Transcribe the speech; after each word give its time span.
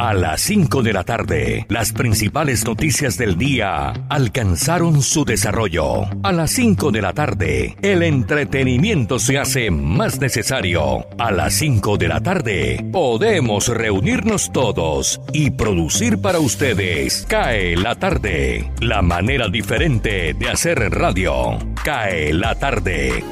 A 0.00 0.14
las 0.14 0.40
5 0.40 0.82
de 0.82 0.94
la 0.94 1.04
tarde, 1.04 1.66
las 1.68 1.92
principales 1.92 2.64
noticias 2.64 3.18
del 3.18 3.36
día 3.36 3.92
alcanzaron 4.08 5.02
su 5.02 5.26
desarrollo. 5.26 6.04
A 6.22 6.32
las 6.32 6.52
5 6.52 6.90
de 6.90 7.02
la 7.02 7.12
tarde, 7.12 7.76
el 7.82 8.02
entretenimiento 8.02 9.18
se 9.18 9.36
hace 9.36 9.70
más 9.70 10.18
necesario. 10.18 11.06
A 11.18 11.30
las 11.32 11.52
5 11.52 11.98
de 11.98 12.08
la 12.08 12.22
tarde, 12.22 12.82
podemos 12.90 13.68
reunirnos 13.68 14.50
todos 14.52 15.20
y 15.34 15.50
producir 15.50 16.18
para 16.22 16.38
ustedes. 16.38 17.26
Cae 17.28 17.76
la 17.76 17.94
tarde, 17.94 18.72
la 18.80 19.02
manera 19.02 19.48
diferente 19.48 20.32
de 20.32 20.48
hacer 20.48 20.78
radio. 20.78 21.58
Cae 21.84 22.32
la 22.32 22.54
tarde. 22.54 23.22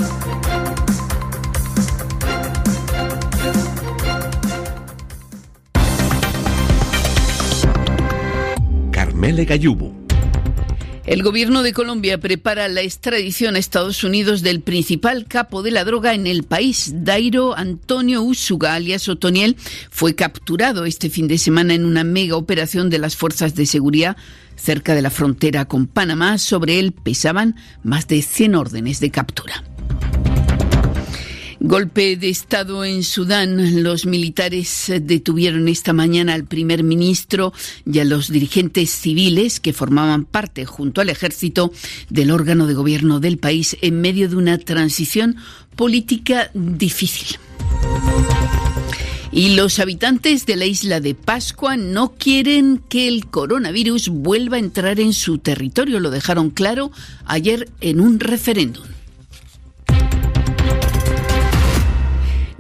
Carmele 9.15 9.45
Gayubo 9.45 9.95
el 11.07 11.23
gobierno 11.23 11.62
de 11.62 11.75
Colombia 11.75 12.19
prepara 12.19 12.67
la 12.67 12.81
extradición 12.81 13.55
a 13.55 13.59
Estados 13.59 14.03
Unidos 14.05 14.41
del 14.41 14.62
principal 14.62 15.27
capo 15.27 15.62
de 15.62 15.70
la 15.70 15.84
droga 15.84 16.15
en 16.15 16.27
el 16.27 16.45
país, 16.45 16.93
Dairo 17.05 17.55
Antonio 17.55 18.23
Usuga, 18.23 18.75
alias 18.75 19.07
Otoniel, 19.11 19.57
fue 19.91 20.15
capturado 20.15 20.87
este 20.87 21.11
fin 21.11 21.29
de 21.29 21.37
semana 21.37 21.75
en 21.75 21.85
una 21.85 22.05
mega 22.05 22.37
operación 22.37 22.89
de 22.89 22.98
las 22.98 23.17
fuerzas 23.17 23.55
de 23.55 23.67
seguridad 23.67 24.17
cerca 24.57 24.95
de 24.95 25.03
la 25.03 25.11
frontera 25.11 25.67
con 25.67 25.87
Panamá. 25.87 26.39
Sobre 26.39 26.79
él 26.79 26.92
pesaban 26.92 27.55
más 27.83 28.09
de 28.09 28.23
100 28.23 28.55
órdenes 28.55 28.98
de 29.01 29.11
captura. 29.11 29.62
Golpe 31.67 32.19
de 32.19 32.29
Estado 32.29 32.84
en 32.84 33.03
Sudán. 33.03 33.83
Los 33.83 34.05
militares 34.05 34.93
detuvieron 35.01 35.67
esta 35.67 35.95
mañana 35.95 36.34
al 36.34 36.45
primer 36.45 36.83
ministro 36.83 37.55
y 37.91 38.01
a 38.01 38.05
los 38.05 38.31
dirigentes 38.31 38.91
civiles 38.91 39.61
que 39.61 39.73
formaban 39.73 40.27
parte, 40.27 40.67
junto 40.67 41.01
al 41.01 41.09
ejército, 41.09 41.73
del 42.11 42.33
órgano 42.33 42.67
de 42.67 42.75
gobierno 42.75 43.19
del 43.19 43.39
país 43.39 43.79
en 43.81 43.98
medio 44.03 44.29
de 44.29 44.37
una 44.37 44.59
transición 44.59 45.37
política 45.75 46.51
difícil. 46.53 47.39
Y 49.33 49.55
los 49.55 49.79
habitantes 49.79 50.45
de 50.45 50.57
la 50.57 50.67
isla 50.67 51.01
de 51.01 51.15
Pascua 51.15 51.79
no 51.79 52.12
quieren 52.12 52.83
que 52.91 53.09
el 53.09 53.25
coronavirus 53.25 54.11
vuelva 54.11 54.59
a 54.59 54.61
entrar 54.61 55.01
en 55.01 55.15
su 55.15 55.39
territorio. 55.39 55.98
Lo 55.98 56.11
dejaron 56.11 56.51
claro 56.51 56.92
ayer 57.25 57.70
en 57.81 58.01
un 58.01 58.20
referéndum. 58.20 58.85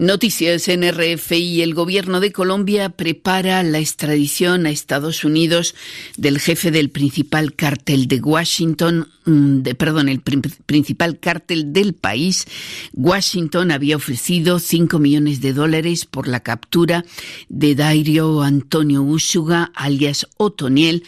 Noticias 0.04 0.68
en 0.68 0.82
RFI. 0.82 1.62
El 1.62 1.72
gobierno 1.72 2.20
de 2.20 2.30
Colombia 2.30 2.90
prepara 2.90 3.62
la 3.62 3.78
extradición 3.78 4.66
a 4.66 4.70
Estados 4.70 5.24
Unidos 5.24 5.74
del 6.18 6.38
jefe 6.40 6.70
del 6.70 6.90
principal 6.90 7.54
cártel 7.54 8.06
de 8.06 8.20
Washington, 8.20 9.08
mm, 9.24 9.62
de, 9.62 9.74
perdón, 9.74 10.10
el 10.10 10.20
principal 10.20 11.18
cártel 11.18 11.72
del 11.72 11.94
país. 11.94 12.44
Washington 12.92 13.70
había 13.70 13.96
ofrecido 13.96 14.58
5 14.58 14.98
millones 14.98 15.40
de 15.40 15.54
dólares 15.54 16.04
por 16.04 16.28
la 16.28 16.40
captura 16.40 17.06
de 17.48 17.74
Dairio 17.74 18.42
Antonio 18.42 19.02
Usuga, 19.02 19.72
alias 19.74 20.28
Otoniel, 20.36 21.04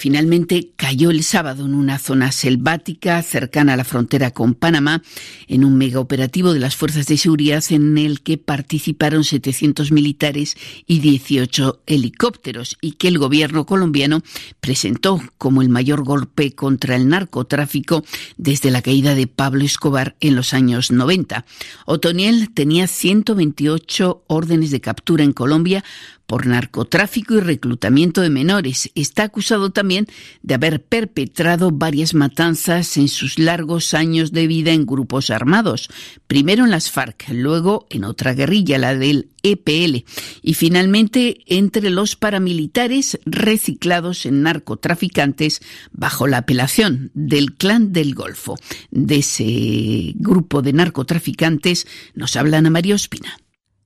finalmente 0.00 0.72
cayó 0.76 1.10
el 1.10 1.22
sábado 1.22 1.66
en 1.66 1.74
una 1.74 1.98
zona 1.98 2.32
selvática 2.32 3.22
cercana 3.22 3.74
a 3.74 3.76
la 3.76 3.84
frontera 3.84 4.30
con 4.30 4.54
Panamá, 4.54 5.02
en 5.46 5.62
un 5.62 5.76
mega 5.76 6.00
operativo 6.00 6.54
de 6.54 6.58
las 6.58 6.74
fuerzas 6.74 7.04
de 7.04 7.18
seguridad 7.18 7.62
en 7.68 7.98
el 7.98 8.22
que 8.22 8.38
participaron 8.38 9.24
700 9.24 9.92
militares 9.92 10.56
y 10.86 11.00
18 11.00 11.82
helicópteros 11.86 12.78
y 12.80 12.92
que 12.92 13.08
el 13.08 13.18
gobierno 13.18 13.66
colombiano 13.66 14.22
presentó 14.62 15.20
como 15.36 15.60
el 15.60 15.68
mayor 15.68 16.02
golpe 16.02 16.54
contra 16.54 16.96
el 16.96 17.06
narcotráfico 17.06 18.02
desde 18.38 18.70
la 18.70 18.80
caída 18.80 19.14
de 19.14 19.26
Pablo 19.26 19.66
Escobar 19.66 20.16
en 20.20 20.34
los 20.34 20.54
años 20.54 20.90
90. 20.90 21.44
Otoniel 21.84 22.54
tenía 22.54 22.86
128 22.86 24.24
órdenes 24.28 24.70
de 24.70 24.80
captura 24.80 25.24
en 25.24 25.34
Colombia 25.34 25.84
por 26.30 26.46
narcotráfico 26.46 27.34
y 27.34 27.40
reclutamiento 27.40 28.20
de 28.20 28.30
menores. 28.30 28.92
Está 28.94 29.24
acusado 29.24 29.70
también 29.70 30.06
de 30.42 30.54
haber 30.54 30.80
perpetrado 30.80 31.72
varias 31.72 32.14
matanzas 32.14 32.96
en 32.98 33.08
sus 33.08 33.40
largos 33.40 33.94
años 33.94 34.30
de 34.30 34.46
vida 34.46 34.70
en 34.70 34.86
grupos 34.86 35.30
armados, 35.30 35.90
primero 36.28 36.62
en 36.62 36.70
las 36.70 36.92
FARC, 36.92 37.30
luego 37.30 37.88
en 37.90 38.04
otra 38.04 38.32
guerrilla, 38.34 38.78
la 38.78 38.94
del 38.94 39.30
EPL, 39.42 40.04
y 40.40 40.54
finalmente 40.54 41.40
entre 41.46 41.90
los 41.90 42.14
paramilitares 42.14 43.18
reciclados 43.26 44.24
en 44.24 44.44
narcotraficantes 44.44 45.60
bajo 45.90 46.28
la 46.28 46.38
apelación 46.38 47.10
del 47.12 47.54
Clan 47.54 47.92
del 47.92 48.14
Golfo. 48.14 48.54
De 48.92 49.16
ese 49.16 50.12
grupo 50.14 50.62
de 50.62 50.74
narcotraficantes 50.74 51.88
nos 52.14 52.36
habla 52.36 52.58
Ana 52.58 52.70
María 52.70 52.94
Ospina. 52.94 53.36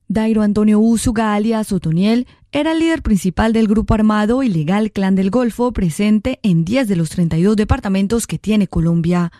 Dairo 0.07 0.43
Antonio 0.43 0.79
Usuga, 0.79 1.33
alias 1.33 1.71
Otoniel, 1.71 2.27
era 2.51 2.73
el 2.73 2.79
líder 2.79 3.01
principal 3.01 3.53
del 3.53 3.67
grupo 3.67 3.95
armado 3.95 4.43
ilegal 4.43 4.91
Clan 4.91 5.15
del 5.15 5.31
Golfo 5.31 5.71
presente 5.71 6.39
en 6.43 6.63
10 6.63 6.87
de 6.87 6.95
los 6.95 7.09
32 7.09 7.55
departamentos 7.55 8.27
que 8.27 8.37
tiene 8.37 8.67
Colombia. 8.67 9.31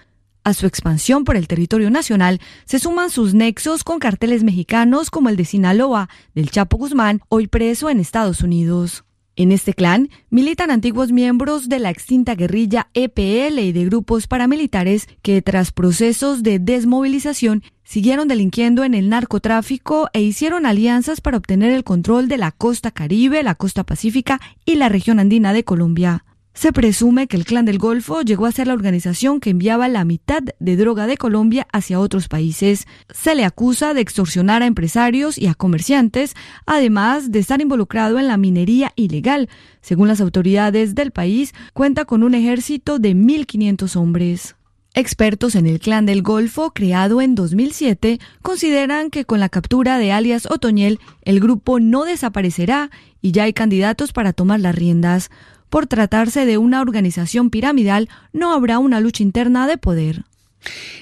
A 0.44 0.54
su 0.54 0.66
expansión 0.66 1.24
por 1.24 1.36
el 1.36 1.48
territorio 1.48 1.90
nacional 1.92 2.42
se 2.66 2.80
suman 2.80 3.12
sus 3.12 3.34
nexos 3.34 3.84
con 3.84 4.00
carteles 4.00 4.44
mexicanos 4.44 5.12
como 5.12 5.30
el 5.30 5.36
de 5.36 5.46
Sinaloa, 5.46 6.10
del 6.34 6.50
Chapo 6.50 6.78
Guzmán, 6.78 7.22
hoy 7.30 7.48
preso 7.48 7.90
en 7.90 8.00
Estados 8.00 8.42
Unidos. 8.42 9.06
En 9.38 9.52
este 9.52 9.74
clan 9.74 10.10
militan 10.30 10.72
antiguos 10.72 11.12
miembros 11.12 11.68
de 11.68 11.80
la 11.80 11.90
extinta 11.90 12.36
guerrilla 12.36 12.88
EPL 12.94 13.60
y 13.60 13.74
de 13.74 13.84
grupos 13.84 14.28
paramilitares 14.28 15.10
que 15.22 15.42
tras 15.42 15.74
procesos 15.74 16.42
de 16.42 16.58
desmovilización 16.58 17.62
siguieron 17.84 18.30
delinquiendo 18.30 18.86
en 18.86 18.94
el 18.94 19.10
narcotráfico 19.10 20.10
e 20.14 20.22
hicieron 20.22 20.66
alianzas 20.66 21.20
para 21.20 21.38
obtener 21.38 21.74
el 21.74 21.84
control 21.84 22.30
de 22.30 22.38
la 22.38 22.52
costa 22.52 22.92
caribe, 22.92 23.44
la 23.44 23.56
costa 23.56 23.84
pacífica 23.84 24.40
y 24.64 24.76
la 24.76 24.88
región 24.88 25.20
andina 25.20 25.52
de 25.52 25.66
Colombia. 25.66 26.24
Se 26.56 26.72
presume 26.72 27.28
que 27.28 27.36
el 27.36 27.44
Clan 27.44 27.66
del 27.66 27.78
Golfo 27.78 28.22
llegó 28.22 28.46
a 28.46 28.52
ser 28.52 28.68
la 28.68 28.74
organización 28.74 29.42
que 29.42 29.50
enviaba 29.50 29.90
la 29.90 30.06
mitad 30.06 30.42
de 30.58 30.78
droga 30.78 31.06
de 31.06 31.18
Colombia 31.18 31.68
hacia 31.74 32.00
otros 32.00 32.30
países. 32.30 32.88
Se 33.14 33.36
le 33.36 33.44
acusa 33.44 33.94
de 33.94 34.00
extorsionar 34.00 34.64
a 34.64 34.66
empresarios 34.66 35.38
y 35.38 35.48
a 35.48 35.54
comerciantes, 35.54 36.34
además 36.66 37.30
de 37.34 37.40
estar 37.40 37.60
involucrado 37.60 38.20
en 38.20 38.28
la 38.28 38.38
minería 38.38 38.94
ilegal. 38.96 39.50
Según 39.82 40.08
las 40.08 40.22
autoridades 40.22 40.96
del 40.96 41.12
país, 41.12 41.54
cuenta 41.74 42.06
con 42.06 42.24
un 42.24 42.34
ejército 42.34 43.00
de 43.00 43.14
1.500 43.16 43.98
hombres. 43.98 44.56
Expertos 44.98 45.56
en 45.56 45.68
el 45.68 45.82
Clan 45.82 46.06
del 46.06 46.22
Golfo, 46.22 46.72
creado 46.72 47.20
en 47.20 47.36
2007, 47.36 48.18
consideran 48.42 49.10
que 49.10 49.26
con 49.26 49.42
la 49.42 49.50
captura 49.50 49.98
de 49.98 50.14
alias 50.14 50.46
Otoñel, 50.50 51.02
el 51.24 51.42
grupo 51.42 51.82
no 51.82 52.06
desaparecerá 52.06 52.92
y 53.22 53.34
ya 53.34 53.44
hay 53.44 53.52
candidatos 53.52 54.14
para 54.14 54.32
tomar 54.32 54.62
las 54.62 54.74
riendas. 54.74 55.32
Por 55.70 55.88
tratarse 55.88 56.46
de 56.46 56.58
una 56.58 56.82
organización 56.82 57.50
piramidal, 57.50 58.10
no 58.34 58.54
habrá 58.54 58.80
una 58.80 59.00
lucha 59.00 59.24
interna 59.24 59.68
de 59.68 59.78
poder. 59.78 60.24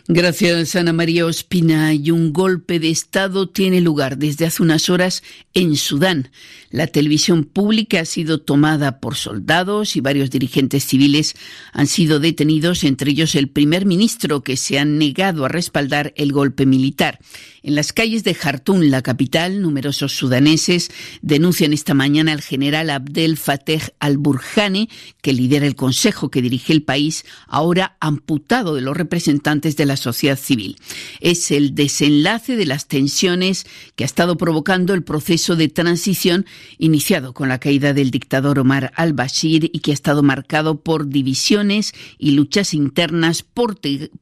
Gracias, 0.07 0.75
Ana 0.75 0.92
María 0.92 1.25
Ospina. 1.25 1.94
Y 1.94 2.12
un 2.12 2.33
golpe 2.33 2.80
de 2.80 2.89
Estado 2.89 3.48
tiene 3.48 3.80
lugar 3.80 4.18
desde 4.18 4.45
hace 4.45 4.62
unas 4.62 4.89
horas 4.89 5.24
en 5.54 5.77
Sudán. 5.77 6.31
La 6.69 6.88
televisión 6.88 7.45
pública 7.45 8.01
ha 8.01 8.06
sido 8.06 8.39
tomada 8.39 9.00
por 9.00 9.15
soldados 9.15 9.95
y 9.95 10.01
varios 10.01 10.30
dirigentes 10.30 10.86
civiles 10.86 11.36
han 11.71 11.88
sido 11.88 12.19
detenidos, 12.19 12.83
entre 12.83 13.12
ellos 13.12 13.36
el 13.36 13.48
primer 13.48 13.86
ministro 13.86 14.42
que 14.42 14.57
se 14.57 14.80
ha 14.80 14.86
negado 14.86 15.45
a 15.45 15.50
respaldar 15.50 16.13
el 16.18 16.33
golpe 16.33 16.65
militar. 16.65 17.19
En 17.65 17.75
las 17.75 17.94
calles 17.94 18.25
de 18.25 18.33
Jartum, 18.33 18.81
la 18.81 19.01
capital, 19.01 19.62
numerosos 19.62 20.12
sudaneses 20.12 20.92
denuncian 21.21 21.71
esta 21.71 21.94
mañana 21.94 22.33
al 22.33 22.42
general 22.42 22.89
Abdel 22.89 23.38
Fattah 23.38 23.94
al-Burhani, 24.01 24.89
que 25.21 25.31
lidera 25.31 25.65
el 25.65 25.77
consejo 25.77 26.30
que 26.30 26.42
dirige 26.42 26.74
el 26.74 26.83
país, 26.83 27.24
ahora 27.48 27.95
amputado 28.01 28.75
de 28.75 28.81
los 28.81 28.98
representantes 28.98 29.77
de 29.77 29.86
la 29.86 29.95
sociedad 29.95 30.38
civil. 30.38 30.75
Es 31.21 31.51
el 31.51 31.74
desenlace 31.74 32.57
de 32.57 32.65
las 32.65 32.89
tensiones 32.89 33.65
que 33.95 34.04
ha 34.04 34.07
estado 34.07 34.36
provocando 34.36 34.94
el 34.94 35.04
proceso 35.04 35.56
de 35.56 35.69
transición 35.69 36.45
iniciado 36.80 37.33
con 37.33 37.48
la 37.48 37.62
caída 37.62 37.94
del 37.94 38.12
dictador 38.12 38.60
Omar 38.60 38.92
al-Bashir 38.98 39.69
y 39.71 39.80
que 39.80 39.92
ha 39.92 39.94
estado 39.94 40.21
marcado 40.21 40.81
por 40.81 41.07
divisiones 41.07 41.94
y 42.18 42.31
luchas 42.31 42.74
internas 42.74 43.45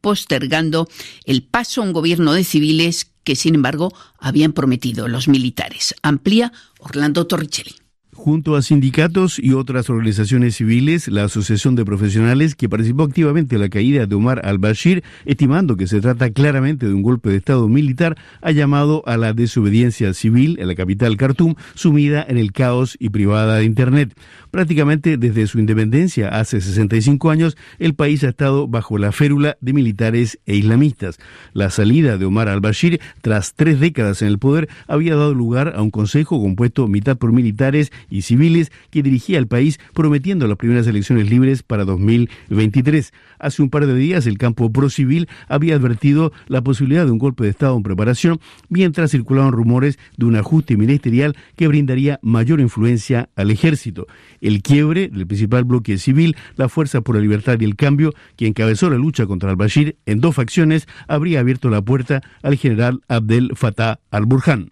postergando 0.02 0.88
el 1.26 1.42
paso 1.42 1.82
a 1.82 1.86
un 1.86 1.94
gobierno 1.94 2.34
de 2.34 2.44
civiles 2.44 3.11
que, 3.24 3.36
sin 3.36 3.56
embargo, 3.56 3.94
habían 4.20 4.54
prometido 4.54 5.08
los 5.08 5.28
militares. 5.28 5.96
Amplía 6.02 6.52
Orlando 6.80 7.28
Torricelli. 7.28 7.81
Junto 8.24 8.56
a 8.56 8.62
sindicatos 8.62 9.40
y 9.40 9.54
otras 9.54 9.90
organizaciones 9.90 10.56
civiles, 10.56 11.08
la 11.08 11.24
Asociación 11.24 11.76
de 11.76 11.86
Profesionales, 11.86 12.54
que 12.54 12.70
participó 12.70 13.02
activamente 13.02 13.56
en 13.56 13.62
la 13.62 13.70
caída 13.70 14.06
de 14.06 14.14
Omar 14.14 14.46
al-Bashir, 14.46 15.04
estimando 15.26 15.76
que 15.76 15.88
se 15.88 16.02
trata 16.02 16.30
claramente 16.30 16.86
de 16.86 16.94
un 16.94 17.02
golpe 17.02 17.32
de 17.32 17.38
Estado 17.38 17.68
militar, 17.68 18.16
ha 18.44 18.52
llamado 18.52 19.02
a 19.08 19.18
la 19.18 19.34
desobediencia 19.34 20.14
civil 20.14 20.58
en 20.60 20.68
la 20.68 20.76
capital 20.76 21.18
Khartoum, 21.18 21.56
sumida 21.74 22.24
en 22.30 22.38
el 22.38 22.52
caos 22.52 22.96
y 23.00 23.10
privada 23.10 23.56
de 23.56 23.64
Internet. 23.66 24.16
Prácticamente 24.52 25.18
desde 25.18 25.48
su 25.48 25.58
independencia 25.58 26.30
hace 26.30 26.62
65 26.62 27.32
años, 27.32 27.58
el 27.80 27.96
país 27.96 28.24
ha 28.24 28.30
estado 28.30 28.68
bajo 28.68 29.00
la 29.00 29.12
férula 29.12 29.58
de 29.62 29.74
militares 29.74 30.38
e 30.46 30.56
islamistas. 30.56 31.18
La 31.54 31.72
salida 31.72 32.20
de 32.20 32.26
Omar 32.26 32.50
al-Bashir, 32.50 33.02
tras 33.24 33.56
tres 33.56 33.80
décadas 33.80 34.22
en 34.22 34.28
el 34.28 34.38
poder, 34.38 34.70
había 34.88 35.16
dado 35.16 35.34
lugar 35.34 35.74
a 35.76 35.82
un 35.82 35.90
consejo 35.90 36.40
compuesto 36.40 36.88
mitad 36.88 37.18
por 37.18 37.32
militares 37.32 37.92
y 38.12 38.22
civiles 38.22 38.72
que 38.92 39.02
dirigía 39.02 39.40
el 39.40 39.48
país 39.48 39.80
prometiendo 39.94 40.48
las 40.48 40.58
primeras 40.58 40.86
elecciones 40.86 41.30
libres 41.30 41.64
para 41.64 41.86
2023. 41.86 43.12
Hace 43.40 43.62
un 43.64 43.72
par 43.72 43.88
de 43.88 43.96
días 43.96 44.28
el 44.28 44.38
campo 44.38 44.72
pro-civil 44.72 45.28
había 45.48 45.76
advertido 45.76 46.32
la 46.48 46.62
posibilidad 46.62 47.06
de 47.06 47.12
un 47.12 47.18
golpe 47.18 47.44
de 47.44 47.50
Estado 47.50 47.76
en 47.76 47.84
preparación, 47.84 48.40
mientras 48.70 49.10
circulaban 49.10 49.54
rumores 49.54 49.98
de 50.18 50.26
un 50.26 50.36
ajuste 50.36 50.78
ministerial 50.78 51.36
que 51.56 51.68
brindaría 51.68 52.20
mayor 52.22 52.60
influencia 52.60 53.30
al 53.36 53.50
ejército. 53.50 54.06
El 54.42 54.62
quiebre 54.62 55.08
del 55.08 55.26
principal 55.26 55.64
bloque 55.64 55.98
civil, 55.98 56.36
la 56.58 56.70
Fuerza 56.70 57.02
por 57.02 57.16
la 57.16 57.22
Libertad 57.22 57.60
y 57.60 57.66
el 57.66 57.76
Cambio, 57.76 58.14
que 58.36 58.48
encabezó 58.48 58.90
la 58.90 58.98
lucha 58.98 59.26
contra 59.26 59.50
al-Bashir 59.50 59.98
en 60.06 60.20
dos 60.20 60.36
facciones, 60.36 60.88
habría 61.08 61.40
abierto 61.40 61.70
la 61.70 61.82
puerta 61.82 62.22
al 62.44 62.58
general 62.58 63.02
Abdel 63.08 63.52
Fattah 63.56 64.00
al-Burhan. 64.12 64.72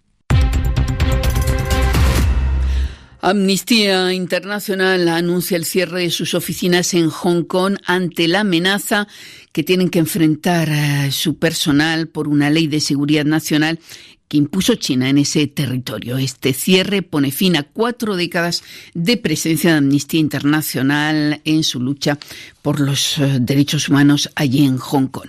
Amnistía 3.22 4.14
Internacional 4.14 5.06
anuncia 5.08 5.58
el 5.58 5.66
cierre 5.66 6.00
de 6.00 6.10
sus 6.10 6.32
oficinas 6.32 6.94
en 6.94 7.10
Hong 7.10 7.42
Kong 7.42 7.76
ante 7.84 8.28
la 8.28 8.40
amenaza 8.40 9.08
que 9.52 9.62
tienen 9.62 9.90
que 9.90 9.98
enfrentar 9.98 10.70
a 10.70 11.10
su 11.10 11.36
personal 11.36 12.08
por 12.08 12.28
una 12.28 12.48
ley 12.48 12.66
de 12.66 12.80
seguridad 12.80 13.26
nacional 13.26 13.78
que 14.26 14.38
impuso 14.38 14.76
China 14.76 15.10
en 15.10 15.18
ese 15.18 15.46
territorio. 15.48 16.16
Este 16.16 16.54
cierre 16.54 17.02
pone 17.02 17.30
fin 17.30 17.56
a 17.56 17.64
cuatro 17.64 18.16
décadas 18.16 18.62
de 18.94 19.18
presencia 19.18 19.72
de 19.72 19.78
Amnistía 19.78 20.20
Internacional 20.20 21.42
en 21.44 21.62
su 21.62 21.78
lucha 21.78 22.18
por 22.62 22.80
los 22.80 23.18
eh, 23.18 23.38
derechos 23.38 23.90
humanos 23.90 24.30
allí 24.34 24.64
en 24.64 24.78
Hong 24.78 25.08
Kong. 25.08 25.28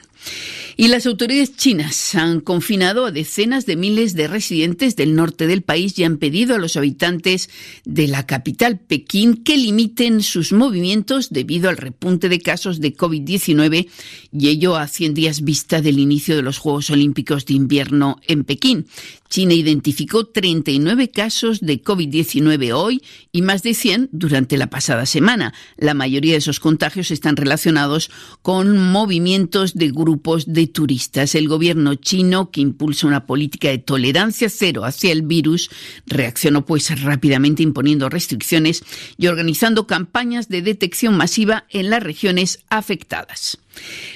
Y 0.77 0.87
las 0.87 1.05
autoridades 1.05 1.55
chinas 1.55 2.15
han 2.15 2.39
confinado 2.39 3.05
a 3.05 3.11
decenas 3.11 3.65
de 3.65 3.75
miles 3.75 4.13
de 4.13 4.27
residentes 4.27 4.95
del 4.95 5.15
norte 5.15 5.47
del 5.47 5.61
país 5.61 5.97
y 5.99 6.03
han 6.03 6.17
pedido 6.17 6.55
a 6.55 6.59
los 6.59 6.77
habitantes 6.77 7.49
de 7.83 8.07
la 8.07 8.25
capital, 8.25 8.79
Pekín, 8.79 9.43
que 9.43 9.57
limiten 9.57 10.23
sus 10.23 10.53
movimientos 10.53 11.29
debido 11.29 11.69
al 11.69 11.77
repunte 11.77 12.29
de 12.29 12.39
casos 12.39 12.79
de 12.79 12.95
COVID-19 12.95 13.89
y 14.31 14.47
ello 14.47 14.75
a 14.75 14.87
100 14.87 15.13
días 15.13 15.43
vista 15.43 15.81
del 15.81 15.99
inicio 15.99 16.35
de 16.35 16.41
los 16.41 16.57
Juegos 16.57 16.89
Olímpicos 16.89 17.45
de 17.45 17.53
Invierno 17.53 18.19
en 18.27 18.43
Pekín. 18.43 18.87
China 19.29 19.53
identificó 19.53 20.25
39 20.25 21.09
casos 21.09 21.61
de 21.61 21.81
COVID-19 21.81 22.73
hoy 22.73 23.01
y 23.31 23.41
más 23.41 23.63
de 23.63 23.73
100 23.73 24.09
durante 24.11 24.57
la 24.57 24.69
pasada 24.69 25.05
semana. 25.05 25.53
La 25.77 25.93
mayoría 25.93 26.33
de 26.33 26.39
esos 26.39 26.59
contagios 26.59 27.11
están 27.11 27.37
relacionados 27.37 28.11
con 28.41 28.77
movimientos 28.77 29.73
de 29.73 29.89
grupos 29.89 30.10
de 30.47 30.67
turistas. 30.67 31.35
El 31.35 31.47
gobierno 31.47 31.95
chino, 31.95 32.51
que 32.51 32.61
impulsa 32.61 33.07
una 33.07 33.25
política 33.25 33.69
de 33.69 33.77
tolerancia 33.77 34.49
cero 34.49 34.83
hacia 34.83 35.11
el 35.11 35.21
virus, 35.21 35.69
reaccionó 36.05 36.65
pues 36.65 37.01
rápidamente 37.01 37.63
imponiendo 37.63 38.09
restricciones 38.09 38.83
y 39.17 39.27
organizando 39.27 39.87
campañas 39.87 40.49
de 40.49 40.61
detección 40.61 41.15
masiva 41.15 41.65
en 41.69 41.89
las 41.89 42.03
regiones 42.03 42.59
afectadas. 42.69 43.57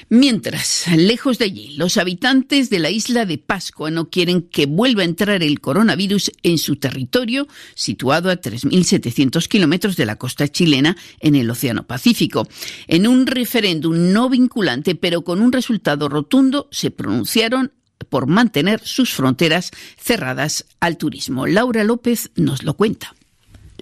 Mientras, 0.09 0.85
lejos 0.95 1.39
de 1.39 1.45
allí, 1.45 1.75
los 1.77 1.97
habitantes 1.97 2.69
de 2.69 2.79
la 2.79 2.91
isla 2.91 3.25
de 3.25 3.37
Pascua 3.37 3.89
no 3.89 4.09
quieren 4.09 4.43
que 4.43 4.65
vuelva 4.67 5.01
a 5.01 5.05
entrar 5.05 5.41
el 5.41 5.59
coronavirus 5.59 6.31
en 6.43 6.57
su 6.57 6.75
territorio, 6.75 7.47
situado 7.73 8.29
a 8.29 8.39
3.700 8.39 9.47
kilómetros 9.47 9.95
de 9.95 10.05
la 10.05 10.17
costa 10.17 10.47
chilena 10.47 10.95
en 11.19 11.35
el 11.35 11.49
Océano 11.49 11.87
Pacífico. 11.87 12.47
En 12.87 13.07
un 13.07 13.25
referéndum 13.25 14.13
no 14.13 14.29
vinculante, 14.29 14.95
pero 14.95 15.23
con 15.23 15.41
un 15.41 15.51
resultado 15.51 16.07
rotundo, 16.07 16.67
se 16.71 16.91
pronunciaron 16.91 17.71
por 18.09 18.27
mantener 18.27 18.81
sus 18.83 19.13
fronteras 19.13 19.71
cerradas 19.97 20.65
al 20.79 20.97
turismo. 20.97 21.47
Laura 21.47 21.83
López 21.83 22.31
nos 22.35 22.63
lo 22.63 22.75
cuenta. 22.75 23.15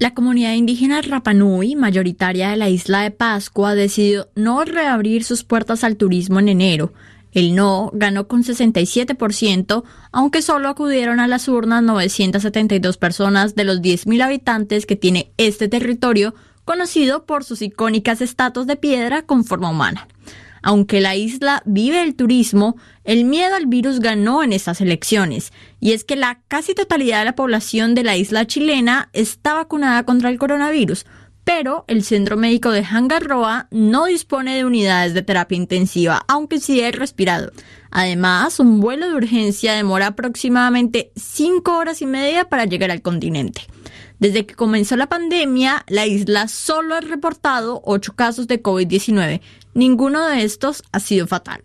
La 0.04 0.14
comunidad 0.14 0.52
indígena 0.52 1.02
Rapanui, 1.02 1.78
mayoritaria 1.78 2.50
de 2.50 2.58
la 2.58 2.68
isla 2.68 3.04
de 3.04 3.12
Pascua, 3.12 3.74
decidió 3.74 4.28
no 4.36 4.66
reabrir 4.66 5.24
sus 5.24 5.46
puertas 5.46 5.86
al 5.86 5.96
turismo 5.96 6.42
en 6.42 6.50
enero. 6.50 6.92
El 7.32 7.56
no 7.56 7.90
ganó 7.94 8.28
con 8.28 8.44
67%, 8.44 9.84
aunque 10.12 10.42
solo 10.42 10.68
acudieron 10.68 11.22
a 11.22 11.28
las 11.30 11.48
urnas 11.48 11.84
972 11.84 12.98
personas 12.98 13.56
de 13.56 13.64
los 13.64 13.82
10.000 13.82 14.22
habitantes 14.22 14.86
que 14.86 14.98
tiene 14.98 15.32
este 15.38 15.70
territorio, 15.70 16.36
conocido 16.66 17.26
por 17.26 17.46
sus 17.46 17.62
icónicas 17.62 18.20
estatuas 18.20 18.68
de 18.68 18.76
piedra 18.76 19.22
con 19.22 19.46
forma 19.46 19.70
humana. 19.70 20.10
Aunque 20.64 21.02
la 21.02 21.16
isla 21.16 21.62
vive 21.66 22.02
el 22.02 22.16
turismo, 22.16 22.78
el 23.04 23.26
miedo 23.26 23.56
al 23.56 23.68
virus 23.68 24.00
ganó 24.00 24.42
en 24.44 24.54
estas 24.54 24.80
elecciones, 24.82 25.52
y 25.80 25.92
es 25.92 26.06
que 26.06 26.16
la 26.16 26.42
casi 26.48 26.74
totalidad 26.74 27.20
de 27.20 27.26
la 27.26 27.36
población 27.36 27.94
de 27.94 28.04
la 28.04 28.16
isla 28.16 28.48
chilena 28.48 29.10
está 29.12 29.54
vacunada 29.54 30.04
contra 30.04 30.30
el 30.30 30.40
coronavirus, 30.40 31.06
pero 31.44 31.84
el 31.88 32.04
Centro 32.04 32.38
Médico 32.38 32.72
de 32.72 32.86
Hangarroa 32.86 33.68
no 33.72 34.06
dispone 34.06 34.56
de 34.56 34.64
unidades 34.64 35.14
de 35.14 35.22
terapia 35.22 35.58
intensiva, 35.58 36.24
aunque 36.28 36.60
sí 36.60 36.80
hay 36.80 36.94
respirador. 36.94 37.52
Además, 37.92 38.60
un 38.62 38.80
vuelo 38.80 39.10
de 39.10 39.16
urgencia 39.16 39.74
demora 39.74 40.08
aproximadamente 40.08 41.12
5 41.16 41.78
horas 41.78 42.02
y 42.02 42.06
media 42.06 42.46
para 42.46 42.66
llegar 42.66 42.90
al 42.90 43.02
continente. 43.02 43.62
Desde 44.20 44.46
que 44.46 44.56
comenzó 44.56 44.96
la 44.96 45.10
pandemia, 45.10 45.84
la 45.90 46.08
isla 46.08 46.48
solo 46.48 46.96
ha 46.96 47.02
reportado 47.02 47.82
8 47.84 48.14
casos 48.16 48.48
de 48.48 48.64
COVID-19. 48.64 49.42
Ninguno 49.74 50.28
de 50.28 50.44
estos 50.44 50.84
ha 50.92 51.00
sido 51.00 51.28
fatal. 51.28 51.64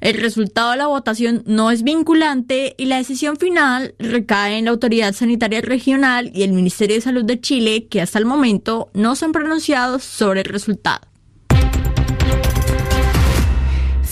El 0.00 0.20
resultado 0.20 0.72
de 0.72 0.76
la 0.76 0.86
votación 0.86 1.42
no 1.46 1.70
es 1.70 1.82
vinculante 1.82 2.74
y 2.76 2.84
la 2.84 2.98
decisión 2.98 3.36
final 3.36 3.94
recae 3.98 4.58
en 4.58 4.66
la 4.66 4.70
Autoridad 4.72 5.14
Sanitaria 5.14 5.62
Regional 5.62 6.30
y 6.34 6.42
el 6.42 6.52
Ministerio 6.52 6.96
de 6.96 7.02
Salud 7.02 7.24
de 7.24 7.40
Chile, 7.40 7.86
que 7.88 8.02
hasta 8.02 8.18
el 8.18 8.26
momento 8.26 8.90
no 8.92 9.16
se 9.16 9.24
han 9.24 9.32
pronunciado 9.32 9.98
sobre 9.98 10.40
el 10.40 10.46
resultado. 10.46 11.00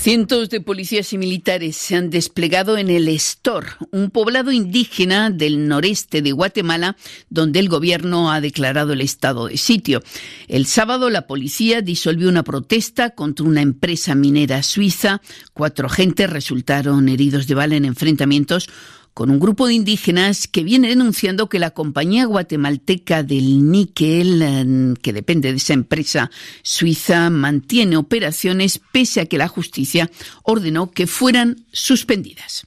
Cientos 0.05 0.51
de 0.51 0.61
policías 0.61 1.13
y 1.13 1.17
militares 1.17 1.75
se 1.75 1.95
han 1.95 2.11
desplegado 2.11 2.77
en 2.77 2.91
el 2.91 3.07
Estor, 3.07 3.65
un 3.89 4.11
poblado 4.11 4.51
indígena 4.51 5.31
del 5.31 5.67
noreste 5.67 6.21
de 6.21 6.31
Guatemala, 6.31 6.95
donde 7.31 7.57
el 7.57 7.69
gobierno 7.69 8.31
ha 8.31 8.39
declarado 8.39 8.93
el 8.93 9.01
estado 9.01 9.47
de 9.47 9.57
sitio. 9.57 10.03
El 10.47 10.67
sábado 10.67 11.09
la 11.09 11.25
policía 11.25 11.81
disolvió 11.81 12.29
una 12.29 12.43
protesta 12.43 13.15
contra 13.15 13.47
una 13.47 13.63
empresa 13.63 14.13
minera 14.13 14.61
suiza. 14.61 15.23
Cuatro 15.53 15.87
agentes 15.87 16.29
resultaron 16.29 17.09
heridos 17.09 17.47
de 17.47 17.55
bala 17.55 17.75
en 17.75 17.85
enfrentamientos 17.85 18.69
con 19.15 19.29
un 19.29 19.39
grupo 19.39 19.65
de 19.65 19.73
indígenas 19.73 20.45
que 20.45 20.65
viene 20.65 20.89
denunciando 20.89 21.47
que 21.47 21.57
la 21.57 21.71
compañía 21.71 22.25
guatemalteca 22.25 23.23
del 23.23 23.71
níquel, 23.71 24.97
que 25.01 25.13
depende 25.13 25.51
de 25.51 25.57
esa 25.57 25.71
empresa 25.71 26.29
suiza, 26.63 27.29
mantiene 27.29 27.95
operaciones 27.95 28.81
pese 28.91 29.21
a 29.21 29.25
que 29.25 29.37
la 29.37 29.47
justicia 29.47 30.11
ordenó 30.43 30.91
que 30.91 31.07
fueran 31.07 31.65
suspendidas. 31.71 32.65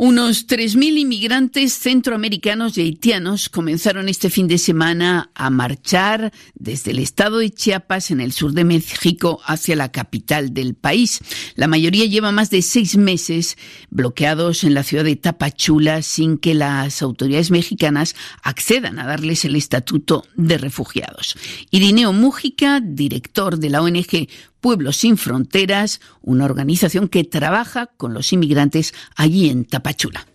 Unos 0.00 0.46
3.000 0.46 0.96
inmigrantes 0.96 1.72
centroamericanos 1.72 2.78
y 2.78 2.82
haitianos 2.82 3.48
comenzaron 3.48 4.08
este 4.08 4.30
fin 4.30 4.46
de 4.46 4.56
semana 4.56 5.32
a 5.34 5.50
marchar 5.50 6.32
desde 6.54 6.92
el 6.92 7.00
estado 7.00 7.38
de 7.38 7.50
Chiapas 7.50 8.12
en 8.12 8.20
el 8.20 8.30
sur 8.30 8.52
de 8.52 8.62
México 8.62 9.40
hacia 9.44 9.74
la 9.74 9.90
capital 9.90 10.54
del 10.54 10.76
país. 10.76 11.18
La 11.56 11.66
mayoría 11.66 12.04
lleva 12.04 12.30
más 12.30 12.48
de 12.50 12.62
seis 12.62 12.96
meses 12.96 13.58
bloqueados 13.90 14.62
en 14.62 14.74
la 14.74 14.84
ciudad 14.84 15.02
de 15.02 15.16
Tapachula 15.16 16.02
sin 16.02 16.38
que 16.38 16.54
las 16.54 17.02
autoridades 17.02 17.50
mexicanas 17.50 18.14
accedan 18.44 19.00
a 19.00 19.06
darles 19.06 19.44
el 19.44 19.56
estatuto 19.56 20.24
de 20.36 20.58
refugiados. 20.58 21.34
Irineo 21.72 22.12
Mújica, 22.12 22.80
director 22.80 23.58
de 23.58 23.70
la 23.70 23.82
ONG 23.82 24.28
Pueblos 24.60 24.96
sin 24.96 25.16
Fronteras, 25.16 26.00
una 26.22 26.44
organización 26.44 27.08
que 27.08 27.24
trabaja 27.24 27.86
con 27.96 28.14
los 28.14 28.32
inmigrantes 28.32 28.94
allí 29.16 29.48
en 29.50 29.64
Tapachula. 29.64 30.26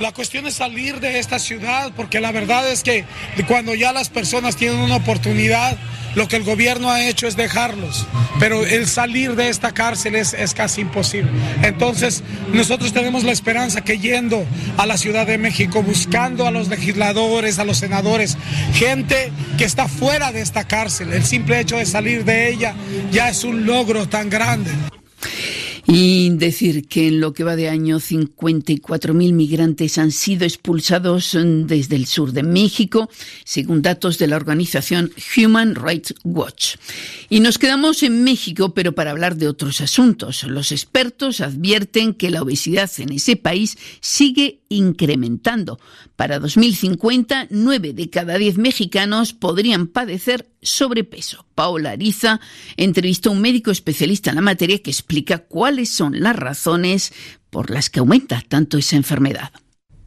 La 0.00 0.12
cuestión 0.12 0.46
es 0.46 0.54
salir 0.54 1.00
de 1.00 1.18
esta 1.18 1.38
ciudad 1.38 1.92
porque 1.96 2.20
la 2.20 2.32
verdad 2.32 2.70
es 2.70 2.82
que 2.82 3.04
cuando 3.48 3.74
ya 3.74 3.92
las 3.92 4.08
personas 4.08 4.56
tienen 4.56 4.78
una 4.78 4.96
oportunidad, 4.96 5.78
lo 6.16 6.28
que 6.28 6.36
el 6.36 6.44
gobierno 6.44 6.90
ha 6.90 7.06
hecho 7.06 7.26
es 7.26 7.36
dejarlos, 7.36 8.06
pero 8.40 8.64
el 8.64 8.86
salir 8.88 9.36
de 9.36 9.50
esta 9.50 9.72
cárcel 9.72 10.14
es, 10.14 10.32
es, 10.32 10.54
casi 10.54 10.80
imposible. 10.80 11.30
Entonces, 11.62 12.22
nosotros 12.54 12.94
tenemos 12.94 13.22
la 13.22 13.32
esperanza 13.32 13.82
que 13.82 13.98
yendo 13.98 14.46
a 14.78 14.86
la 14.86 14.96
Ciudad 14.96 15.26
de 15.26 15.36
México, 15.36 15.82
buscando 15.82 16.46
a 16.46 16.50
los 16.50 16.68
legisladores, 16.68 17.58
a 17.58 17.64
los 17.64 17.76
senadores, 17.76 18.38
gente 18.72 19.30
que 19.58 19.66
está 19.66 19.88
fuera 19.88 20.32
de 20.32 20.40
esta 20.40 20.66
cárcel, 20.66 21.12
el 21.12 21.22
simple 21.22 21.60
hecho 21.60 21.76
de 21.76 21.84
salir 21.84 22.24
de 22.24 22.48
ella 22.48 22.74
ya 23.12 23.28
es 23.28 23.44
un 23.44 23.66
logro 23.66 24.08
tan 24.08 24.30
grande. 24.30 24.70
Y 25.88 26.30
decir 26.30 26.88
que 26.88 27.08
en 27.08 27.20
lo 27.20 27.32
que 27.32 27.44
va 27.44 27.54
de 27.54 27.68
año 27.68 27.98
54.000 27.98 29.32
migrantes 29.32 29.98
han 29.98 30.10
sido 30.10 30.44
expulsados 30.44 31.36
desde 31.40 31.94
el 31.94 32.06
sur 32.06 32.32
de 32.32 32.42
México, 32.42 33.08
según 33.44 33.82
datos 33.82 34.18
de 34.18 34.26
la 34.26 34.36
organización 34.36 35.12
Human 35.36 35.76
Rights 35.76 36.14
Watch. 36.24 36.76
Y 37.28 37.40
nos 37.40 37.58
quedamos 37.58 38.02
en 38.02 38.24
México, 38.24 38.74
pero 38.74 38.94
para 38.94 39.12
hablar 39.12 39.36
de 39.36 39.48
otros 39.48 39.80
asuntos. 39.80 40.42
Los 40.42 40.72
expertos 40.72 41.40
advierten 41.40 42.14
que 42.14 42.30
la 42.30 42.42
obesidad 42.42 42.90
en 42.98 43.12
ese 43.12 43.36
país 43.36 43.78
sigue 44.00 44.60
incrementando. 44.68 45.78
Para 46.16 46.38
2050, 46.38 47.48
9 47.50 47.92
de 47.92 48.10
cada 48.10 48.38
10 48.38 48.58
mexicanos 48.58 49.32
podrían 49.32 49.86
padecer 49.86 50.48
sobrepeso. 50.62 51.46
Paola 51.54 51.92
Ariza 51.92 52.40
entrevistó 52.76 53.30
a 53.30 53.32
un 53.32 53.40
médico 53.40 53.70
especialista 53.70 54.30
en 54.30 54.36
la 54.36 54.42
materia 54.42 54.82
que 54.82 54.90
explica 54.90 55.38
cuáles 55.76 55.90
son 55.90 56.18
las 56.22 56.34
razones 56.34 57.12
por 57.50 57.68
las 57.68 57.90
que 57.90 58.00
aumenta 58.00 58.42
tanto 58.48 58.78
esa 58.78 58.96
enfermedad. 58.96 59.50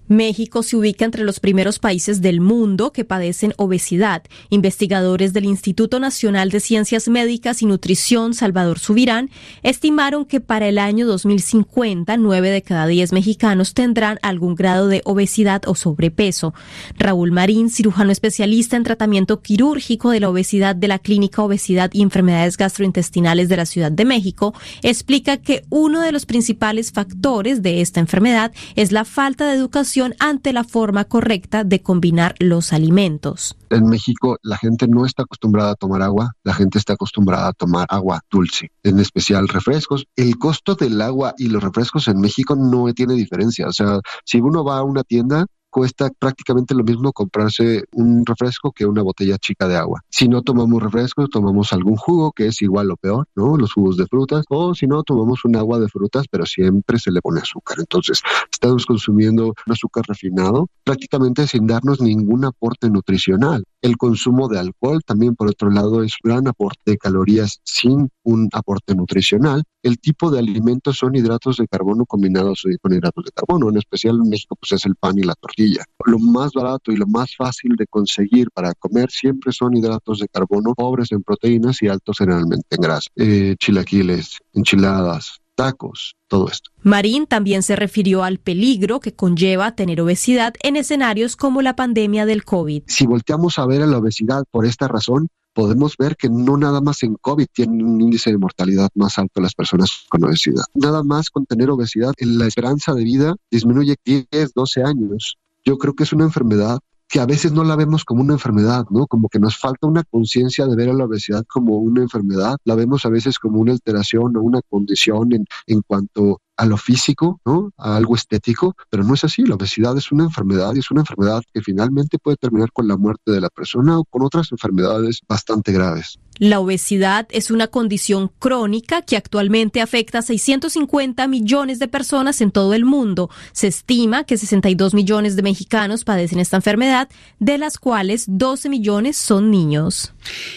México 0.10 0.64
se 0.64 0.76
ubica 0.76 1.06
entre 1.06 1.24
los 1.24 1.40
primeros 1.40 1.78
países 1.78 2.20
del 2.20 2.42
mundo 2.42 2.92
que 2.92 3.06
padecen 3.06 3.54
obesidad. 3.58 4.24
Investigadores 4.50 5.34
del 5.34 5.46
Instituto 5.46 6.00
Nacional 6.00 6.50
de 6.50 6.60
Ciencias 6.60 7.08
Médicas 7.08 7.62
y 7.62 7.68
Nutrición, 7.68 8.34
Salvador 8.34 8.80
Subirán, 8.80 9.30
estimaron 9.62 10.26
que 10.26 10.40
para 10.40 10.68
el 10.68 10.80
año 10.80 11.06
2050, 11.06 12.18
nueve 12.18 12.50
de 12.50 12.64
cada 12.64 12.88
diez 12.88 13.14
mexicanos 13.14 13.76
tendrán 13.76 14.18
algún 14.24 14.56
grado 14.56 14.88
de 14.88 15.04
obesidad 15.06 15.62
o 15.68 15.76
sobrepeso. 15.76 16.56
Raúl 16.98 17.32
Marín, 17.32 17.70
cirujano 17.70 18.12
especialista 18.12 18.78
en 18.78 18.84
tratamiento 18.84 19.42
quirúrgico 19.42 20.10
de 20.10 20.22
la 20.22 20.30
obesidad 20.30 20.76
de 20.76 20.88
la 20.88 20.98
Clínica 20.98 21.44
Obesidad 21.44 21.92
y 21.94 22.02
Enfermedades 22.02 22.58
Gastrointestinales 22.58 23.48
de 23.48 23.58
la 23.58 23.68
Ciudad 23.68 23.92
de 23.92 24.06
México, 24.06 24.56
explica 24.82 25.38
que 25.38 25.66
uno 25.70 26.02
de 26.02 26.12
los 26.12 26.26
principales 26.26 26.92
factores 26.92 27.62
de 27.62 27.82
esta 27.82 28.00
enfermedad 28.00 28.52
es 28.76 28.92
la 28.92 29.06
falta 29.06 29.48
de 29.48 29.56
educación 29.56 29.99
ante 30.20 30.54
la 30.54 30.64
forma 30.64 31.06
correcta 31.06 31.64
de 31.64 31.82
combinar 31.82 32.36
los 32.40 32.74
alimentos. 32.74 33.56
En 33.70 33.88
México 33.88 34.38
la 34.42 34.58
gente 34.58 34.88
no 34.88 35.06
está 35.06 35.24
acostumbrada 35.24 35.72
a 35.72 35.76
tomar 35.76 36.02
agua, 36.02 36.34
la 36.44 36.54
gente 36.54 36.78
está 36.78 36.94
acostumbrada 36.94 37.50
a 37.50 37.54
tomar 37.54 37.86
agua 37.90 38.22
dulce, 38.30 38.72
en 38.84 39.00
especial 39.00 39.48
refrescos. 39.48 40.06
El 40.16 40.38
costo 40.38 40.76
del 40.76 41.02
agua 41.02 41.34
y 41.38 41.48
los 41.48 41.64
refrescos 41.64 42.08
en 42.08 42.20
México 42.20 42.56
no 42.56 42.92
tiene 42.94 43.14
diferencia. 43.14 43.68
O 43.68 43.74
sea, 43.74 44.00
si 44.26 44.40
uno 44.40 44.64
va 44.64 44.78
a 44.78 44.84
una 44.84 45.04
tienda, 45.04 45.46
cuesta 45.70 46.10
prácticamente 46.18 46.74
lo 46.76 46.84
mismo 46.84 47.12
comprarse 47.14 47.86
un 47.94 48.26
refresco 48.26 48.72
que 48.72 48.86
una 48.86 49.02
botella 49.02 49.38
chica 49.38 49.68
de 49.68 49.78
agua. 49.78 50.02
Si 50.10 50.28
no 50.28 50.42
tomamos 50.42 50.82
refrescos, 50.82 51.30
tomamos 51.30 51.74
algún 51.74 51.96
jugo 51.96 52.32
que 52.32 52.48
es 52.48 52.62
igual 52.62 52.92
o 52.92 52.98
peor, 52.98 53.28
¿no? 53.36 53.58
Los 53.58 53.74
jugos 53.74 53.98
de 53.98 54.08
frutas, 54.08 54.46
o 54.50 54.74
si 54.74 54.88
no, 54.88 55.04
tomamos 55.04 55.46
un 55.46 55.56
agua 55.56 55.80
de 55.80 55.88
frutas, 55.88 56.26
pero 56.30 56.46
siempre 56.46 57.00
se 57.00 57.12
le 57.12 57.22
pone 57.22 57.42
azúcar. 57.42 57.78
Entonces, 57.80 58.22
estamos 58.52 58.86
consumiendo 58.86 59.48
un 59.48 59.74
azúcar 59.74 60.06
refinado 60.08 60.68
prácticamente 60.84 61.48
sin 61.48 61.68
darnos 61.68 62.02
ningún 62.02 62.46
aporte 62.46 62.90
nutricional. 62.90 63.64
El 63.82 63.96
consumo 63.98 64.50
de 64.50 64.60
alcohol 64.60 65.02
también, 65.06 65.36
por 65.36 65.50
otro 65.50 65.70
lado, 65.70 66.04
es 66.04 66.14
un 66.22 66.32
gran 66.32 66.48
aporte 66.48 66.92
de 66.92 66.98
calorías 66.98 67.62
sin 67.64 68.10
un 68.24 68.50
aporte 68.52 68.94
nutricional. 68.94 69.64
El 69.82 70.00
tipo 70.00 70.30
de 70.30 70.40
alimentos 70.40 70.98
son 70.98 71.16
hidratos 71.16 71.58
de 71.58 71.68
carbono 71.68 72.06
combinados 72.06 72.64
con 72.82 72.94
hidratos 72.94 73.24
de 73.24 73.32
carbono. 73.32 73.70
En 73.70 73.78
especial 73.78 74.18
en 74.22 74.30
México, 74.30 74.58
pues 74.60 74.74
es 74.74 74.86
el 74.86 74.96
pan 74.96 75.18
y 75.18 75.24
la 75.24 75.36
tortilla. 75.36 75.86
Lo 76.06 76.20
más 76.20 76.52
barato 76.52 76.92
y 76.92 76.98
lo 76.98 77.08
más 77.08 77.36
fácil 77.38 77.76
de 77.78 77.88
conseguir 77.88 78.50
para 78.52 78.74
comer 78.74 79.10
siempre 79.12 79.54
son 79.54 79.78
hidratos 79.78 80.20
de 80.20 80.28
carbono 80.28 80.74
pobres 80.76 81.14
en 81.14 81.24
proteínas 81.24 81.82
y 81.82 81.88
altos 81.88 82.18
generalmente 82.18 82.76
en 82.76 82.82
grasa. 82.82 83.10
Eh, 83.16 83.56
chilaquiles, 83.58 84.40
enchiladas, 84.54 85.40
tacos, 85.60 86.16
todo 86.30 86.48
esto. 86.48 86.72
Marín 86.84 87.28
también 87.28 87.64
se 87.64 87.76
refirió 87.76 88.24
al 88.24 88.40
peligro 88.40 89.02
que 89.02 89.14
conlleva 89.14 89.76
tener 89.76 90.00
obesidad 90.00 90.54
en 90.64 90.78
escenarios 90.78 91.36
como 91.36 91.62
la 91.62 91.76
pandemia 91.76 92.26
del 92.26 92.46
COVID. 92.46 92.84
Si 92.88 93.06
volteamos 93.06 93.60
a 93.60 93.66
ver 93.66 93.82
a 93.82 93.86
la 93.86 93.98
obesidad 93.98 94.46
por 94.52 94.66
esta 94.66 94.88
razón, 94.88 95.28
podemos 95.54 95.98
ver 95.98 96.16
que 96.16 96.30
no 96.30 96.56
nada 96.56 96.80
más 96.80 97.04
en 97.04 97.16
COVID 97.16 97.48
tienen 97.52 97.86
un 97.86 98.00
índice 98.00 98.32
de 98.32 98.38
mortalidad 98.38 98.88
más 98.96 99.20
alto 99.20 99.42
las 99.42 99.54
personas 99.54 100.06
con 100.08 100.24
obesidad. 100.24 100.64
Nada 100.76 101.04
más 101.04 101.30
con 101.30 101.46
tener 101.46 101.70
obesidad, 101.70 102.14
la 102.20 102.46
esperanza 102.48 102.94
de 102.94 103.04
vida 103.04 103.36
disminuye 103.52 103.98
10, 104.06 104.54
12 104.54 104.84
años. 104.84 105.36
Yo 105.66 105.78
creo 105.78 105.94
que 105.94 106.04
es 106.04 106.14
una 106.14 106.24
enfermedad 106.24 106.80
que 107.10 107.20
a 107.20 107.26
veces 107.26 107.52
no 107.52 107.64
la 107.64 107.76
vemos 107.76 108.06
como 108.06 108.22
una 108.22 108.34
enfermedad, 108.34 108.86
¿no? 108.92 109.08
Como 109.08 109.30
que 109.30 109.40
nos 109.40 109.58
falta 109.58 109.88
una 109.88 110.04
conciencia 110.04 110.68
de 110.68 110.76
ver 110.76 110.90
a 110.90 110.94
la 110.94 111.06
obesidad 111.06 111.44
como 111.48 111.78
una 111.78 112.02
enfermedad, 112.04 112.58
la 112.66 112.76
vemos 112.76 113.04
a 113.06 113.10
veces 113.10 113.40
como 113.40 113.60
una 113.60 113.72
alteración 113.72 114.38
o 114.38 114.42
una 114.42 114.62
condición 114.70 115.34
en, 115.34 115.46
en 115.66 115.82
cuanto 115.82 116.40
a 116.56 116.66
lo 116.66 116.78
físico, 116.78 117.42
¿no? 117.46 117.72
A 117.78 117.96
algo 117.96 118.16
estético, 118.16 118.76
pero 118.92 119.04
no 119.04 119.16
es 119.16 119.24
así. 119.24 119.44
La 119.44 119.56
obesidad 119.56 119.98
es 119.98 120.12
una 120.12 120.26
enfermedad 120.26 120.76
y 120.76 120.80
es 120.80 120.92
una 120.92 121.02
enfermedad 121.02 121.42
que 121.52 121.62
finalmente 121.62 122.20
puede 122.20 122.38
terminar 122.38 122.72
con 122.72 122.88
la 122.88 122.96
muerte 122.96 123.32
de 123.32 123.42
la 123.42 123.50
persona 123.50 123.98
o 123.98 124.04
con 124.04 124.22
otras 124.22 124.52
enfermedades 124.52 125.22
bastante 125.28 125.72
graves. 125.72 126.20
La 126.40 126.62
obesidad 126.62 127.28
es 127.32 127.52
una 127.52 127.68
condición 127.68 128.32
crónica 128.40 129.02
que 129.02 129.18
actualmente 129.18 129.82
afecta 129.82 130.20
a 130.20 130.22
650 130.22 131.28
millones 131.28 131.80
de 131.80 131.90
personas 131.90 132.40
en 132.40 132.52
todo 132.52 132.74
el 132.74 132.86
mundo. 132.86 133.30
Se 133.52 133.68
estima 133.68 134.24
que 134.24 134.38
62 134.38 134.94
millones 134.94 135.36
de 135.36 135.42
mexicanos 135.42 136.06
padecen 136.06 136.40
esta 136.40 136.56
enfermedad, 136.56 137.10
de 137.40 137.58
las 137.58 137.78
cuales 137.78 138.24
12 138.28 138.70
millones 138.70 139.18
son 139.18 139.52
niños. 139.52 140.14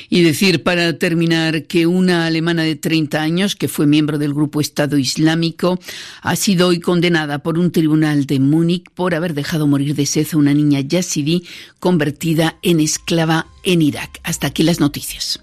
Y 0.09 0.23
decir, 0.23 0.63
para 0.63 0.99
terminar, 0.99 1.65
que 1.65 1.89
una 1.89 2.27
alemana 2.27 2.63
de 2.63 2.77
30 2.77 3.21
años, 3.21 3.57
que 3.57 3.67
fue 3.67 3.87
miembro 3.87 4.19
del 4.19 4.35
grupo 4.35 4.61
Estado 4.61 4.97
Islámico, 4.99 5.81
ha 6.23 6.37
sido 6.37 6.69
hoy 6.69 6.79
condenada 6.79 7.41
por 7.41 7.59
un 7.59 7.73
tribunal 7.73 8.27
de 8.27 8.39
Múnich 8.39 8.89
por 8.95 9.17
haber 9.17 9.35
dejado 9.35 9.67
morir 9.67 9.97
de 9.97 10.07
sed 10.07 10.29
a 10.33 10.37
una 10.37 10.55
niña 10.55 10.79
yazidí 10.79 11.45
convertida 11.81 12.57
en 12.63 12.79
esclava 12.79 13.49
en 13.65 13.83
Irak. 13.83 14.21
Hasta 14.23 14.47
aquí 14.47 14.63
las 14.63 14.81
noticias. 14.81 15.43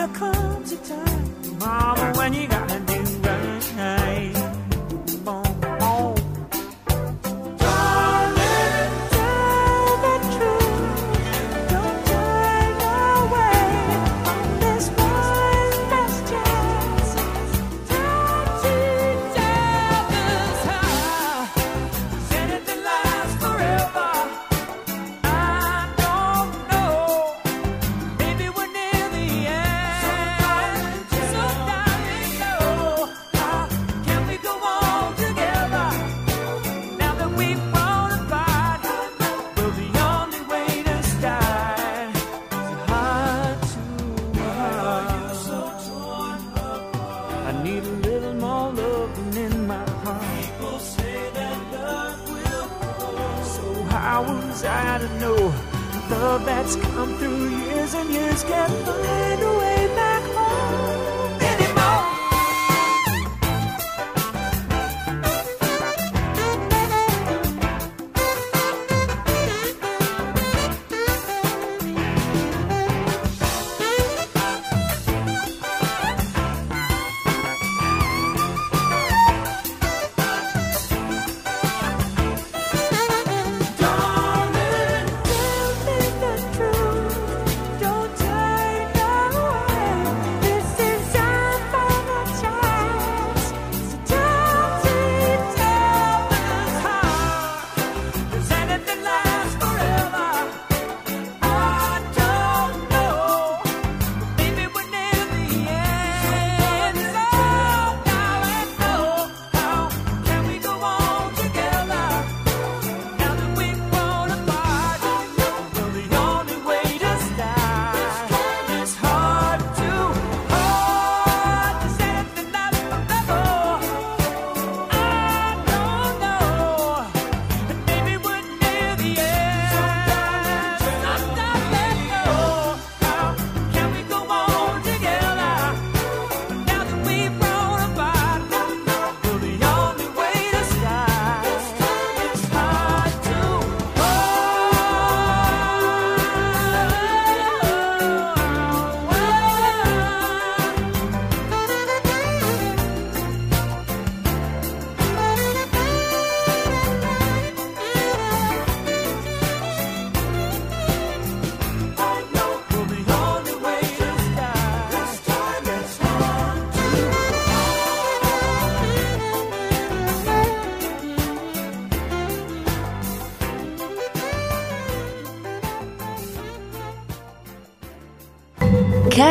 there 0.00 0.08
comes 0.08 0.72
a 0.72 0.76
time, 0.78 1.58
Mama. 1.58 1.99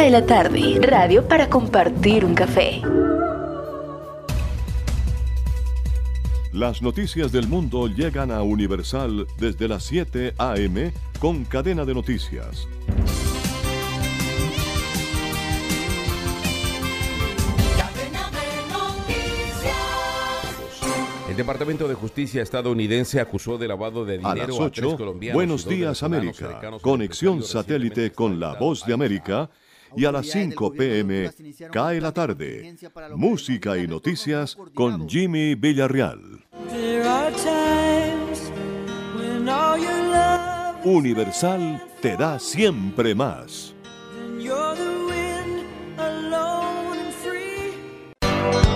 De 0.10 0.22
la 0.22 0.26
tarde, 0.26 0.80
radio 0.82 1.28
para 1.28 1.48
compartir 1.50 2.26
un 2.26 2.34
café. 2.34 2.82
Las 6.52 6.82
noticias 6.82 7.32
del 7.32 7.48
mundo 7.48 7.86
llegan 7.86 8.32
a 8.32 8.42
Universal 8.42 9.28
desde 9.38 9.68
las 9.68 9.84
7 9.84 10.34
a.m. 10.36 10.92
con 11.20 11.46
cadena 11.46 11.86
de 11.86 11.94
noticias. 11.94 12.68
El 21.30 21.36
Departamento 21.38 21.88
de 21.88 21.94
Justicia 21.94 22.42
estadounidense 22.42 23.20
acusó 23.22 23.60
de 23.60 23.68
lavado 23.68 24.06
de 24.06 24.18
dinero 24.18 24.32
a, 24.32 24.48
las 24.48 24.60
8, 24.60 24.98
Buenos 25.34 25.68
días, 25.68 26.02
América. 26.02 26.60
Conexión 26.82 27.44
satélite 27.44 28.12
con 28.12 28.40
la 28.40 28.56
voz 28.56 28.84
de 28.88 28.94
América 28.94 29.52
y 29.96 30.06
a 30.06 30.12
las 30.12 30.28
5 30.28 30.74
pm 30.74 31.32
cae 31.72 32.02
la 32.02 32.12
tarde. 32.12 32.76
Música 33.16 33.78
y 33.78 33.88
noticias 33.88 34.58
con 34.74 35.08
Jimmy 35.08 35.56
Villarreal. 35.56 36.46
Universal 40.84 41.84
te 42.02 42.16
da 42.16 42.40
siempre 42.40 43.14
más. 43.14 43.74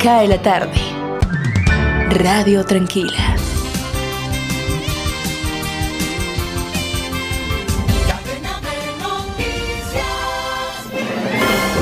Cae 0.01 0.27
la 0.27 0.41
tarde. 0.41 0.81
Radio 2.09 2.65
Tranquila. 2.65 3.42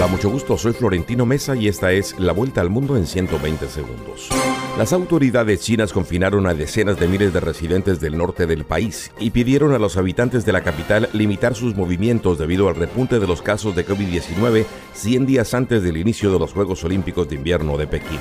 Hola, 0.01 0.09
mucho 0.09 0.31
gusto. 0.31 0.57
Soy 0.57 0.73
Florentino 0.73 1.27
Mesa 1.27 1.55
y 1.55 1.67
esta 1.67 1.91
es 1.91 2.17
La 2.17 2.33
Vuelta 2.33 2.59
al 2.59 2.71
Mundo 2.71 2.97
en 2.97 3.05
120 3.05 3.67
segundos. 3.67 4.29
Las 4.75 4.93
autoridades 4.93 5.61
chinas 5.61 5.93
confinaron 5.93 6.47
a 6.47 6.55
decenas 6.55 6.99
de 6.99 7.07
miles 7.07 7.33
de 7.33 7.39
residentes 7.39 7.99
del 7.99 8.17
norte 8.17 8.47
del 8.47 8.65
país 8.65 9.11
y 9.19 9.29
pidieron 9.29 9.73
a 9.73 9.77
los 9.77 9.97
habitantes 9.97 10.43
de 10.43 10.53
la 10.53 10.63
capital 10.63 11.07
limitar 11.13 11.53
sus 11.53 11.75
movimientos 11.75 12.39
debido 12.39 12.67
al 12.67 12.77
repunte 12.77 13.19
de 13.19 13.27
los 13.27 13.43
casos 13.43 13.75
de 13.75 13.85
COVID-19 13.85 14.65
100 14.95 15.25
días 15.27 15.53
antes 15.53 15.83
del 15.83 15.97
inicio 15.97 16.33
de 16.33 16.39
los 16.39 16.51
Juegos 16.51 16.83
Olímpicos 16.83 17.29
de 17.29 17.35
Invierno 17.35 17.77
de 17.77 17.85
Pekín. 17.85 18.17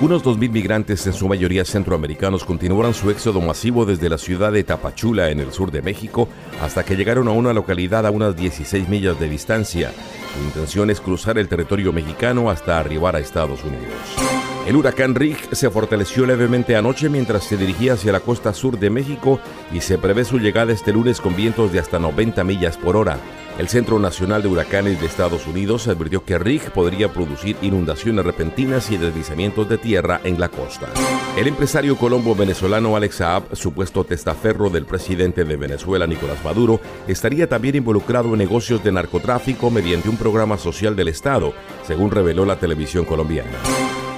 Unos 0.00 0.24
2.000 0.24 0.48
migrantes, 0.48 1.06
en 1.08 1.12
su 1.12 1.28
mayoría 1.28 1.64
centroamericanos, 1.64 2.44
continuaron 2.44 2.94
su 2.94 3.10
éxodo 3.10 3.40
masivo 3.40 3.84
desde 3.84 4.08
la 4.08 4.16
ciudad 4.16 4.50
de 4.52 4.64
Tapachula, 4.64 5.30
en 5.30 5.40
el 5.40 5.52
sur 5.52 5.72
de 5.72 5.82
México, 5.82 6.28
hasta 6.62 6.84
que 6.84 6.96
llegaron 6.96 7.28
a 7.28 7.32
una 7.32 7.52
localidad 7.52 8.06
a 8.06 8.10
unas 8.10 8.34
16 8.34 8.88
millas 8.88 9.20
de 9.20 9.28
distancia. 9.28 9.92
Su 10.34 10.44
intención 10.44 10.90
es 10.90 11.00
cruzar 11.00 11.38
el 11.38 11.48
territorio 11.48 11.92
mexicano 11.92 12.50
hasta 12.50 12.78
arribar 12.78 13.16
a 13.16 13.20
Estados 13.20 13.62
Unidos. 13.64 14.49
El 14.66 14.76
huracán 14.76 15.14
Rick 15.14 15.52
se 15.52 15.70
fortaleció 15.70 16.26
levemente 16.26 16.76
anoche 16.76 17.08
mientras 17.08 17.44
se 17.44 17.56
dirigía 17.56 17.94
hacia 17.94 18.12
la 18.12 18.20
costa 18.20 18.52
sur 18.52 18.78
de 18.78 18.90
México 18.90 19.40
y 19.72 19.80
se 19.80 19.98
prevé 19.98 20.24
su 20.24 20.38
llegada 20.38 20.72
este 20.72 20.92
lunes 20.92 21.20
con 21.20 21.34
vientos 21.34 21.72
de 21.72 21.80
hasta 21.80 21.98
90 21.98 22.44
millas 22.44 22.76
por 22.76 22.96
hora. 22.96 23.18
El 23.58 23.68
Centro 23.68 23.98
Nacional 23.98 24.42
de 24.42 24.48
Huracanes 24.48 25.00
de 25.00 25.06
Estados 25.06 25.46
Unidos 25.46 25.88
advirtió 25.88 26.24
que 26.24 26.38
Rick 26.38 26.70
podría 26.70 27.12
producir 27.12 27.56
inundaciones 27.62 28.24
repentinas 28.24 28.90
y 28.90 28.96
deslizamientos 28.96 29.68
de 29.68 29.76
tierra 29.76 30.20
en 30.24 30.38
la 30.38 30.48
costa. 30.48 30.88
El 31.36 31.48
empresario 31.48 31.96
colombo 31.96 32.34
venezolano 32.34 32.96
Alex 32.96 33.16
Saab, 33.16 33.56
supuesto 33.56 34.04
testaferro 34.04 34.70
del 34.70 34.86
presidente 34.86 35.44
de 35.44 35.56
Venezuela 35.56 36.06
Nicolás 36.06 36.44
Maduro, 36.44 36.80
estaría 37.08 37.48
también 37.48 37.76
involucrado 37.76 38.28
en 38.32 38.38
negocios 38.38 38.84
de 38.84 38.92
narcotráfico 38.92 39.70
mediante 39.70 40.08
un 40.08 40.16
programa 40.16 40.56
social 40.58 40.94
del 40.94 41.08
Estado, 41.08 41.52
según 41.86 42.10
reveló 42.10 42.44
la 42.44 42.56
televisión 42.56 43.04
colombiana. 43.04 43.50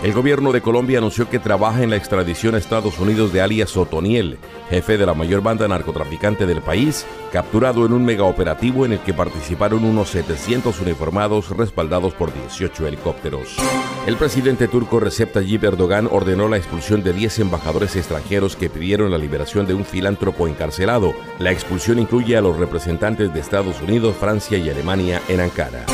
El 0.03 0.13
gobierno 0.15 0.51
de 0.51 0.61
Colombia 0.61 0.99
anunció 0.99 1.31
que 1.31 1.39
trabaja 1.39 1.85
en 1.85 1.91
la 1.91 1.97
extradición 1.97 2.57
a 2.57 2.59
Estados 2.59 2.99
Unidos 2.99 3.33
de 3.33 3.41
alias 3.41 3.77
Otoniel, 3.77 4.37
jefe 4.69 4.99
de 4.99 5.07
la 5.07 5.15
mayor 5.15 5.43
banda 5.43 5.69
narcotraficante 5.69 6.45
del 6.45 6.61
país, 6.61 7.07
capturado 7.33 7.87
en 7.87 7.93
un 7.93 8.05
megaoperativo 8.05 8.85
en 8.85 8.95
el 8.95 8.99
que 8.99 9.15
participaron 9.15 9.85
unos 9.85 10.09
700 10.09 10.81
uniformados 10.81 11.57
respaldados 11.57 12.15
por 12.15 12.35
18 12.35 12.89
helicópteros. 12.89 13.57
El 14.05 14.17
presidente 14.17 14.67
turco 14.67 14.99
Recep 14.99 15.35
Tayyip 15.35 15.63
Erdogan 15.63 16.09
ordenó 16.11 16.49
la 16.49 16.57
expulsión 16.57 17.05
de 17.05 17.13
10 17.13 17.39
embajadores 17.39 17.95
extranjeros 17.95 18.57
que 18.57 18.69
pidieron 18.69 19.13
la 19.13 19.19
liberación 19.19 19.69
de 19.69 19.75
un 19.75 19.85
filántropo 19.85 20.49
encarcelado. 20.49 21.15
La 21.39 21.53
expulsión 21.53 22.01
incluye 22.01 22.37
a 22.37 22.41
los 22.41 22.57
representantes 22.57 23.33
de 23.33 23.39
Estados 23.39 23.81
Unidos, 23.81 24.17
Francia 24.17 24.59
y 24.59 24.69
Alemania 24.69 25.23
en 25.29 25.39
Ankara. 25.39 25.87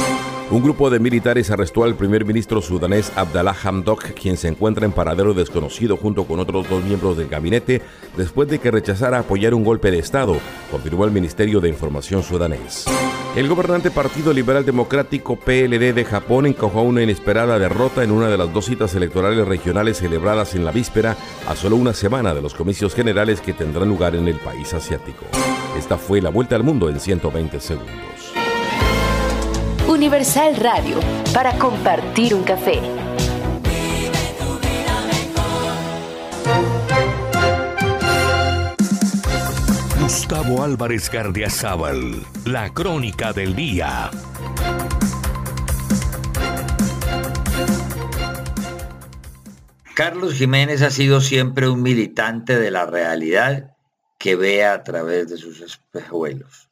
Un 0.51 0.63
grupo 0.63 0.89
de 0.89 0.99
militares 0.99 1.51
arrestó 1.51 1.85
al 1.85 1.95
primer 1.95 2.25
ministro 2.25 2.63
sudanés 2.63 3.13
Abdallah 3.17 3.55
Hamdok, 3.63 4.15
quien 4.15 4.39
se 4.39 4.49
encuentra 4.49 4.87
en 4.87 4.93
paradero 4.93 5.35
desconocido 5.35 5.99
junto 5.99 6.25
con 6.25 6.41
otros 6.41 6.67
dos 6.71 6.83
miembros 6.83 7.19
del 7.19 7.29
gabinete, 7.29 7.83
después 8.17 8.49
de 8.49 8.59
que 8.59 8.71
rechazara 8.71 9.19
apoyar 9.19 9.53
un 9.53 9.63
golpe 9.63 9.91
de 9.91 9.99
Estado, 9.99 10.39
confirmó 10.71 11.05
el 11.05 11.11
Ministerio 11.11 11.61
de 11.61 11.69
Información 11.69 12.23
sudanés. 12.23 12.87
El 13.37 13.47
gobernante 13.47 13.91
Partido 13.91 14.33
Liberal 14.33 14.65
Democrático 14.65 15.37
PLD 15.37 15.93
de 15.93 16.07
Japón 16.07 16.47
encajó 16.47 16.81
una 16.81 17.03
inesperada 17.03 17.59
derrota 17.59 18.03
en 18.03 18.11
una 18.11 18.29
de 18.29 18.39
las 18.39 18.51
dos 18.51 18.65
citas 18.65 18.95
electorales 18.95 19.47
regionales 19.47 19.99
celebradas 19.99 20.55
en 20.55 20.65
la 20.65 20.73
víspera 20.73 21.15
a 21.47 21.57
solo 21.57 21.77
una 21.77 21.93
semana 21.93 22.33
de 22.33 22.41
los 22.41 22.55
comicios 22.55 22.95
generales 22.95 23.43
que 23.43 23.53
tendrán 23.53 23.91
lugar 23.91 24.17
en 24.17 24.27
el 24.27 24.37
país 24.37 24.73
asiático. 24.73 25.27
Esta 25.77 25.99
fue 25.99 26.23
la 26.23 26.31
vuelta 26.31 26.57
al 26.57 26.63
mundo 26.63 26.89
en 26.89 26.99
120 26.99 27.61
segundos. 27.61 28.18
Universal 29.89 30.55
Radio, 30.57 31.01
para 31.33 31.57
compartir 31.59 32.35
un 32.35 32.45
café. 32.45 32.79
Gustavo 39.99 40.63
Álvarez 40.63 41.11
Gardiazabal, 41.11 42.23
la 42.45 42.69
crónica 42.75 43.33
del 43.33 43.57
día. 43.57 44.11
Carlos 49.95 50.35
Jiménez 50.35 50.83
ha 50.83 50.91
sido 50.91 51.23
siempre 51.23 51.67
un 51.67 51.81
militante 51.81 52.59
de 52.59 52.71
la 52.71 52.85
realidad 52.85 53.75
que 54.19 54.37
ve 54.37 54.67
a 54.67 54.83
través 54.85 55.31
de 55.31 55.39
sus 55.39 55.63
espejuelos. 55.63 56.69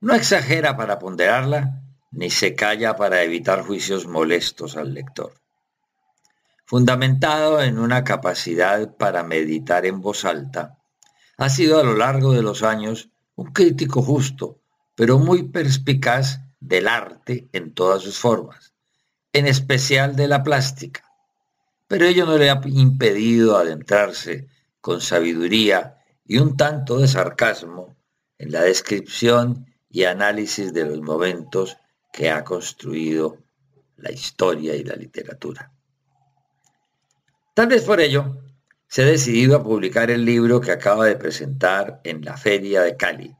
No 0.00 0.14
exagera 0.14 0.76
para 0.76 1.00
ponderarla, 1.00 1.82
ni 2.10 2.30
se 2.30 2.54
calla 2.54 2.96
para 2.96 3.22
evitar 3.22 3.62
juicios 3.62 4.06
molestos 4.06 4.76
al 4.76 4.94
lector. 4.94 5.34
Fundamentado 6.64 7.62
en 7.62 7.78
una 7.78 8.04
capacidad 8.04 8.96
para 8.96 9.22
meditar 9.22 9.86
en 9.86 10.00
voz 10.00 10.24
alta, 10.24 10.78
ha 11.38 11.48
sido 11.48 11.78
a 11.78 11.84
lo 11.84 11.94
largo 11.94 12.32
de 12.32 12.42
los 12.42 12.62
años 12.62 13.08
un 13.36 13.52
crítico 13.52 14.02
justo, 14.02 14.60
pero 14.94 15.18
muy 15.18 15.44
perspicaz 15.44 16.40
del 16.60 16.88
arte 16.88 17.48
en 17.52 17.72
todas 17.72 18.02
sus 18.02 18.18
formas, 18.18 18.74
en 19.32 19.46
especial 19.46 20.16
de 20.16 20.28
la 20.28 20.42
plástica. 20.42 21.04
Pero 21.86 22.04
ello 22.04 22.26
no 22.26 22.36
le 22.36 22.50
ha 22.50 22.60
impedido 22.66 23.56
adentrarse 23.56 24.48
con 24.80 25.00
sabiduría 25.00 26.02
y 26.24 26.38
un 26.38 26.56
tanto 26.56 26.98
de 26.98 27.08
sarcasmo 27.08 27.96
en 28.38 28.52
la 28.52 28.62
descripción 28.62 29.66
y 29.88 30.04
análisis 30.04 30.74
de 30.74 30.84
los 30.84 31.00
momentos 31.00 31.78
que 32.18 32.30
ha 32.30 32.42
construido 32.42 33.38
la 33.98 34.10
historia 34.10 34.74
y 34.74 34.82
la 34.82 34.96
literatura. 34.96 35.70
Tal 37.54 37.68
vez 37.68 37.84
por 37.84 38.00
ello 38.00 38.38
se 38.88 39.02
ha 39.02 39.06
decidido 39.06 39.54
a 39.54 39.62
publicar 39.62 40.10
el 40.10 40.24
libro 40.24 40.60
que 40.60 40.72
acaba 40.72 41.06
de 41.06 41.14
presentar 41.14 42.00
en 42.02 42.24
la 42.24 42.36
Feria 42.36 42.82
de 42.82 42.96
Cali, 42.96 43.36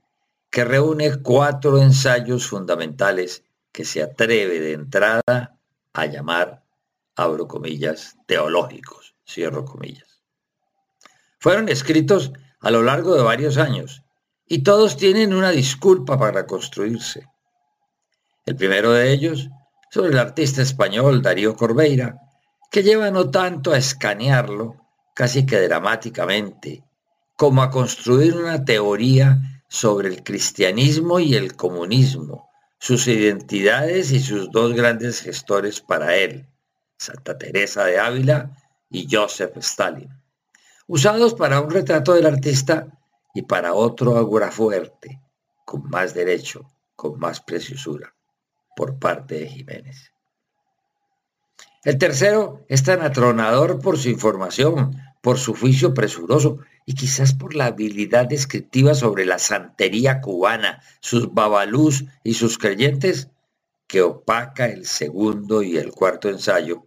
que 0.48 0.64
reúne 0.64 1.20
cuatro 1.20 1.82
ensayos 1.82 2.46
fundamentales 2.46 3.42
que 3.72 3.84
se 3.84 4.00
atreve 4.00 4.60
de 4.60 4.74
entrada 4.74 5.58
a 5.92 6.06
llamar, 6.06 6.62
abro 7.16 7.48
comillas, 7.48 8.16
teológicos, 8.26 9.16
cierro 9.26 9.64
comillas. 9.64 10.22
Fueron 11.40 11.68
escritos 11.68 12.30
a 12.60 12.70
lo 12.70 12.84
largo 12.84 13.16
de 13.16 13.24
varios 13.24 13.56
años 13.56 14.04
y 14.46 14.62
todos 14.62 14.96
tienen 14.96 15.34
una 15.34 15.50
disculpa 15.50 16.16
para 16.16 16.46
construirse. 16.46 17.26
El 18.48 18.56
primero 18.56 18.94
de 18.94 19.12
ellos, 19.12 19.50
sobre 19.90 20.08
el 20.08 20.18
artista 20.18 20.62
español 20.62 21.20
Darío 21.20 21.54
Corbeira, 21.54 22.18
que 22.70 22.82
lleva 22.82 23.11
no 23.11 23.28
tanto 23.28 23.72
a 23.72 23.76
escanearlo, 23.76 24.87
casi 25.14 25.44
que 25.44 25.61
dramáticamente, 25.61 26.82
como 27.37 27.61
a 27.61 27.68
construir 27.70 28.34
una 28.34 28.64
teoría 28.64 29.38
sobre 29.68 30.08
el 30.08 30.24
cristianismo 30.24 31.20
y 31.20 31.34
el 31.34 31.56
comunismo, 31.56 32.48
sus 32.78 33.06
identidades 33.08 34.12
y 34.12 34.20
sus 34.20 34.50
dos 34.50 34.72
grandes 34.72 35.20
gestores 35.20 35.82
para 35.82 36.16
él, 36.16 36.48
Santa 36.96 37.37
Teresa 37.37 37.84
de 37.84 37.98
Ávila 37.98 38.56
y 38.88 39.14
Joseph 39.14 39.58
Stalin, 39.58 40.08
usados 40.87 41.34
para 41.34 41.61
un 41.61 41.70
retrato 41.70 42.14
del 42.14 42.24
artista 42.24 42.87
y 43.34 43.42
para 43.42 43.74
otro 43.74 44.26
fuerte, 44.50 45.20
con 45.66 45.87
más 45.90 46.14
derecho, 46.14 46.64
con 46.96 47.18
más 47.18 47.42
preciosura 47.42 48.14
por 48.78 49.00
parte 49.00 49.40
de 49.40 49.48
Jiménez. 49.48 50.12
El 51.82 51.98
tercero 51.98 52.64
es 52.68 52.84
tan 52.84 53.02
atronador 53.02 53.80
por 53.80 53.98
su 53.98 54.08
información, 54.08 54.96
por 55.20 55.36
su 55.36 55.52
juicio 55.52 55.94
presuroso 55.94 56.58
y 56.86 56.94
quizás 56.94 57.34
por 57.34 57.56
la 57.56 57.66
habilidad 57.66 58.28
descriptiva 58.28 58.94
sobre 58.94 59.24
la 59.24 59.40
santería 59.40 60.20
cubana, 60.20 60.80
sus 61.00 61.34
babalús 61.34 62.04
y 62.22 62.34
sus 62.34 62.56
creyentes, 62.56 63.30
que 63.88 64.02
opaca 64.02 64.66
el 64.66 64.86
segundo 64.86 65.64
y 65.64 65.76
el 65.76 65.90
cuarto 65.90 66.28
ensayo, 66.28 66.86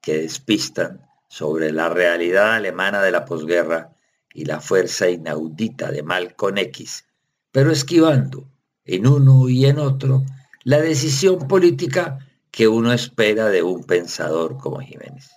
que 0.00 0.18
despistan 0.18 1.04
sobre 1.26 1.72
la 1.72 1.88
realidad 1.88 2.54
alemana 2.54 3.02
de 3.02 3.10
la 3.10 3.24
posguerra 3.24 3.96
y 4.32 4.44
la 4.44 4.60
fuerza 4.60 5.10
inaudita 5.10 5.90
de 5.90 6.04
Malcolm 6.04 6.58
X, 6.58 7.04
pero 7.50 7.72
esquivando 7.72 8.48
en 8.84 9.08
uno 9.08 9.48
y 9.48 9.66
en 9.66 9.80
otro 9.80 10.22
la 10.64 10.80
decisión 10.80 11.48
política 11.48 12.18
que 12.50 12.68
uno 12.68 12.92
espera 12.92 13.48
de 13.48 13.62
un 13.62 13.84
pensador 13.84 14.58
como 14.58 14.80
Jiménez. 14.80 15.30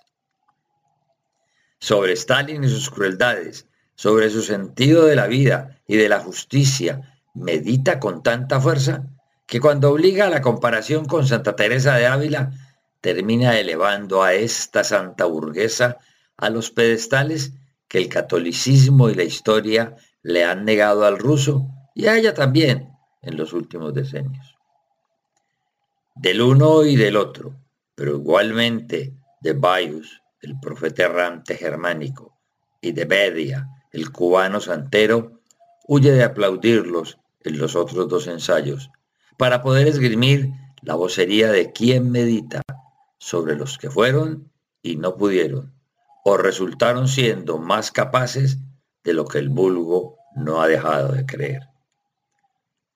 Sobre 1.78 2.12
Stalin 2.12 2.64
y 2.64 2.68
sus 2.68 2.90
crueldades, 2.90 3.66
sobre 3.94 4.30
su 4.30 4.42
sentido 4.42 5.06
de 5.06 5.16
la 5.16 5.26
vida 5.26 5.80
y 5.86 5.96
de 5.96 6.08
la 6.08 6.20
justicia, 6.20 7.20
medita 7.34 7.98
con 7.98 8.22
tanta 8.22 8.60
fuerza 8.60 9.06
que 9.46 9.60
cuando 9.60 9.90
obliga 9.90 10.26
a 10.26 10.30
la 10.30 10.42
comparación 10.42 11.06
con 11.06 11.26
Santa 11.26 11.56
Teresa 11.56 11.94
de 11.94 12.06
Ávila, 12.06 12.52
termina 13.00 13.58
elevando 13.58 14.22
a 14.22 14.34
esta 14.34 14.84
santa 14.84 15.24
burguesa 15.24 15.98
a 16.36 16.50
los 16.50 16.70
pedestales 16.70 17.52
que 17.88 17.98
el 17.98 18.08
catolicismo 18.08 19.08
y 19.08 19.14
la 19.14 19.22
historia 19.24 19.96
le 20.22 20.44
han 20.44 20.64
negado 20.64 21.04
al 21.04 21.18
ruso 21.18 21.68
y 21.94 22.06
a 22.06 22.16
ella 22.16 22.34
también 22.34 22.90
en 23.22 23.36
los 23.36 23.52
últimos 23.52 23.94
decenios. 23.94 24.55
Del 26.16 26.40
uno 26.40 26.82
y 26.82 26.96
del 26.96 27.14
otro, 27.14 27.60
pero 27.94 28.16
igualmente 28.16 29.14
de 29.42 29.52
Baius, 29.52 30.22
el 30.40 30.58
profeta 30.58 31.04
errante 31.04 31.56
germánico, 31.56 32.38
y 32.80 32.92
de 32.92 33.04
Bedia, 33.04 33.68
el 33.92 34.10
cubano 34.10 34.60
santero, 34.60 35.42
huye 35.86 36.12
de 36.12 36.24
aplaudirlos 36.24 37.18
en 37.40 37.58
los 37.58 37.76
otros 37.76 38.08
dos 38.08 38.26
ensayos, 38.28 38.90
para 39.36 39.62
poder 39.62 39.88
esgrimir 39.88 40.52
la 40.80 40.94
vocería 40.94 41.52
de 41.52 41.72
quien 41.72 42.10
medita 42.10 42.62
sobre 43.18 43.54
los 43.54 43.76
que 43.76 43.90
fueron 43.90 44.50
y 44.80 44.96
no 44.96 45.18
pudieron, 45.18 45.74
o 46.24 46.38
resultaron 46.38 47.08
siendo 47.08 47.58
más 47.58 47.92
capaces 47.92 48.56
de 49.04 49.12
lo 49.12 49.26
que 49.26 49.38
el 49.38 49.50
vulgo 49.50 50.16
no 50.34 50.62
ha 50.62 50.66
dejado 50.66 51.12
de 51.12 51.26
creer. 51.26 51.68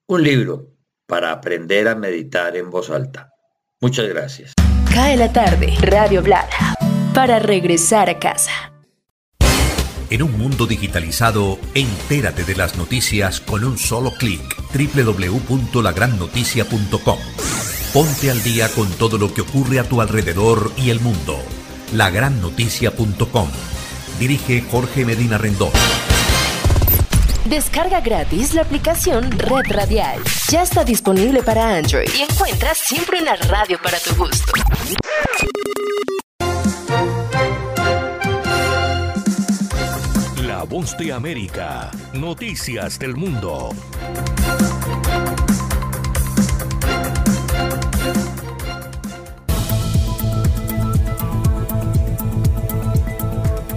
Un 0.07 0.23
libro 0.23 0.70
para 1.11 1.31
aprender 1.33 1.89
a 1.89 1.95
meditar 1.95 2.55
en 2.55 2.69
voz 2.69 2.89
alta. 2.89 3.33
Muchas 3.81 4.07
gracias. 4.07 4.53
Cae 4.93 5.17
la 5.17 5.33
tarde, 5.33 5.73
Radio 5.81 6.21
Blada, 6.21 6.77
para 7.13 7.37
regresar 7.37 8.09
a 8.09 8.17
casa. 8.17 8.71
En 10.09 10.23
un 10.23 10.37
mundo 10.37 10.67
digitalizado, 10.67 11.59
entérate 11.75 12.45
de 12.45 12.55
las 12.55 12.77
noticias 12.77 13.41
con 13.41 13.65
un 13.65 13.77
solo 13.77 14.13
clic. 14.17 14.41
www.lagrannoticia.com. 14.73 17.19
Ponte 17.93 18.31
al 18.31 18.41
día 18.41 18.69
con 18.69 18.89
todo 18.91 19.17
lo 19.17 19.33
que 19.33 19.41
ocurre 19.41 19.79
a 19.79 19.83
tu 19.83 19.99
alrededor 19.99 20.71
y 20.77 20.91
el 20.91 21.01
mundo. 21.01 21.37
Lagrannoticia.com. 21.93 23.49
Dirige 24.17 24.61
Jorge 24.61 25.03
Medina 25.03 25.37
Rendón. 25.37 25.71
Descarga 27.45 27.99
gratis 28.01 28.53
la 28.53 28.61
aplicación 28.61 29.31
Red 29.31 29.71
Radial. 29.71 30.19
Ya 30.49 30.61
está 30.61 30.83
disponible 30.83 31.41
para 31.41 31.75
Android 31.75 32.07
y 32.17 32.21
encuentras 32.21 32.77
siempre 32.77 33.21
una 33.21 33.35
radio 33.35 33.79
para 33.81 33.97
tu 33.99 34.15
gusto. 34.15 34.53
La 40.45 40.63
voz 40.63 40.95
de 40.97 41.11
América. 41.11 41.89
Noticias 42.13 42.99
del 42.99 43.15
mundo. 43.15 43.69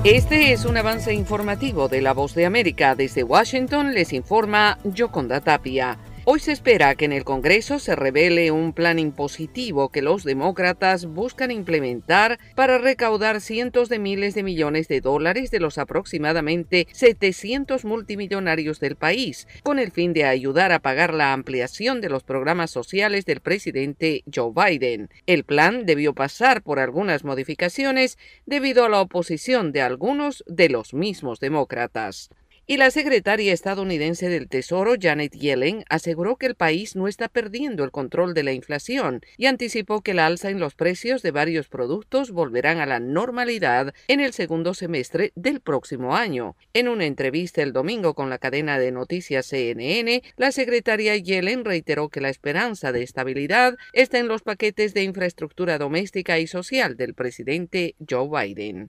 Este 0.05 0.53
es 0.53 0.67
un 0.67 0.77
avance 0.77 1.15
informativo 1.15 1.89
de 1.89 2.03
La 2.03 2.13
Voz 2.13 2.35
de 2.35 2.45
América. 2.45 2.95
Desde 2.95 3.25
Washington 3.25 3.95
les 3.95 4.13
informa 4.13 4.77
Yoconda 4.85 5.41
Tapia. 5.41 5.97
Hoy 6.27 6.41
se 6.41 6.53
espera 6.53 6.95
que 6.95 7.05
en 7.05 7.13
el 7.13 7.23
Congreso 7.23 7.79
se 7.79 7.95
revele 7.95 8.51
un 8.51 8.73
plan 8.73 8.99
impositivo 8.99 9.91
que 9.91 10.01
los 10.01 10.25
demócratas 10.25 11.05
buscan 11.05 11.51
implementar 11.51 12.39
para 12.55 12.79
recaudar 12.79 13.43
cientos 13.43 13.91
de 13.91 13.99
miles 13.99 14.35
de 14.35 14.43
millones 14.43 14.89
de 14.89 15.03
dólares 15.03 15.51
de 15.51 15.61
los 15.61 15.77
aproximadamente 15.77 16.89
700 16.93 17.85
multimillonarios 17.85 18.81
del 18.81 18.97
país, 18.97 19.47
con 19.63 19.79
el 19.79 19.93
fin 19.93 20.15
de 20.15 20.25
ayudar 20.25 20.73
a 20.73 20.79
pagar 20.79 21.13
la 21.13 21.35
ampliación 21.35 22.01
de 22.01 22.09
los 22.09 22.23
programas 22.23 22.71
sociales 22.71 23.27
del 23.27 23.41
presidente 23.41 24.25
Joe 24.35 24.51
Biden. 24.55 25.11
El 25.27 25.45
plan 25.45 25.85
debió 25.85 26.15
pasar 26.15 26.63
por 26.63 26.79
algunas 26.79 27.25
modificaciones 27.25 28.17
debido 28.47 28.87
a 28.87 28.89
la 28.89 29.03
oposición 29.03 29.73
de 29.73 29.83
algunos 29.83 30.43
de 30.47 30.71
los 30.71 30.95
mismos 30.95 31.39
demócratas. 31.39 32.31
Y 32.67 32.79
la 32.79 32.91
secretaria 32.91 33.53
estadounidense 33.53 34.31
del 34.31 34.49
Tesoro, 34.49 34.95
Janet 34.99 35.35
Yellen, 35.35 35.85
aseguró 35.91 36.37
que 36.37 36.47
el 36.47 36.55
país 36.55 36.97
no 36.97 37.09
está 37.09 37.29
perdiendo 37.29 37.85
el 37.85 37.91
control 37.91 38.33
de 38.33 38.43
la 38.43 38.53
inflación 38.53 39.21
y 39.37 39.47
anticipó 39.47 40.01
que 40.01 40.15
la 40.15 40.25
alza 40.25 40.49
en 40.49 40.61
los 40.61 40.75
precios 40.75 41.21
de 41.21 41.31
varios 41.31 41.69
productos 41.69 42.31
volverán 42.31 42.79
a 42.79 42.87
la 42.87 43.01
normalidad 43.01 43.93
en 44.09 44.21
el 44.21 44.33
segundo 44.33 44.73
semestre 44.73 45.33
del 45.35 45.61
próximo 45.61 46.17
año. 46.17 46.57
En 46.73 46.89
una 46.89 47.05
entrevista 47.05 47.63
el 47.63 47.75
domingo 47.75 48.15
con 48.15 48.31
la 48.31 48.39
cadena 48.39 48.79
de 48.79 48.93
noticias 48.93 49.45
CNN, 49.45 50.23
la 50.39 50.51
secretaria 50.51 51.17
Yellen 51.17 51.67
reiteró 51.67 52.09
que 52.09 52.23
la 52.23 52.31
esperanza 52.31 52.93
de 52.93 53.03
estabilidad 53.03 53.77
está 53.93 54.19
en 54.19 54.29
los 54.29 54.41
paquetes 54.41 54.95
de 54.95 55.03
infraestructura 55.03 55.77
doméstica 55.77 56.39
y 56.39 56.47
social 56.47 56.97
del 56.97 57.13
presidente 57.13 57.95
Joe 58.09 58.29
Biden. 58.31 58.89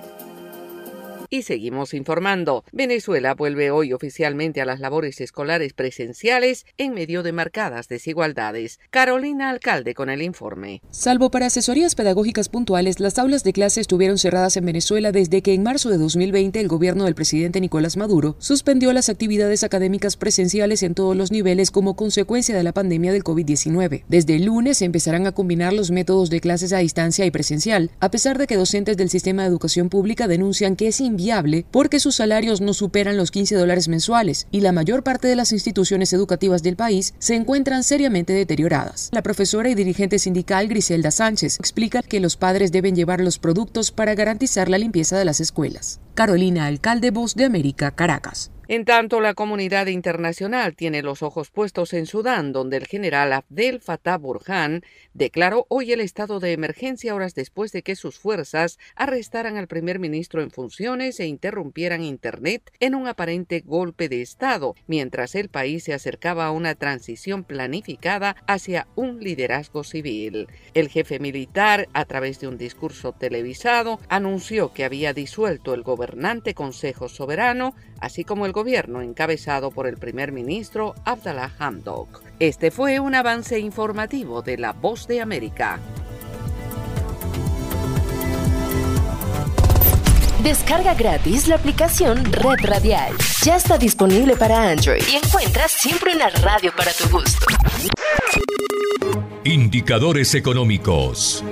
Y 1.33 1.43
seguimos 1.43 1.93
informando. 1.93 2.65
Venezuela 2.73 3.35
vuelve 3.35 3.71
hoy 3.71 3.93
oficialmente 3.93 4.59
a 4.59 4.65
las 4.65 4.81
labores 4.81 5.21
escolares 5.21 5.71
presenciales 5.71 6.65
en 6.77 6.93
medio 6.93 7.23
de 7.23 7.31
marcadas 7.31 7.87
desigualdades. 7.87 8.81
Carolina 8.89 9.49
Alcalde 9.49 9.93
con 9.93 10.09
el 10.09 10.23
informe. 10.23 10.81
Salvo 10.91 11.31
para 11.31 11.45
asesorías 11.45 11.95
pedagógicas 11.95 12.49
puntuales, 12.49 12.99
las 12.99 13.17
aulas 13.17 13.45
de 13.45 13.53
clase 13.53 13.79
estuvieron 13.79 14.17
cerradas 14.17 14.57
en 14.57 14.65
Venezuela 14.65 15.13
desde 15.13 15.41
que 15.41 15.53
en 15.53 15.63
marzo 15.63 15.89
de 15.89 15.97
2020 15.99 16.59
el 16.59 16.67
gobierno 16.67 17.05
del 17.05 17.15
presidente 17.15 17.61
Nicolás 17.61 17.95
Maduro 17.95 18.35
suspendió 18.39 18.91
las 18.91 19.07
actividades 19.07 19.63
académicas 19.63 20.17
presenciales 20.17 20.83
en 20.83 20.95
todos 20.95 21.15
los 21.15 21.31
niveles 21.31 21.71
como 21.71 21.95
consecuencia 21.95 22.57
de 22.57 22.63
la 22.63 22.73
pandemia 22.73 23.13
del 23.13 23.23
COVID-19. 23.23 24.03
Desde 24.09 24.35
el 24.35 24.43
lunes 24.47 24.79
se 24.79 24.85
empezarán 24.85 25.25
a 25.27 25.31
combinar 25.31 25.71
los 25.71 25.91
métodos 25.91 26.29
de 26.29 26.41
clases 26.41 26.73
a 26.73 26.79
distancia 26.79 27.25
y 27.25 27.31
presencial, 27.31 27.89
a 28.01 28.11
pesar 28.11 28.37
de 28.37 28.47
que 28.47 28.57
docentes 28.57 28.97
del 28.97 29.09
sistema 29.09 29.43
de 29.43 29.47
educación 29.47 29.87
pública 29.87 30.27
denuncian 30.27 30.75
que 30.75 30.89
es 30.89 30.99
inviable 30.99 31.20
porque 31.71 31.99
sus 31.99 32.15
salarios 32.15 32.61
no 32.61 32.73
superan 32.73 33.17
los 33.17 33.31
15 33.31 33.55
dólares 33.55 33.87
mensuales 33.87 34.47
y 34.51 34.61
la 34.61 34.71
mayor 34.71 35.03
parte 35.03 35.27
de 35.27 35.35
las 35.35 35.51
instituciones 35.51 36.13
educativas 36.13 36.63
del 36.63 36.75
país 36.75 37.13
se 37.19 37.35
encuentran 37.35 37.83
seriamente 37.83 38.33
deterioradas. 38.33 39.09
La 39.11 39.21
profesora 39.21 39.69
y 39.69 39.75
dirigente 39.75 40.19
sindical 40.19 40.67
Griselda 40.67 41.11
Sánchez 41.11 41.57
explica 41.59 42.01
que 42.01 42.19
los 42.19 42.37
padres 42.37 42.71
deben 42.71 42.95
llevar 42.95 43.21
los 43.21 43.37
productos 43.37 43.91
para 43.91 44.15
garantizar 44.15 44.69
la 44.69 44.77
limpieza 44.77 45.17
de 45.17 45.25
las 45.25 45.39
escuelas. 45.39 45.99
Carolina 46.13 46.65
Alcalde, 46.65 47.11
Voz 47.11 47.35
de 47.35 47.45
América, 47.45 47.91
Caracas. 47.91 48.51
En 48.71 48.85
tanto, 48.85 49.19
la 49.19 49.33
comunidad 49.33 49.87
internacional 49.87 50.77
tiene 50.77 51.01
los 51.01 51.23
ojos 51.23 51.51
puestos 51.51 51.91
en 51.91 52.05
Sudán, 52.05 52.53
donde 52.53 52.77
el 52.77 52.87
general 52.87 53.33
Abdel 53.33 53.81
Fattah 53.81 54.17
Burhan 54.17 54.81
declaró 55.13 55.65
hoy 55.67 55.91
el 55.91 55.99
estado 55.99 56.39
de 56.39 56.53
emergencia 56.53 57.13
horas 57.13 57.35
después 57.35 57.73
de 57.73 57.83
que 57.83 57.97
sus 57.97 58.17
fuerzas 58.17 58.79
arrestaran 58.95 59.57
al 59.57 59.67
primer 59.67 59.99
ministro 59.99 60.41
en 60.41 60.51
funciones 60.51 61.19
e 61.19 61.25
interrumpieran 61.25 62.01
Internet 62.01 62.71
en 62.79 62.95
un 62.95 63.09
aparente 63.09 63.59
golpe 63.59 64.07
de 64.07 64.21
Estado, 64.21 64.73
mientras 64.87 65.35
el 65.35 65.49
país 65.49 65.83
se 65.83 65.93
acercaba 65.93 66.45
a 66.45 66.51
una 66.51 66.73
transición 66.75 67.43
planificada 67.43 68.37
hacia 68.47 68.87
un 68.95 69.19
liderazgo 69.19 69.83
civil. 69.83 70.47
El 70.73 70.87
jefe 70.87 71.19
militar, 71.19 71.89
a 71.91 72.05
través 72.05 72.39
de 72.39 72.47
un 72.47 72.57
discurso 72.57 73.11
televisado, 73.11 73.99
anunció 74.07 74.71
que 74.71 74.85
había 74.85 75.11
disuelto 75.11 75.73
el 75.73 75.83
gobernante 76.01 76.55
Consejo 76.55 77.07
Soberano, 77.09 77.75
así 77.99 78.23
como 78.23 78.47
el 78.47 78.53
gobierno 78.53 79.03
encabezado 79.03 79.69
por 79.69 79.85
el 79.85 79.97
primer 79.97 80.31
ministro 80.31 80.95
Abdallah 81.05 81.51
Hamdok. 81.59 82.23
Este 82.39 82.71
fue 82.71 82.99
un 82.99 83.13
avance 83.13 83.59
informativo 83.59 84.41
de 84.41 84.57
La 84.57 84.73
Voz 84.73 85.07
de 85.07 85.21
América. 85.21 85.79
Descarga 90.41 90.95
gratis 90.95 91.47
la 91.47 91.57
aplicación 91.57 92.25
Red 92.25 92.65
Radial. 92.65 93.13
Ya 93.43 93.57
está 93.57 93.77
disponible 93.77 94.35
para 94.35 94.71
Android 94.71 95.03
y 95.07 95.17
encuentras 95.17 95.71
siempre 95.71 96.15
una 96.15 96.29
radio 96.29 96.71
para 96.75 96.91
tu 96.93 97.07
gusto. 97.09 97.45
Indicadores 99.43 100.33
económicos. 100.33 101.43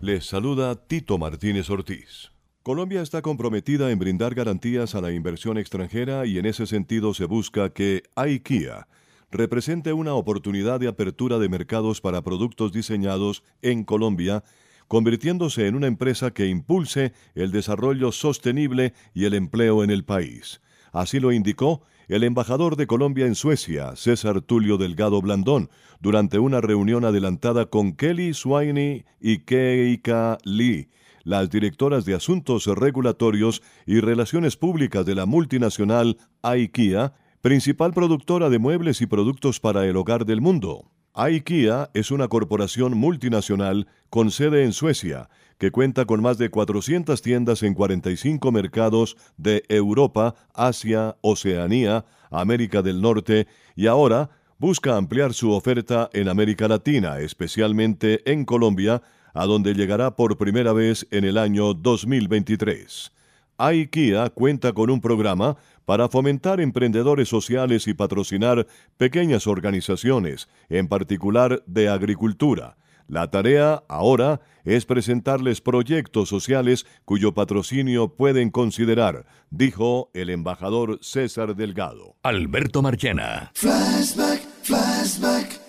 Les 0.00 0.24
saluda 0.24 0.76
Tito 0.76 1.18
Martínez 1.18 1.68
Ortiz. 1.70 2.35
Colombia 2.66 3.00
está 3.00 3.22
comprometida 3.22 3.92
en 3.92 4.00
brindar 4.00 4.34
garantías 4.34 4.96
a 4.96 5.00
la 5.00 5.12
inversión 5.12 5.56
extranjera 5.56 6.26
y 6.26 6.36
en 6.38 6.46
ese 6.46 6.66
sentido 6.66 7.14
se 7.14 7.24
busca 7.24 7.70
que 7.70 8.02
IKEA 8.16 8.88
represente 9.30 9.92
una 9.92 10.14
oportunidad 10.14 10.80
de 10.80 10.88
apertura 10.88 11.38
de 11.38 11.48
mercados 11.48 12.00
para 12.00 12.22
productos 12.22 12.72
diseñados 12.72 13.44
en 13.62 13.84
Colombia, 13.84 14.42
convirtiéndose 14.88 15.68
en 15.68 15.76
una 15.76 15.86
empresa 15.86 16.32
que 16.32 16.48
impulse 16.48 17.12
el 17.36 17.52
desarrollo 17.52 18.10
sostenible 18.10 18.94
y 19.14 19.26
el 19.26 19.34
empleo 19.34 19.84
en 19.84 19.90
el 19.90 20.04
país. 20.04 20.60
Así 20.90 21.20
lo 21.20 21.30
indicó 21.30 21.82
el 22.08 22.24
embajador 22.24 22.74
de 22.74 22.88
Colombia 22.88 23.26
en 23.26 23.36
Suecia, 23.36 23.94
César 23.94 24.40
Tulio 24.40 24.76
Delgado 24.76 25.22
Blandón, 25.22 25.70
durante 26.00 26.40
una 26.40 26.60
reunión 26.60 27.04
adelantada 27.04 27.66
con 27.66 27.92
Kelly 27.92 28.34
Swiney 28.34 29.04
y 29.20 29.44
Keika 29.44 30.38
Lee, 30.42 30.88
las 31.26 31.50
directoras 31.50 32.04
de 32.04 32.14
Asuntos 32.14 32.66
Regulatorios 32.66 33.60
y 33.84 33.98
Relaciones 33.98 34.56
Públicas 34.56 35.04
de 35.04 35.16
la 35.16 35.26
multinacional 35.26 36.18
IKEA, 36.42 37.14
principal 37.40 37.92
productora 37.92 38.48
de 38.48 38.60
muebles 38.60 39.00
y 39.00 39.06
productos 39.06 39.58
para 39.58 39.84
el 39.86 39.96
hogar 39.96 40.24
del 40.24 40.40
mundo. 40.40 40.92
IKEA 41.14 41.90
es 41.94 42.12
una 42.12 42.28
corporación 42.28 42.96
multinacional 42.96 43.88
con 44.08 44.30
sede 44.30 44.62
en 44.62 44.72
Suecia 44.72 45.28
que 45.58 45.72
cuenta 45.72 46.04
con 46.04 46.22
más 46.22 46.38
de 46.38 46.48
400 46.48 47.20
tiendas 47.22 47.64
en 47.64 47.74
45 47.74 48.52
mercados 48.52 49.16
de 49.36 49.64
Europa, 49.68 50.36
Asia, 50.54 51.16
Oceanía, 51.22 52.04
América 52.30 52.82
del 52.82 53.02
Norte 53.02 53.48
y 53.74 53.88
ahora 53.88 54.30
busca 54.58 54.96
ampliar 54.96 55.34
su 55.34 55.50
oferta 55.50 56.08
en 56.12 56.28
América 56.28 56.68
Latina, 56.68 57.18
especialmente 57.18 58.30
en 58.30 58.44
Colombia, 58.44 59.02
a 59.36 59.44
donde 59.44 59.74
llegará 59.74 60.16
por 60.16 60.38
primera 60.38 60.72
vez 60.72 61.06
en 61.10 61.24
el 61.24 61.36
año 61.36 61.74
2023. 61.74 63.12
IKEA 63.58 64.30
cuenta 64.30 64.72
con 64.72 64.90
un 64.90 65.00
programa 65.00 65.56
para 65.84 66.08
fomentar 66.08 66.60
emprendedores 66.60 67.28
sociales 67.28 67.86
y 67.86 67.94
patrocinar 67.94 68.66
pequeñas 68.96 69.46
organizaciones, 69.46 70.48
en 70.70 70.88
particular 70.88 71.62
de 71.66 71.88
agricultura. 71.88 72.76
La 73.08 73.30
tarea 73.30 73.84
ahora 73.88 74.40
es 74.64 74.84
presentarles 74.84 75.60
proyectos 75.60 76.28
sociales 76.28 76.86
cuyo 77.04 77.34
patrocinio 77.34 78.08
pueden 78.16 78.50
considerar, 78.50 79.26
dijo 79.50 80.10
el 80.14 80.30
embajador 80.30 80.98
César 81.02 81.54
Delgado. 81.54 82.16
Alberto 82.22 82.82
Marchena. 82.82 83.52
Flashback, 83.54 84.40
flashback, 84.62 85.60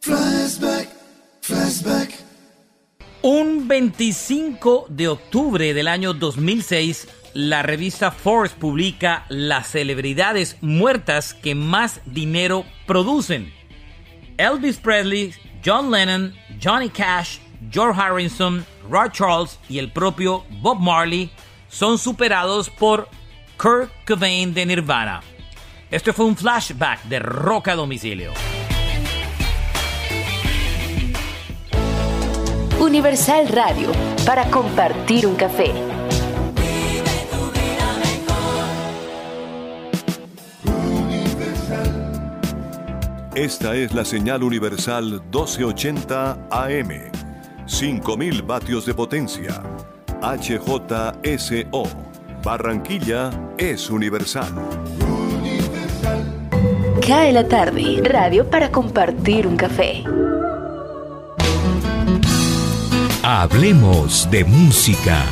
flashback, 0.00 0.88
flashback. 1.42 2.21
Un 3.24 3.68
25 3.68 4.86
de 4.88 5.06
octubre 5.06 5.74
del 5.74 5.86
año 5.86 6.12
2006, 6.12 7.06
la 7.34 7.62
revista 7.62 8.10
Forbes 8.10 8.50
publica 8.50 9.26
las 9.28 9.68
celebridades 9.68 10.56
muertas 10.60 11.32
que 11.32 11.54
más 11.54 12.00
dinero 12.04 12.64
producen. 12.84 13.52
Elvis 14.38 14.76
Presley, 14.78 15.32
John 15.64 15.92
Lennon, 15.92 16.34
Johnny 16.60 16.88
Cash, 16.88 17.38
George 17.70 18.00
Harrison, 18.00 18.66
Rod 18.90 19.12
Charles 19.12 19.60
y 19.68 19.78
el 19.78 19.92
propio 19.92 20.44
Bob 20.60 20.80
Marley 20.80 21.30
son 21.68 21.98
superados 21.98 22.70
por 22.70 23.08
Kurt 23.56 23.88
Cobain 24.04 24.52
de 24.52 24.66
Nirvana. 24.66 25.22
Este 25.92 26.12
fue 26.12 26.24
un 26.24 26.36
flashback 26.36 27.04
de 27.04 27.20
Roca 27.20 27.76
Domicilio. 27.76 28.32
Universal 32.82 33.46
Radio, 33.46 33.92
para 34.26 34.50
compartir 34.50 35.24
un 35.28 35.36
café. 35.36 35.72
Esta 43.36 43.76
es 43.76 43.94
la 43.94 44.04
señal 44.04 44.42
universal 44.42 45.22
1280 45.30 46.48
AM. 46.50 46.88
5000 47.66 48.42
vatios 48.42 48.84
de 48.84 48.94
potencia. 48.94 49.62
HJSO. 50.20 51.84
Barranquilla 52.42 53.30
es 53.58 53.90
universal. 53.90 54.52
Cae 57.06 57.32
la 57.32 57.46
tarde, 57.46 58.02
radio 58.02 58.50
para 58.50 58.72
compartir 58.72 59.46
un 59.46 59.56
café. 59.56 60.02
Hablemos 63.24 64.28
de 64.32 64.44
música. 64.44 65.24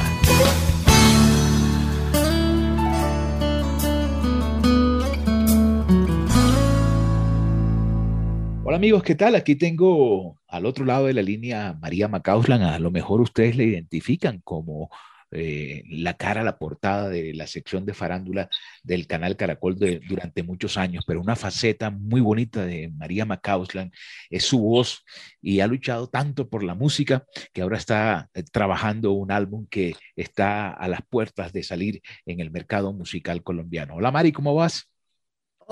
Hola 8.62 8.76
amigos, 8.76 9.02
¿qué 9.02 9.16
tal? 9.16 9.34
Aquí 9.34 9.56
tengo 9.56 10.38
al 10.46 10.66
otro 10.66 10.84
lado 10.84 11.06
de 11.06 11.14
la 11.14 11.22
línea 11.22 11.76
María 11.80 12.06
Macauslan. 12.06 12.62
A 12.62 12.78
lo 12.78 12.92
mejor 12.92 13.20
ustedes 13.22 13.56
le 13.56 13.64
identifican 13.64 14.38
como 14.44 14.88
eh, 15.32 15.84
la 15.88 16.14
cara, 16.14 16.42
la 16.42 16.58
portada 16.58 17.08
de 17.08 17.32
la 17.34 17.46
sección 17.46 17.86
de 17.86 17.94
farándula 17.94 18.48
del 18.82 19.06
canal 19.06 19.36
Caracol 19.36 19.76
durante 20.08 20.42
muchos 20.42 20.76
años, 20.76 21.04
pero 21.06 21.20
una 21.20 21.36
faceta 21.36 21.90
muy 21.90 22.20
bonita 22.20 22.64
de 22.64 22.90
María 22.96 23.24
Macauslan 23.24 23.92
es 24.28 24.44
su 24.44 24.60
voz 24.60 25.04
y 25.40 25.60
ha 25.60 25.66
luchado 25.66 26.08
tanto 26.08 26.48
por 26.48 26.62
la 26.62 26.74
música 26.74 27.24
que 27.52 27.62
ahora 27.62 27.78
está 27.78 28.28
eh, 28.34 28.42
trabajando 28.42 29.12
un 29.12 29.30
álbum 29.30 29.66
que 29.68 29.94
está 30.16 30.70
a 30.72 30.88
las 30.88 31.00
puertas 31.08 31.52
de 31.52 31.62
salir 31.62 32.02
en 32.26 32.40
el 32.40 32.50
mercado 32.50 32.92
musical 32.92 33.42
colombiano. 33.42 33.94
Hola 33.94 34.10
Mari, 34.10 34.32
¿cómo 34.32 34.54
vas? 34.54 34.90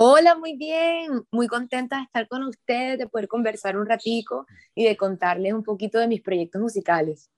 Hola, 0.01 0.37
muy 0.37 0.55
bien, 0.55 1.25
muy 1.29 1.47
contenta 1.47 1.97
de 1.97 2.03
estar 2.03 2.27
con 2.29 2.43
ustedes, 2.43 2.97
de 2.97 3.07
poder 3.07 3.27
conversar 3.27 3.75
un 3.75 3.85
ratico 3.85 4.45
y 4.73 4.85
de 4.85 4.95
contarles 4.95 5.51
un 5.51 5.63
poquito 5.63 5.99
de 5.99 6.07
mis 6.07 6.21
proyectos 6.21 6.61
musicales. 6.61 7.29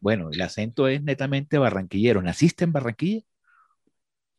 Bueno, 0.00 0.30
el 0.30 0.40
acento 0.40 0.88
es 0.88 1.02
netamente 1.02 1.58
barranquillero. 1.58 2.22
¿Naciste 2.22 2.64
en 2.64 2.72
Barranquilla? 2.72 3.24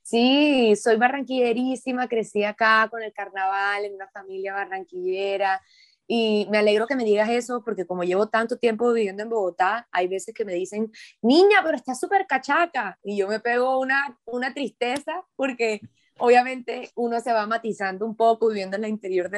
Sí, 0.01 0.75
soy 0.75 0.97
barranquillerísima, 0.97 2.07
crecí 2.07 2.43
acá 2.43 2.87
con 2.89 3.03
el 3.03 3.13
carnaval, 3.13 3.85
en 3.85 3.93
una 3.93 4.07
familia 4.09 4.53
barranquillera. 4.53 5.61
Y 6.07 6.47
me 6.49 6.57
alegro 6.57 6.87
que 6.87 6.95
me 6.95 7.03
digas 7.03 7.29
eso 7.29 7.63
porque 7.63 7.85
como 7.85 8.03
llevo 8.03 8.27
tanto 8.29 8.57
tiempo 8.57 8.91
viviendo 8.91 9.21
en 9.21 9.29
Bogotá, 9.29 9.87
hay 9.91 10.07
veces 10.07 10.33
que 10.33 10.45
me 10.45 10.53
dicen, 10.55 10.91
niña, 11.21 11.59
pero 11.63 11.77
estás 11.77 11.99
súper 11.99 12.25
cachaca. 12.25 12.97
Y 13.03 13.17
yo 13.17 13.27
me 13.27 13.39
pego 13.39 13.79
una, 13.79 14.17
una 14.25 14.51
tristeza 14.51 15.23
porque 15.35 15.81
obviamente 16.17 16.89
uno 16.95 17.19
se 17.19 17.31
va 17.31 17.45
matizando 17.45 18.05
un 18.07 18.15
poco 18.15 18.47
viviendo 18.47 18.77
en, 18.77 18.85
el 18.85 18.89
interior 18.89 19.29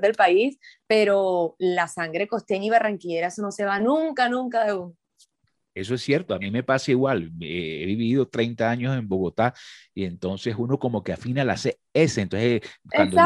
del 0.00 0.14
país, 0.14 0.58
pero 0.86 1.56
la 1.58 1.88
sangre 1.88 2.28
costeña 2.28 2.66
y 2.66 2.70
barranquillera, 2.70 3.26
eso 3.26 3.42
no 3.42 3.50
se 3.50 3.64
va 3.64 3.80
nunca, 3.80 4.28
nunca 4.28 4.64
de 4.64 4.74
uno. 4.74 4.96
Eso 5.74 5.94
es 5.94 6.02
cierto, 6.02 6.34
a 6.34 6.38
mí 6.38 6.50
me 6.50 6.62
pasa 6.62 6.90
igual. 6.90 7.30
He 7.40 7.86
vivido 7.86 8.26
30 8.26 8.68
años 8.68 8.98
en 8.98 9.08
Bogotá 9.08 9.54
y 9.94 10.04
entonces 10.04 10.56
uno 10.58 10.78
como 10.78 11.02
que 11.02 11.12
afina 11.12 11.44
la 11.44 11.54
S. 11.54 12.20
Entonces, 12.20 12.62
cuando, 12.92 13.16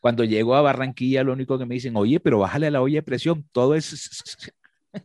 cuando 0.00 0.24
llego 0.24 0.54
a 0.54 0.62
Barranquilla, 0.62 1.24
lo 1.24 1.32
único 1.32 1.58
que 1.58 1.66
me 1.66 1.74
dicen, 1.74 1.96
oye, 1.96 2.20
pero 2.20 2.38
bájale 2.38 2.70
la 2.70 2.82
olla 2.82 2.96
de 2.96 3.02
presión, 3.02 3.48
todo 3.52 3.74
es... 3.74 4.22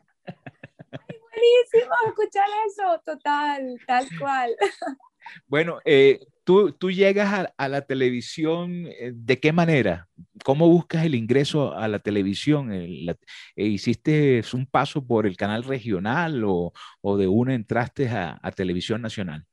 buenísimo 1.34 1.94
escuchar 2.08 2.48
eso, 2.68 3.02
total, 3.06 3.80
tal 3.88 4.08
cual. 4.20 4.56
Bueno, 5.48 5.80
eh, 5.86 6.20
tú, 6.44 6.72
tú 6.74 6.92
llegas 6.92 7.52
a, 7.58 7.70
la 7.70 7.82
televisión, 7.82 8.88
eh, 8.88 9.12
¿de 9.14 9.40
qué 9.40 9.52
manera? 9.52 10.10
¿Cómo 10.44 10.68
buscas 10.70 11.06
el 11.06 11.16
ingreso 11.16 11.74
a 11.74 11.88
la 11.88 12.00
televisión? 12.00 12.72
Eh, 12.72 13.16
¿Hiciste 13.56 14.42
un 14.54 14.66
paso 14.66 15.06
por 15.06 15.26
el 15.26 15.38
canal 15.38 15.64
regional 15.64 16.44
o, 16.46 16.74
o 17.02 17.18
de 17.18 17.28
una 17.28 17.56
entraste 17.56 18.10
a, 18.10 18.40
a, 18.42 18.52
televisión 18.52 19.02
nacional? 19.02 19.46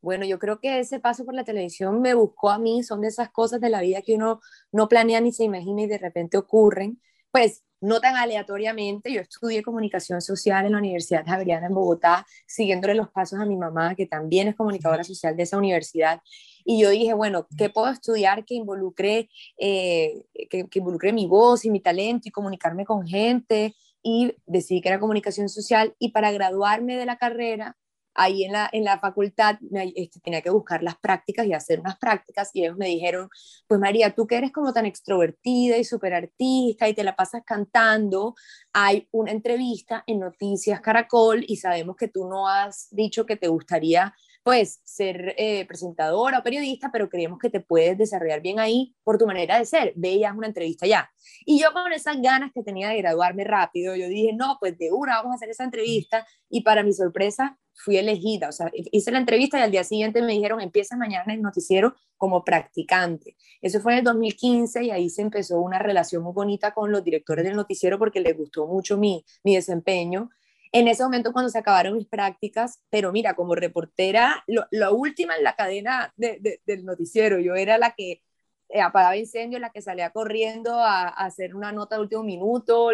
Bueno, 0.00 0.24
yo 0.24 0.38
creo 0.38 0.60
que 0.60 0.78
ese 0.78 1.00
paso 1.00 1.24
por 1.24 1.34
la 1.34 1.44
televisión 1.44 2.00
me 2.00 2.14
buscó 2.14 2.50
a 2.50 2.58
mí, 2.58 2.82
son 2.82 3.00
de 3.00 3.08
esas 3.08 3.30
cosas 3.30 3.60
de 3.60 3.70
la 3.70 3.80
vida 3.80 4.02
que 4.02 4.14
uno 4.14 4.40
no 4.70 4.88
planea 4.88 5.20
ni 5.20 5.32
se 5.32 5.44
imagina 5.44 5.82
y 5.82 5.86
de 5.86 5.98
repente 5.98 6.38
ocurren. 6.38 7.00
Pues 7.32 7.64
no 7.80 8.00
tan 8.00 8.16
aleatoriamente. 8.16 9.12
Yo 9.12 9.20
estudié 9.20 9.62
comunicación 9.62 10.20
social 10.20 10.66
en 10.66 10.72
la 10.72 10.78
Universidad 10.78 11.24
Javeriana 11.26 11.66
en 11.66 11.74
Bogotá, 11.74 12.26
siguiéndole 12.46 12.94
los 12.94 13.10
pasos 13.10 13.38
a 13.40 13.46
mi 13.46 13.56
mamá, 13.56 13.94
que 13.94 14.06
también 14.06 14.48
es 14.48 14.56
comunicadora 14.56 15.04
social 15.04 15.36
de 15.36 15.42
esa 15.42 15.58
universidad. 15.58 16.20
Y 16.64 16.80
yo 16.80 16.90
dije, 16.90 17.14
bueno, 17.14 17.46
¿qué 17.56 17.70
puedo 17.70 17.88
estudiar 17.88 18.44
que 18.44 18.54
involucre, 18.54 19.28
eh, 19.58 20.24
que, 20.50 20.68
que 20.68 20.78
involucre 20.78 21.12
mi 21.12 21.26
voz 21.26 21.64
y 21.64 21.70
mi 21.70 21.80
talento 21.80 22.28
y 22.28 22.32
comunicarme 22.32 22.84
con 22.84 23.06
gente? 23.06 23.74
Y 24.02 24.34
decidí 24.46 24.80
que 24.80 24.88
era 24.88 25.00
comunicación 25.00 25.48
social. 25.48 25.94
Y 25.98 26.10
para 26.10 26.32
graduarme 26.32 26.96
de 26.96 27.06
la 27.06 27.16
carrera, 27.16 27.76
ahí 28.16 28.44
en 28.44 28.52
la, 28.52 28.68
en 28.72 28.84
la 28.84 28.98
facultad 28.98 29.58
este, 29.94 30.20
tenía 30.20 30.42
que 30.42 30.50
buscar 30.50 30.82
las 30.82 30.96
prácticas 30.96 31.46
y 31.46 31.52
hacer 31.52 31.80
unas 31.80 31.98
prácticas 31.98 32.50
y 32.54 32.64
ellos 32.64 32.76
me 32.76 32.86
dijeron, 32.86 33.28
pues 33.66 33.80
María, 33.80 34.14
tú 34.14 34.26
que 34.26 34.36
eres 34.36 34.52
como 34.52 34.72
tan 34.72 34.86
extrovertida 34.86 35.76
y 35.76 35.84
súper 35.84 36.14
artista 36.14 36.88
y 36.88 36.94
te 36.94 37.04
la 37.04 37.16
pasas 37.16 37.42
cantando, 37.44 38.34
hay 38.72 39.08
una 39.10 39.32
entrevista 39.32 40.04
en 40.06 40.20
Noticias 40.20 40.80
Caracol 40.80 41.44
y 41.46 41.56
sabemos 41.56 41.96
que 41.96 42.08
tú 42.08 42.28
no 42.28 42.48
has 42.48 42.88
dicho 42.90 43.26
que 43.26 43.36
te 43.36 43.48
gustaría 43.48 44.14
pues 44.46 44.80
ser 44.84 45.34
eh, 45.38 45.66
presentadora 45.66 46.38
o 46.38 46.42
periodista, 46.44 46.92
pero 46.92 47.08
creemos 47.08 47.40
que 47.40 47.50
te 47.50 47.58
puedes 47.58 47.98
desarrollar 47.98 48.40
bien 48.40 48.60
ahí 48.60 48.94
por 49.02 49.18
tu 49.18 49.26
manera 49.26 49.58
de 49.58 49.64
ser. 49.64 49.92
Veías 49.96 50.36
una 50.36 50.46
entrevista 50.46 50.86
ya. 50.86 51.10
Y 51.44 51.60
yo 51.60 51.72
con 51.72 51.92
esas 51.92 52.22
ganas 52.22 52.52
que 52.54 52.62
tenía 52.62 52.90
de 52.90 52.98
graduarme 52.98 53.42
rápido, 53.42 53.96
yo 53.96 54.06
dije, 54.06 54.32
no, 54.34 54.56
pues 54.60 54.78
de 54.78 54.92
una 54.92 55.16
vamos 55.16 55.32
a 55.32 55.34
hacer 55.34 55.50
esa 55.50 55.64
entrevista. 55.64 56.24
Y 56.48 56.60
para 56.60 56.84
mi 56.84 56.92
sorpresa, 56.92 57.58
fui 57.74 57.96
elegida. 57.96 58.48
O 58.48 58.52
sea, 58.52 58.70
hice 58.72 59.10
la 59.10 59.18
entrevista 59.18 59.58
y 59.58 59.62
al 59.62 59.72
día 59.72 59.82
siguiente 59.82 60.22
me 60.22 60.34
dijeron, 60.34 60.60
empieza 60.60 60.96
mañana 60.96 61.34
el 61.34 61.42
noticiero 61.42 61.96
como 62.16 62.44
practicante. 62.44 63.36
Eso 63.60 63.80
fue 63.80 63.94
en 63.94 63.98
el 63.98 64.04
2015 64.04 64.84
y 64.84 64.90
ahí 64.92 65.10
se 65.10 65.22
empezó 65.22 65.58
una 65.58 65.80
relación 65.80 66.22
muy 66.22 66.32
bonita 66.32 66.72
con 66.72 66.92
los 66.92 67.02
directores 67.02 67.44
del 67.44 67.56
noticiero 67.56 67.98
porque 67.98 68.20
les 68.20 68.36
gustó 68.36 68.68
mucho 68.68 68.96
mi, 68.96 69.24
mi 69.42 69.56
desempeño 69.56 70.30
en 70.72 70.88
ese 70.88 71.02
momento 71.02 71.32
cuando 71.32 71.50
se 71.50 71.58
acabaron 71.58 71.96
mis 71.96 72.06
prácticas, 72.06 72.82
pero 72.90 73.12
mira, 73.12 73.34
como 73.34 73.54
reportera, 73.54 74.44
lo, 74.46 74.94
última 74.94 75.36
en 75.36 75.44
la 75.44 75.54
cadena 75.56 76.12
del 76.16 76.84
noticiero, 76.84 77.38
yo 77.38 77.54
era 77.54 77.78
la 77.78 77.92
que 77.92 78.22
eh, 78.68 78.80
apagaba 78.80 79.16
incendios, 79.16 79.60
la 79.60 79.70
que 79.70 79.82
salía 79.82 80.10
corriendo 80.10 80.74
a, 80.74 81.08
hacer 81.08 81.54
una 81.54 81.72
nota 81.72 81.96
de 81.96 82.02
último 82.02 82.22
minuto, 82.24 82.90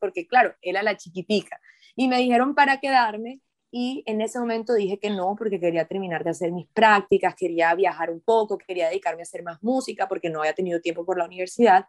porque 0.00 0.26
claro, 0.26 0.54
era 0.62 0.82
la 0.82 0.96
chiquitica. 0.96 1.60
Y 1.94 2.08
me 2.08 2.18
dijeron 2.18 2.54
para 2.54 2.80
quedarme 2.80 3.40
y 3.70 4.02
en 4.06 4.20
ese 4.20 4.38
momento 4.38 4.74
dije 4.74 4.98
que 4.98 5.10
no, 5.10 5.34
porque 5.36 5.58
quería 5.60 5.86
terminar 5.86 6.24
de 6.24 6.30
hacer 6.30 6.52
mis 6.52 6.66
prácticas, 6.68 7.34
quería 7.34 7.74
viajar 7.74 8.10
un 8.10 8.20
poco, 8.20 8.58
quería 8.58 8.88
dedicarme 8.88 9.22
a 9.22 9.24
hacer 9.24 9.42
más 9.42 9.62
música, 9.62 10.08
porque 10.08 10.28
no 10.28 10.40
había 10.40 10.54
tenido 10.54 10.80
tiempo 10.80 11.06
por 11.06 11.16
la 11.18 11.24
universidad. 11.24 11.86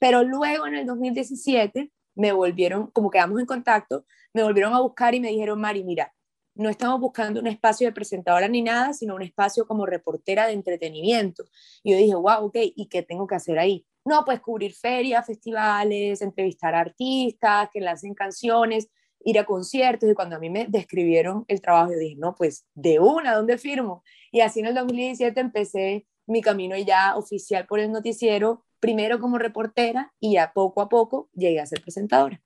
Pero 0.00 0.22
luego 0.22 0.66
en 0.66 0.76
el 0.76 0.86
2017 0.86 1.90
me 2.16 2.32
volvieron, 2.32 2.88
como 2.88 3.10
quedamos 3.10 3.38
en 3.38 3.46
contacto, 3.46 4.04
me 4.32 4.42
volvieron 4.42 4.74
a 4.74 4.80
buscar 4.80 5.14
y 5.14 5.20
me 5.20 5.28
dijeron, 5.28 5.60
Mari, 5.60 5.84
mira, 5.84 6.12
no 6.56 6.70
estamos 6.70 7.00
buscando 7.00 7.40
un 7.40 7.46
espacio 7.46 7.86
de 7.86 7.92
presentadora 7.92 8.48
ni 8.48 8.62
nada, 8.62 8.92
sino 8.92 9.14
un 9.14 9.22
espacio 9.22 9.66
como 9.66 9.86
reportera 9.86 10.46
de 10.46 10.54
entretenimiento. 10.54 11.44
Y 11.82 11.92
yo 11.92 11.98
dije, 11.98 12.14
wow, 12.14 12.46
ok, 12.46 12.56
¿y 12.74 12.88
qué 12.88 13.02
tengo 13.02 13.26
que 13.26 13.34
hacer 13.34 13.58
ahí? 13.58 13.86
No, 14.04 14.24
pues 14.24 14.40
cubrir 14.40 14.72
ferias, 14.74 15.26
festivales, 15.26 16.22
entrevistar 16.22 16.74
a 16.74 16.80
artistas 16.80 17.68
que 17.72 17.80
lancen 17.80 18.14
canciones, 18.14 18.88
ir 19.24 19.38
a 19.38 19.44
conciertos. 19.44 20.10
Y 20.10 20.14
cuando 20.14 20.36
a 20.36 20.38
mí 20.38 20.48
me 20.48 20.66
describieron 20.66 21.44
el 21.48 21.60
trabajo, 21.60 21.92
yo 21.92 21.98
dije, 21.98 22.16
no, 22.16 22.34
pues 22.34 22.66
de 22.74 23.00
una, 23.00 23.34
¿dónde 23.34 23.58
firmo? 23.58 24.02
Y 24.32 24.40
así 24.40 24.60
en 24.60 24.66
el 24.66 24.74
2017 24.74 25.38
empecé 25.40 26.06
mi 26.26 26.40
camino 26.40 26.76
ya 26.76 27.16
oficial 27.16 27.66
por 27.66 27.80
el 27.80 27.92
noticiero, 27.92 28.64
primero 28.80 29.18
como 29.18 29.38
reportera 29.38 30.12
y 30.20 30.36
a 30.36 30.52
poco 30.52 30.80
a 30.80 30.88
poco 30.88 31.28
llegué 31.34 31.60
a 31.60 31.66
ser 31.66 31.80
presentadora. 31.80 32.40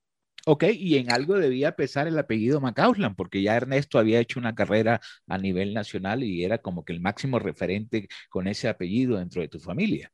Ok, 0.47 0.65
y 0.73 0.97
en 0.97 1.13
algo 1.13 1.39
debía 1.39 1.77
pesar 1.77 2.07
el 2.07 2.19
apellido 2.19 2.61
Macauslan, 2.61 3.15
porque 3.15 3.43
ya 3.43 3.57
Ernesto 3.57 3.99
había 3.99 4.21
hecho 4.21 4.41
una 4.41 4.55
carrera 4.55 5.01
a 5.27 5.37
nivel 5.37 5.75
nacional 5.75 6.25
y 6.25 6.45
era 6.45 6.59
como 6.59 6.83
que 6.85 6.95
el 6.95 7.01
máximo 7.01 7.39
referente 7.39 8.09
con 8.31 8.49
ese 8.49 8.69
apellido 8.69 9.19
dentro 9.19 9.43
de 9.43 9.49
tu 9.49 9.61
familia. 9.61 10.11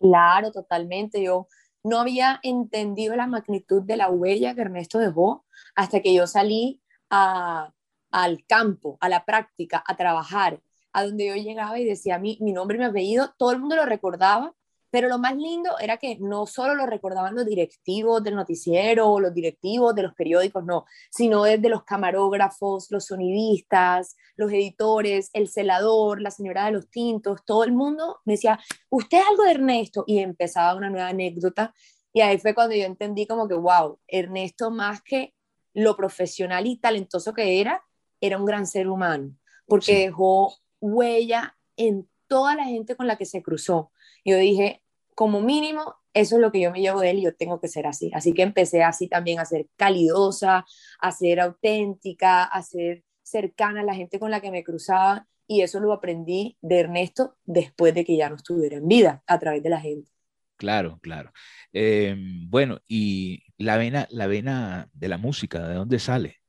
Claro, 0.00 0.50
totalmente. 0.50 1.22
Yo 1.22 1.46
no 1.82 1.98
había 1.98 2.40
entendido 2.42 3.14
la 3.16 3.26
magnitud 3.26 3.82
de 3.82 3.98
la 3.98 4.10
huella 4.10 4.54
que 4.54 4.62
Ernesto 4.62 4.98
dejó 4.98 5.44
hasta 5.74 6.00
que 6.00 6.14
yo 6.14 6.26
salí 6.26 6.80
al 7.10 8.44
campo, 8.48 8.96
a 9.00 9.10
la 9.10 9.26
práctica, 9.26 9.84
a 9.86 9.94
trabajar, 9.94 10.60
a 10.92 11.04
donde 11.04 11.26
yo 11.26 11.34
llegaba 11.34 11.78
y 11.78 11.84
decía 11.84 12.18
mi, 12.18 12.38
mi 12.40 12.52
nombre 12.52 12.76
y 12.76 12.80
mi 12.80 12.86
apellido, 12.86 13.34
todo 13.36 13.52
el 13.52 13.60
mundo 13.60 13.76
lo 13.76 13.84
recordaba, 13.84 14.54
pero 14.94 15.08
lo 15.08 15.18
más 15.18 15.36
lindo 15.36 15.76
era 15.80 15.96
que 15.96 16.18
no 16.20 16.46
solo 16.46 16.76
lo 16.76 16.86
recordaban 16.86 17.34
los 17.34 17.44
directivos 17.44 18.22
del 18.22 18.36
noticiero 18.36 19.10
o 19.10 19.18
los 19.18 19.34
directivos 19.34 19.92
de 19.92 20.04
los 20.04 20.14
periódicos, 20.14 20.64
no, 20.64 20.84
sino 21.10 21.42
desde 21.42 21.68
los 21.68 21.82
camarógrafos, 21.82 22.92
los 22.92 23.06
sonidistas, 23.06 24.14
los 24.36 24.52
editores, 24.52 25.30
el 25.32 25.48
celador, 25.48 26.22
la 26.22 26.30
señora 26.30 26.66
de 26.66 26.70
los 26.70 26.88
tintos, 26.90 27.44
todo 27.44 27.64
el 27.64 27.72
mundo 27.72 28.20
me 28.24 28.34
decía, 28.34 28.60
¿usted 28.88 29.18
es 29.18 29.24
algo 29.28 29.42
de 29.42 29.50
Ernesto? 29.50 30.04
Y 30.06 30.20
empezaba 30.20 30.76
una 30.76 30.90
nueva 30.90 31.08
anécdota. 31.08 31.74
Y 32.12 32.20
ahí 32.20 32.38
fue 32.38 32.54
cuando 32.54 32.76
yo 32.76 32.84
entendí 32.84 33.26
como 33.26 33.48
que, 33.48 33.54
wow, 33.54 33.98
Ernesto 34.06 34.70
más 34.70 35.02
que 35.02 35.34
lo 35.72 35.96
profesional 35.96 36.68
y 36.68 36.76
talentoso 36.76 37.34
que 37.34 37.60
era, 37.60 37.82
era 38.20 38.38
un 38.38 38.44
gran 38.44 38.64
ser 38.64 38.86
humano, 38.86 39.36
porque 39.66 39.98
dejó 39.98 40.54
huella 40.78 41.56
en 41.76 42.08
toda 42.28 42.54
la 42.54 42.66
gente 42.66 42.94
con 42.94 43.08
la 43.08 43.18
que 43.18 43.26
se 43.26 43.42
cruzó. 43.42 43.90
Yo 44.24 44.36
dije, 44.36 44.83
como 45.14 45.40
mínimo, 45.40 45.94
eso 46.12 46.36
es 46.36 46.40
lo 46.40 46.52
que 46.52 46.60
yo 46.60 46.70
me 46.70 46.80
llevo 46.80 47.00
de 47.00 47.10
él 47.10 47.18
y 47.18 47.22
yo 47.22 47.34
tengo 47.34 47.60
que 47.60 47.68
ser 47.68 47.86
así. 47.86 48.10
Así 48.14 48.32
que 48.34 48.42
empecé 48.42 48.82
así 48.82 49.08
también 49.08 49.38
a 49.38 49.44
ser 49.44 49.68
calidosa, 49.76 50.64
a 51.00 51.12
ser 51.12 51.40
auténtica, 51.40 52.44
a 52.44 52.62
ser 52.62 53.04
cercana 53.22 53.80
a 53.80 53.84
la 53.84 53.94
gente 53.94 54.18
con 54.18 54.30
la 54.30 54.40
que 54.40 54.50
me 54.50 54.62
cruzaba 54.62 55.26
y 55.46 55.62
eso 55.62 55.80
lo 55.80 55.92
aprendí 55.92 56.56
de 56.62 56.80
Ernesto 56.80 57.36
después 57.44 57.94
de 57.94 58.04
que 58.04 58.16
ya 58.16 58.28
no 58.28 58.36
estuviera 58.36 58.76
en 58.76 58.88
vida, 58.88 59.22
a 59.26 59.38
través 59.38 59.62
de 59.62 59.70
la 59.70 59.80
gente. 59.80 60.10
Claro, 60.56 60.98
claro. 61.02 61.32
Em, 61.72 62.48
bueno, 62.48 62.80
y 62.86 63.42
la 63.58 63.76
vena, 63.76 64.06
la 64.10 64.26
vena 64.26 64.88
de 64.92 65.08
la 65.08 65.18
música, 65.18 65.66
¿de 65.66 65.74
dónde 65.74 65.98
sale? 65.98 66.40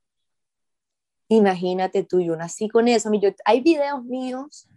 Imagínate 1.28 2.04
tú, 2.04 2.20
yo 2.20 2.36
nací 2.36 2.68
con 2.68 2.86
eso. 2.86 3.10
hay 3.44 3.60
videos 3.60 4.04
míos 4.04 4.68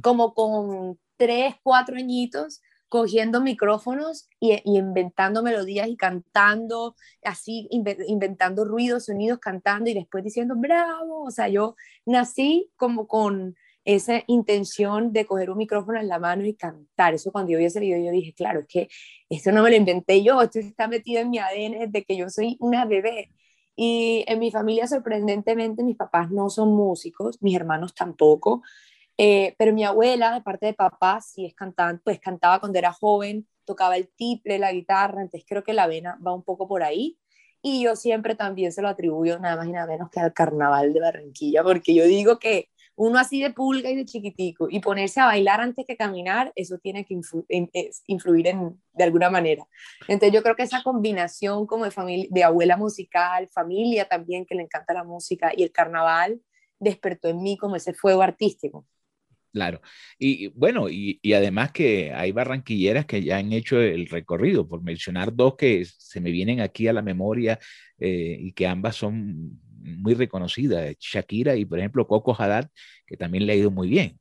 como 0.00 0.32
con 0.32 0.98
tres, 1.16 1.56
cuatro 1.64 1.96
añitos 1.96 2.60
cogiendo 2.88 3.40
micrófonos 3.40 4.28
y, 4.40 4.60
inventando 4.64 5.42
melodías 5.42 5.88
y 5.88 5.96
cantando, 5.96 6.96
así 7.22 7.68
inventando 7.70 8.64
ruidos, 8.64 9.06
sonidos, 9.06 9.38
cantando 9.38 9.90
y 9.90 9.94
después 9.94 10.24
diciendo 10.24 10.54
bravo. 10.56 11.24
O 11.24 11.30
sea, 11.30 11.48
yo 11.48 11.76
nací 12.04 12.70
como 12.76 13.06
con 13.08 13.56
esa 13.84 14.22
intención 14.26 15.12
de 15.12 15.26
coger 15.26 15.50
un 15.50 15.58
micrófono 15.58 16.00
en 16.00 16.08
la 16.08 16.18
mano 16.18 16.44
y 16.44 16.54
cantar. 16.54 17.14
Eso 17.14 17.30
cuando 17.32 17.52
yo 17.52 17.58
vi 17.58 17.66
ese 17.66 17.80
video, 17.80 18.04
yo 18.04 18.10
dije, 18.10 18.34
claro, 18.34 18.60
es 18.60 18.66
que 18.66 18.88
esto 19.28 19.52
no 19.52 19.62
me 19.62 19.70
lo 19.70 19.76
inventé 19.76 20.22
yo, 20.22 20.42
esto 20.42 20.58
está 20.58 20.88
metido 20.88 21.20
en 21.20 21.30
mi 21.30 21.38
ADN 21.38 21.78
desde 21.78 22.04
que 22.04 22.16
yo 22.16 22.28
soy 22.28 22.56
una 22.60 22.84
bebé. 22.84 23.30
Y 23.76 24.24
en 24.26 24.38
mi 24.40 24.50
familia, 24.50 24.88
sorprendentemente, 24.88 25.84
mis 25.84 25.96
papás 25.96 26.30
no 26.30 26.50
son 26.50 26.74
músicos, 26.74 27.40
mis 27.42 27.54
hermanos 27.54 27.94
tampoco. 27.94 28.62
Eh, 29.18 29.54
pero 29.58 29.72
mi 29.72 29.84
abuela, 29.84 30.34
de 30.34 30.42
parte 30.42 30.66
de 30.66 30.74
papá, 30.74 31.20
sí 31.20 31.46
es 31.46 31.54
cantante, 31.54 32.02
pues 32.04 32.20
cantaba 32.20 32.60
cuando 32.60 32.78
era 32.78 32.92
joven, 32.92 33.46
tocaba 33.64 33.96
el 33.96 34.08
tiple, 34.08 34.58
la 34.58 34.72
guitarra, 34.72 35.22
entonces 35.22 35.46
creo 35.48 35.64
que 35.64 35.72
la 35.72 35.86
vena 35.86 36.18
va 36.24 36.34
un 36.34 36.42
poco 36.42 36.68
por 36.68 36.82
ahí. 36.82 37.18
Y 37.62 37.82
yo 37.82 37.96
siempre 37.96 38.34
también 38.34 38.72
se 38.72 38.82
lo 38.82 38.88
atribuyo 38.88 39.38
nada 39.38 39.56
más 39.56 39.66
y 39.66 39.72
nada 39.72 39.86
menos 39.86 40.10
que 40.10 40.20
al 40.20 40.32
carnaval 40.32 40.92
de 40.92 41.00
Barranquilla, 41.00 41.62
porque 41.64 41.94
yo 41.94 42.04
digo 42.04 42.38
que 42.38 42.68
uno 42.94 43.18
así 43.18 43.42
de 43.42 43.52
pulga 43.52 43.90
y 43.90 43.96
de 43.96 44.04
chiquitico 44.04 44.68
y 44.70 44.80
ponerse 44.80 45.20
a 45.20 45.26
bailar 45.26 45.60
antes 45.60 45.84
que 45.86 45.96
caminar, 45.96 46.52
eso 46.54 46.78
tiene 46.78 47.04
que 47.04 47.18
influir 48.06 48.46
en, 48.46 48.80
de 48.92 49.04
alguna 49.04 49.30
manera. 49.30 49.66
Entonces 50.08 50.32
yo 50.32 50.42
creo 50.42 50.56
que 50.56 50.62
esa 50.62 50.82
combinación 50.82 51.66
como 51.66 51.84
de, 51.84 51.90
familia, 51.90 52.28
de 52.30 52.44
abuela 52.44 52.76
musical, 52.76 53.48
familia 53.48 54.08
también 54.08 54.46
que 54.46 54.54
le 54.54 54.62
encanta 54.62 54.94
la 54.94 55.04
música 55.04 55.52
y 55.54 55.62
el 55.62 55.72
carnaval 55.72 56.40
despertó 56.78 57.28
en 57.28 57.42
mí 57.42 57.56
como 57.56 57.76
ese 57.76 57.92
fuego 57.92 58.22
artístico. 58.22 58.86
Claro. 59.56 59.80
Y 60.18 60.48
bueno, 60.48 60.90
y, 60.90 61.18
además 61.32 61.72
que 61.72 62.12
hay 62.12 62.30
barranquilleras 62.30 63.06
que 63.06 63.22
ya 63.22 63.38
han 63.38 63.54
hecho 63.54 63.80
el 63.80 64.06
recorrido, 64.06 64.68
por 64.68 64.82
mencionar 64.82 65.34
dos 65.34 65.56
que 65.56 65.86
se 65.86 66.20
me 66.20 66.30
vienen 66.30 66.60
aquí 66.60 66.88
a 66.88 66.92
la 66.92 67.00
memoria 67.00 67.58
eh, 67.98 68.36
y 68.38 68.52
que 68.52 68.66
ambas 68.66 68.96
son 68.96 69.58
muy 69.80 70.12
reconocidas, 70.12 70.94
Shakira 71.00 71.56
y 71.56 71.64
por 71.64 71.78
ejemplo 71.78 72.06
Coco 72.06 72.36
Haddad, 72.38 72.68
que 73.06 73.16
también 73.16 73.46
le 73.46 73.54
ha 73.54 73.56
ido 73.56 73.70
muy 73.70 73.88
bien. 73.88 74.20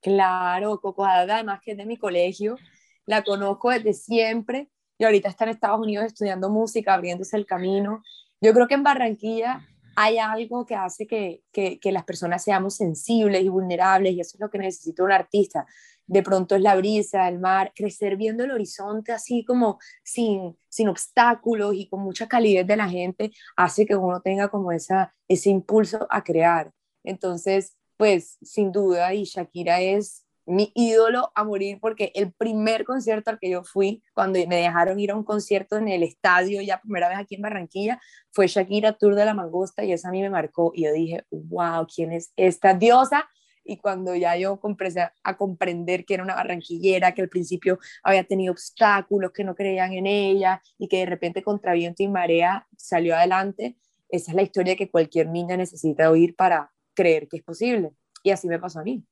Claro, 0.00 0.80
Coco 0.80 1.04
Haddad 1.04 1.28
además 1.30 1.58
que 1.60 1.72
es 1.72 1.76
de 1.76 1.86
mi 1.86 1.96
colegio, 1.96 2.56
la 3.04 3.24
conozco 3.24 3.70
desde 3.70 3.94
siempre 3.94 4.68
y 4.96 5.02
ahorita 5.02 5.28
está 5.28 5.42
en 5.42 5.50
Estados 5.50 5.80
Unidos 5.80 6.06
estudiando 6.06 6.50
música, 6.50 6.94
abriéndose 6.94 7.36
el 7.36 7.46
camino. 7.46 8.00
Yo 8.40 8.52
creo 8.52 8.68
que 8.68 8.74
en 8.74 8.84
Barranquilla 8.84 9.66
hay 9.96 10.18
algo 10.18 10.66
que 10.66 10.74
hace 10.74 11.06
que, 11.06 11.42
que, 11.52 11.92
las 11.92 12.04
personas 12.04 12.44
seamos 12.44 12.76
sensibles 12.76 13.42
y 13.42 13.48
vulnerables 13.48 14.12
y 14.12 14.20
eso 14.20 14.36
es 14.36 14.40
lo 14.40 14.50
que 14.50 14.58
necesita 14.58 15.02
un 15.02 15.10
artista. 15.10 15.66
De 16.06 16.22
pronto 16.22 16.54
es 16.54 16.60
la 16.60 16.76
brisa, 16.76 17.26
el 17.28 17.40
mar, 17.40 17.72
crecer 17.74 18.16
viendo 18.16 18.44
el 18.44 18.50
horizonte 18.50 19.12
así 19.12 19.42
como 19.44 19.78
sin, 20.04 20.56
sin 20.68 20.88
obstáculos 20.88 21.74
y 21.74 21.88
con 21.88 22.00
mucha 22.00 22.28
calidez 22.28 22.66
de 22.66 22.76
la 22.76 22.88
gente 22.88 23.32
hace 23.56 23.86
que 23.86 23.96
uno 23.96 24.20
tenga 24.20 24.48
como 24.48 24.70
esa, 24.70 25.14
ese 25.28 25.48
impulso 25.48 26.06
a 26.10 26.22
crear. 26.22 26.70
Entonces, 27.02 27.74
pues 27.96 28.36
sin 28.42 28.72
duda, 28.72 29.14
y 29.14 29.24
Shakira 29.24 29.80
es 29.80 30.25
mi 30.46 30.70
ídolo 30.74 31.32
a 31.34 31.44
morir 31.44 31.78
porque 31.80 32.12
el 32.14 32.32
primer 32.32 32.84
concierto 32.84 33.30
al 33.30 33.38
que 33.38 33.50
yo 33.50 33.64
fui, 33.64 34.02
cuando 34.14 34.38
me 34.46 34.56
dejaron 34.56 34.98
ir 35.00 35.10
a 35.10 35.16
un 35.16 35.24
concierto 35.24 35.76
en 35.76 35.88
el 35.88 36.02
estadio, 36.02 36.62
ya 36.62 36.80
primera 36.80 37.08
vez 37.08 37.18
aquí 37.18 37.34
en 37.34 37.42
Barranquilla, 37.42 38.00
fue 38.32 38.46
Shakira 38.46 38.92
Tour 38.92 39.16
de 39.16 39.24
la 39.24 39.34
Mangosta 39.34 39.84
y 39.84 39.92
esa 39.92 40.08
a 40.08 40.12
mí 40.12 40.22
me 40.22 40.30
marcó 40.30 40.72
y 40.74 40.84
yo 40.84 40.92
dije, 40.92 41.24
wow, 41.30 41.86
¿quién 41.92 42.12
es 42.12 42.32
esta 42.36 42.74
diosa? 42.74 43.28
Y 43.64 43.78
cuando 43.78 44.14
ya 44.14 44.36
yo 44.36 44.60
empecé 44.62 45.08
a 45.24 45.36
comprender 45.36 46.04
que 46.04 46.14
era 46.14 46.22
una 46.22 46.36
barranquillera, 46.36 47.12
que 47.12 47.22
al 47.22 47.28
principio 47.28 47.80
había 48.04 48.22
tenido 48.22 48.52
obstáculos, 48.52 49.32
que 49.32 49.42
no 49.42 49.56
creían 49.56 49.92
en 49.92 50.06
ella 50.06 50.62
y 50.78 50.86
que 50.86 50.98
de 50.98 51.06
repente 51.06 51.42
contra 51.42 51.72
viento 51.72 52.04
y 52.04 52.08
marea 52.08 52.66
salió 52.76 53.16
adelante, 53.16 53.76
esa 54.08 54.30
es 54.30 54.36
la 54.36 54.42
historia 54.42 54.76
que 54.76 54.88
cualquier 54.88 55.28
niña 55.28 55.56
necesita 55.56 56.10
oír 56.10 56.36
para 56.36 56.70
creer 56.94 57.26
que 57.26 57.38
es 57.38 57.42
posible. 57.42 57.90
Y 58.22 58.30
así 58.30 58.46
me 58.48 58.60
pasó 58.60 58.80
a 58.80 58.84
mí. 58.84 59.04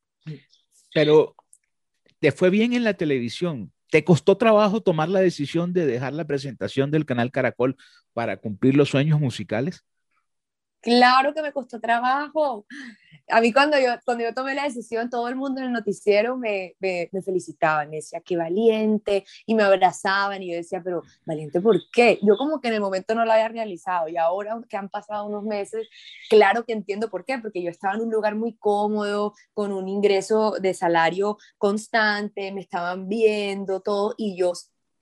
Pero 0.95 1.34
te 2.20 2.32
fue 2.32 2.51
bien 2.51 2.72
en 2.72 2.84
la 2.84 2.95
televisión. 2.95 3.72
¿Te 3.90 4.05
costó 4.05 4.38
trabajo 4.38 4.80
tomar 4.82 5.09
la 5.09 5.20
decisión 5.20 5.72
de 5.72 5.86
dejar 5.86 6.14
la 6.14 6.26
presentación 6.26 6.90
del 6.90 7.05
canal 7.07 7.32
Caracol 7.32 7.76
para 8.14 8.38
cumplir 8.38 8.76
los 8.76 8.90
sueños 8.90 9.20
musicales? 9.20 9.84
Claro 10.85 11.35
que 11.35 11.43
me 11.43 11.53
costó 11.53 11.80
trabajo 11.80 12.66
a 13.28 13.41
mí 13.41 13.53
cuando 13.53 13.78
yo, 13.78 13.89
cuando 14.05 14.24
yo 14.24 14.35
tomé 14.35 14.55
la 14.55 14.64
decisión, 14.64 15.09
todo 15.09 15.28
el 15.28 15.37
mundo 15.37 15.61
en 15.61 15.68
el 15.68 15.72
noticiero 15.72 16.37
me, 16.37 16.76
me, 16.78 17.09
me, 17.12 17.22
felicitaban, 17.22 17.89
me 17.89 17.97
decía, 17.97 18.20
qué 18.20 18.37
valiente, 18.37 19.24
y 19.47 19.55
me 19.55 19.62
abrazaban, 19.62 20.43
y 20.43 20.51
yo 20.51 20.57
decía, 20.57 20.82
pero 20.82 21.03
valiente, 21.24 21.61
¿por 21.61 21.80
qué? 21.91 22.18
Yo 22.22 22.37
como 22.37 22.61
que 22.61 22.68
en 22.68 22.74
el 22.74 22.80
momento 22.80 23.14
no 23.14 23.24
lo 23.24 23.32
había 23.32 23.49
realizado, 23.49 24.09
y 24.09 24.16
ahora 24.16 24.59
que 24.68 24.76
han 24.76 24.89
pasado 24.89 25.26
unos 25.26 25.45
meses, 25.45 25.89
claro 26.28 26.64
que 26.64 26.72
entiendo 26.72 27.09
por 27.09 27.24
qué, 27.24 27.39
porque 27.39 27.62
yo 27.62 27.70
estaba 27.70 27.95
en 27.95 28.03
un 28.03 28.11
lugar 28.11 28.35
muy 28.35 28.55
cómodo, 28.57 29.32
con 29.55 29.72
un 29.72 29.89
ingreso 29.89 30.57
de 30.61 30.74
salario 30.74 31.39
constante, 31.59 32.53
me 32.53 32.61
estaban 32.61 33.09
viendo 33.09 33.80
todo, 33.80 34.14
y 34.18 34.37
yo 34.37 34.53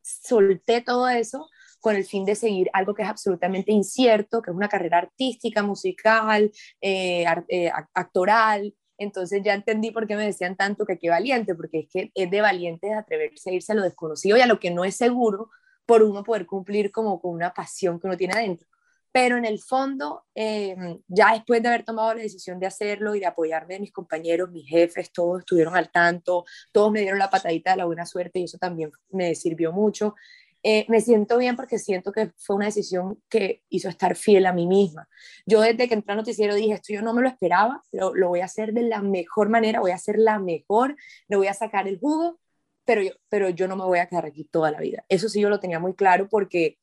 solté 0.03 0.81
todo 0.81 1.09
eso 1.09 1.49
con 1.83 1.97
el 1.97 2.05
fin 2.05 2.25
de 2.25 2.37
seguir 2.37 2.71
algo 2.73 2.95
que 2.95 3.03
es 3.03 3.09
absolutamente 3.09 3.73
incierto, 3.73 4.41
que 4.41 4.53
es 4.53 4.57
una 4.57 4.69
carrera 4.69 4.99
artística, 4.99 5.65
musical, 5.65 6.53
eh, 6.81 7.27
eh, 7.49 7.71
actoral. 7.93 8.73
Entonces 8.97 9.43
ya 9.43 9.53
entendí 9.53 9.91
por 9.91 10.07
qué 10.07 10.15
me 10.15 10.25
decían 10.25 10.57
tanto 10.57 10.87
que 10.87 10.97
qué 10.97 11.11
valiente, 11.11 11.57
porque 11.57 11.81
es 11.81 11.89
que 11.93 12.13
es 12.15 12.31
de 12.31 12.41
valiente 12.41 12.95
atreverse 12.95 13.51
a 13.51 13.53
irse 13.55 13.73
a 13.73 13.75
lo 13.75 13.83
desconocido 13.83 14.37
y 14.37 14.41
a 14.41 14.47
lo 14.47 14.61
que 14.61 14.71
no 14.71 14.85
es 14.85 14.95
seguro 14.95 15.51
por 15.85 16.05
uno 16.05 16.23
poder 16.23 16.47
cumplir 16.47 16.93
como 16.93 17.21
con 17.21 17.33
una 17.33 17.53
pasión 17.53 17.99
que 17.99 18.07
uno 18.07 18.17
tiene 18.17 18.35
adentro. 18.35 18.69
Pero 19.11 19.37
en 19.37 19.45
el 19.45 19.59
fondo, 19.59 20.25
eh, 20.37 20.77
ya 21.09 21.33
después 21.33 21.61
de 21.63 21.69
haber 21.69 21.85
tomado 21.85 22.15
la 22.15 22.23
decisión 22.23 22.61
de 22.61 22.67
hacerlo 22.67 23.17
y 23.17 23.21
de 23.21 23.27
apoyarme 23.27 23.75
de 23.75 23.81
mis 23.81 23.93
compañeros, 23.93 24.51
mis 24.53 24.69
jefes, 24.69 25.13
todos 25.13 25.41
estuvieron 25.41 25.77
al 25.77 25.91
tanto, 25.91 26.45
todos 26.71 26.93
me 26.93 27.01
dieron 27.01 27.19
la 27.19 27.29
patadita 27.29 27.73
de 27.73 27.79
la 27.79 27.87
buena 27.87 28.07
suerte 28.07 28.39
y 28.39 28.45
eso 28.45 28.57
también 28.57 28.93
me 29.11 29.35
sirvió 29.35 29.73
mucho. 29.73 30.15
Eh, 30.63 30.87
me 30.89 31.01
siento 31.01 31.39
bien 31.39 31.57
porque 31.57 31.79
siento 31.79 32.13
que 32.13 32.33
fue 32.37 32.57
una 32.57 32.67
decisión 32.67 33.21
que 33.29 33.63
hizo 33.69 33.89
estar 33.89 34.15
fiel 34.17 34.47
a 34.47 34.53
mí 34.53 34.67
misma. 34.67 35.09
Yo 35.45 35.61
desde 35.61 35.89
que 35.89 35.95
entré 35.95 36.13
al 36.13 36.19
noticiero 36.19 36.55
dije, 36.55 36.75
esto 36.75 36.93
yo 36.93 37.03
no 37.03 37.15
me 37.15 37.23
lo 37.23 37.29
esperaba, 37.29 37.83
lo, 37.91 38.15
lo 38.15 38.29
voy 38.29 38.41
a 38.41 38.45
hacer 38.45 38.73
de 38.73 38.83
la 38.83 39.03
mejor 39.03 39.49
manera, 39.49 39.81
voy 39.81 39.91
a 39.91 39.97
hacer 39.97 40.19
la 40.19 40.39
mejor, 40.39 40.97
le 41.29 41.37
voy 41.37 41.49
a 41.49 41.55
sacar 41.55 41.89
el 41.89 41.99
jugo, 41.99 42.39
pero 42.85 43.03
yo, 43.03 43.13
pero 43.29 43.49
yo 43.49 43.69
no 43.69 43.77
me 43.77 43.85
voy 43.85 43.99
a 43.99 44.07
quedar 44.07 44.27
aquí 44.27 44.45
toda 44.45 44.71
la 44.71 44.81
vida. 44.81 45.05
Eso 45.09 45.29
sí 45.29 45.41
yo 45.41 45.49
lo 45.49 45.61
tenía 45.61 45.81
muy 45.81 45.95
claro 45.95 46.29
porque 46.29 46.79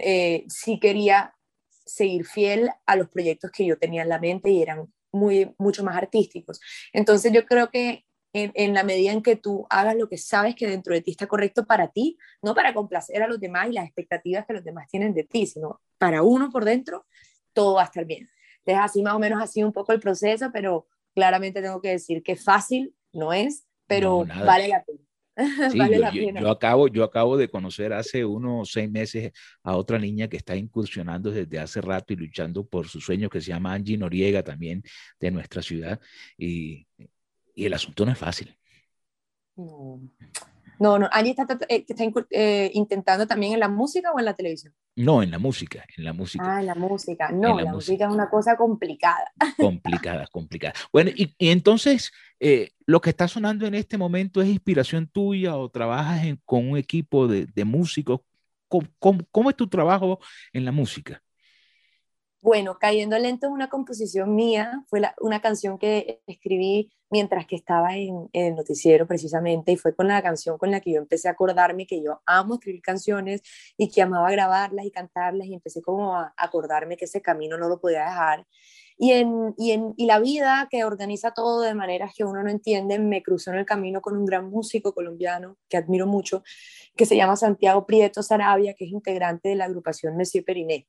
eh, 0.00 0.44
sí 0.48 0.78
quería 0.78 1.34
seguir 1.84 2.24
fiel 2.24 2.70
a 2.86 2.96
los 2.96 3.08
proyectos 3.08 3.50
que 3.50 3.66
yo 3.66 3.78
tenía 3.78 4.02
en 4.02 4.08
la 4.08 4.18
mente 4.18 4.50
y 4.50 4.62
eran 4.62 4.92
muy, 5.12 5.54
mucho 5.58 5.84
más 5.84 5.96
artísticos. 5.96 6.60
Entonces 6.92 7.32
yo 7.32 7.44
creo 7.46 7.70
que 7.70 8.04
en, 8.34 8.74
la 8.74 8.82
medida 8.82 9.12
en 9.12 9.22
que 9.22 9.36
tú 9.36 9.64
hagas 9.70 9.96
lo 9.96 10.08
que 10.08 10.18
sabes 10.18 10.56
que 10.56 10.66
dentro 10.66 10.92
de 10.92 11.00
ti 11.00 11.12
está 11.12 11.28
correcto 11.28 11.64
para 11.64 11.88
ti, 11.88 12.18
no 12.42 12.52
para 12.54 12.74
complacer 12.74 13.22
a 13.22 13.28
los 13.28 13.38
demás 13.38 13.68
y 13.68 13.72
las 13.72 13.84
expectativas 13.84 14.44
que 14.44 14.54
los 14.54 14.64
demás 14.64 14.88
tienen 14.88 15.14
de 15.14 15.22
ti, 15.22 15.46
sino 15.46 15.80
para 15.98 16.22
uno 16.22 16.50
por 16.50 16.64
dentro, 16.64 17.06
todo 17.52 17.74
va 17.74 17.82
a 17.82 17.84
estar 17.86 18.04
bien. 18.04 18.28
Es 18.66 18.76
así 18.76 19.02
más 19.02 19.14
o 19.14 19.20
menos 19.20 19.40
así 19.40 19.62
un 19.62 19.72
poco 19.72 19.92
el 19.92 20.00
proceso, 20.00 20.50
pero 20.52 20.88
claramente 21.14 21.62
tengo 21.62 21.80
que 21.80 21.90
decir 21.90 22.24
que 22.24 22.34
fácil 22.34 22.92
no 23.12 23.32
es, 23.32 23.68
pero 23.86 24.24
vale 24.24 24.68
la 24.68 24.84
pena. 24.84 25.00
Sí, 25.72 25.78
vale 25.78 25.98
yo, 25.98 26.26
pena. 26.26 26.40
Yo, 26.40 26.50
acabo, 26.50 26.86
yo 26.86 27.02
acabo 27.02 27.36
de 27.36 27.48
conocer 27.48 27.92
hace 27.92 28.24
unos 28.24 28.70
seis 28.70 28.88
meses 28.88 29.32
a 29.64 29.76
otra 29.76 29.98
niña 29.98 30.28
que 30.28 30.36
está 30.36 30.54
incursionando 30.54 31.32
desde 31.32 31.58
hace 31.58 31.80
rato 31.80 32.12
y 32.12 32.16
luchando 32.16 32.64
por 32.64 32.86
su 32.88 33.00
sueño, 33.00 33.28
que 33.28 33.40
se 33.40 33.48
llama 33.48 33.74
Angie 33.74 33.98
Noriega, 33.98 34.44
también 34.44 34.84
de 35.18 35.32
nuestra 35.32 35.60
ciudad. 35.60 36.00
Y 36.38 36.86
y 37.54 37.66
el 37.66 37.74
asunto 37.74 38.04
no 38.04 38.12
es 38.12 38.18
fácil. 38.18 38.56
No, 39.56 40.00
no, 40.78 40.98
no. 40.98 41.08
Angie 41.12 41.34
está, 41.36 41.58
eh, 41.68 41.84
está 41.86 42.04
eh, 42.30 42.70
intentando 42.74 43.26
también 43.26 43.52
en 43.54 43.60
la 43.60 43.68
música 43.68 44.12
o 44.12 44.18
en 44.18 44.24
la 44.24 44.34
televisión. 44.34 44.74
No, 44.96 45.22
en 45.22 45.30
la 45.30 45.38
música, 45.38 45.84
en 45.96 46.04
la 46.04 46.12
música. 46.12 46.44
Ah, 46.46 46.60
en 46.60 46.66
la 46.66 46.74
música. 46.74 47.30
No, 47.30 47.58
la, 47.58 47.72
música. 47.72 48.06
es 48.06 48.12
una 48.12 48.28
cosa 48.30 48.56
complicada. 48.56 49.32
Complicada, 49.58 50.26
complicada. 50.30 50.74
Bueno, 50.92 51.10
y, 51.14 51.34
y 51.38 51.50
entonces, 51.50 52.12
eh, 52.38 52.70
lo 52.86 53.00
que 53.00 53.10
está 53.10 53.26
sonando 53.26 53.66
en 53.66 53.74
este 53.74 53.98
momento 53.98 54.40
es 54.40 54.48
inspiración 54.48 55.08
tuya 55.08 55.56
o 55.56 55.68
trabajas 55.68 56.24
en, 56.24 56.40
con 56.44 56.68
un 56.68 56.76
equipo 56.76 57.26
de, 57.26 57.46
de 57.46 57.64
músicos. 57.64 58.20
¿Cómo, 58.68 58.88
cómo, 58.98 59.20
cómo 59.30 59.50
es 59.50 59.56
tu 59.56 59.68
trabajo 59.68 60.20
en 60.52 60.64
la 60.64 60.72
música? 60.72 61.22
Bueno, 62.44 62.76
Cayendo 62.78 63.18
Lento 63.18 63.46
es 63.46 63.52
una 63.54 63.70
composición 63.70 64.34
mía, 64.34 64.84
fue 64.88 65.00
una 65.22 65.40
canción 65.40 65.78
que 65.78 66.20
escribí 66.26 66.90
mientras 67.08 67.46
que 67.46 67.56
estaba 67.56 67.96
en, 67.96 68.28
el 68.34 68.54
noticiero 68.54 69.06
precisamente 69.06 69.72
y 69.72 69.78
fue 69.78 69.94
con 69.94 70.08
la 70.08 70.22
canción 70.22 70.58
con 70.58 70.70
la 70.70 70.80
que 70.80 70.92
yo 70.92 70.98
empecé 70.98 71.28
a 71.28 71.30
acordarme 71.30 71.86
que 71.86 72.02
yo 72.02 72.20
amo 72.26 72.56
escribir 72.56 72.82
canciones 72.82 73.40
y 73.78 73.90
que 73.90 74.02
amaba 74.02 74.30
grabarlas 74.30 74.84
y 74.84 74.90
cantarlas 74.90 75.46
y 75.46 75.54
empecé 75.54 75.80
como 75.80 76.14
a 76.14 76.34
acordarme 76.36 76.98
que 76.98 77.06
ese 77.06 77.22
camino 77.22 77.56
no 77.56 77.66
lo 77.66 77.80
podía 77.80 78.00
dejar. 78.00 78.46
Y, 78.98 79.12
en, 79.12 79.54
y, 79.56 79.70
en, 79.70 79.94
y 79.96 80.04
la 80.04 80.18
vida 80.18 80.68
que 80.70 80.84
organiza 80.84 81.32
todo 81.32 81.62
de 81.62 81.74
maneras 81.74 82.12
que 82.14 82.24
uno 82.24 82.42
no 82.42 82.50
entiende, 82.50 82.98
me 82.98 83.22
cruzó 83.22 83.52
en 83.52 83.56
el 83.56 83.64
camino 83.64 84.02
con 84.02 84.18
un 84.18 84.26
gran 84.26 84.50
músico 84.50 84.92
colombiano 84.92 85.56
que 85.66 85.78
admiro 85.78 86.06
mucho, 86.06 86.42
que 86.94 87.06
se 87.06 87.16
llama 87.16 87.36
Santiago 87.36 87.86
Prieto 87.86 88.22
Sarabia, 88.22 88.74
que 88.74 88.84
es 88.84 88.90
integrante 88.90 89.48
de 89.48 89.56
la 89.56 89.64
agrupación 89.64 90.14
Monsieur 90.18 90.44
Periné. 90.44 90.86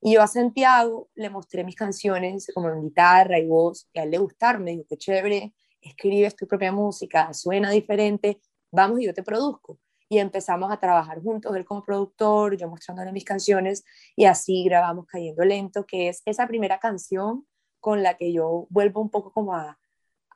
Y 0.00 0.14
yo 0.14 0.22
a 0.22 0.26
Santiago 0.26 1.10
le 1.14 1.28
mostré 1.28 1.62
mis 1.62 1.76
canciones 1.76 2.50
como 2.54 2.70
en 2.70 2.82
guitarra 2.82 3.38
y 3.38 3.46
voz, 3.46 3.88
y 3.92 3.98
a 3.98 4.04
él 4.04 4.10
le 4.10 4.18
gustaron, 4.18 4.64
me 4.64 4.72
dijo, 4.72 4.84
qué 4.88 4.96
chévere, 4.96 5.54
escribes 5.82 6.34
tu 6.36 6.46
propia 6.46 6.72
música, 6.72 7.32
suena 7.34 7.70
diferente, 7.70 8.40
vamos 8.70 9.00
y 9.00 9.06
yo 9.06 9.14
te 9.14 9.22
produzco. 9.22 9.78
Y 10.08 10.18
empezamos 10.18 10.72
a 10.72 10.78
trabajar 10.78 11.22
juntos, 11.22 11.54
él 11.54 11.64
como 11.64 11.84
productor, 11.84 12.56
yo 12.56 12.68
mostrándole 12.68 13.12
mis 13.12 13.24
canciones, 13.24 13.84
y 14.16 14.24
así 14.24 14.64
grabamos 14.64 15.06
Cayendo 15.06 15.44
Lento, 15.44 15.84
que 15.86 16.08
es 16.08 16.22
esa 16.24 16.46
primera 16.46 16.78
canción 16.78 17.46
con 17.78 18.02
la 18.02 18.16
que 18.16 18.32
yo 18.32 18.66
vuelvo 18.70 19.00
un 19.00 19.10
poco 19.10 19.32
como 19.32 19.54
a, 19.54 19.78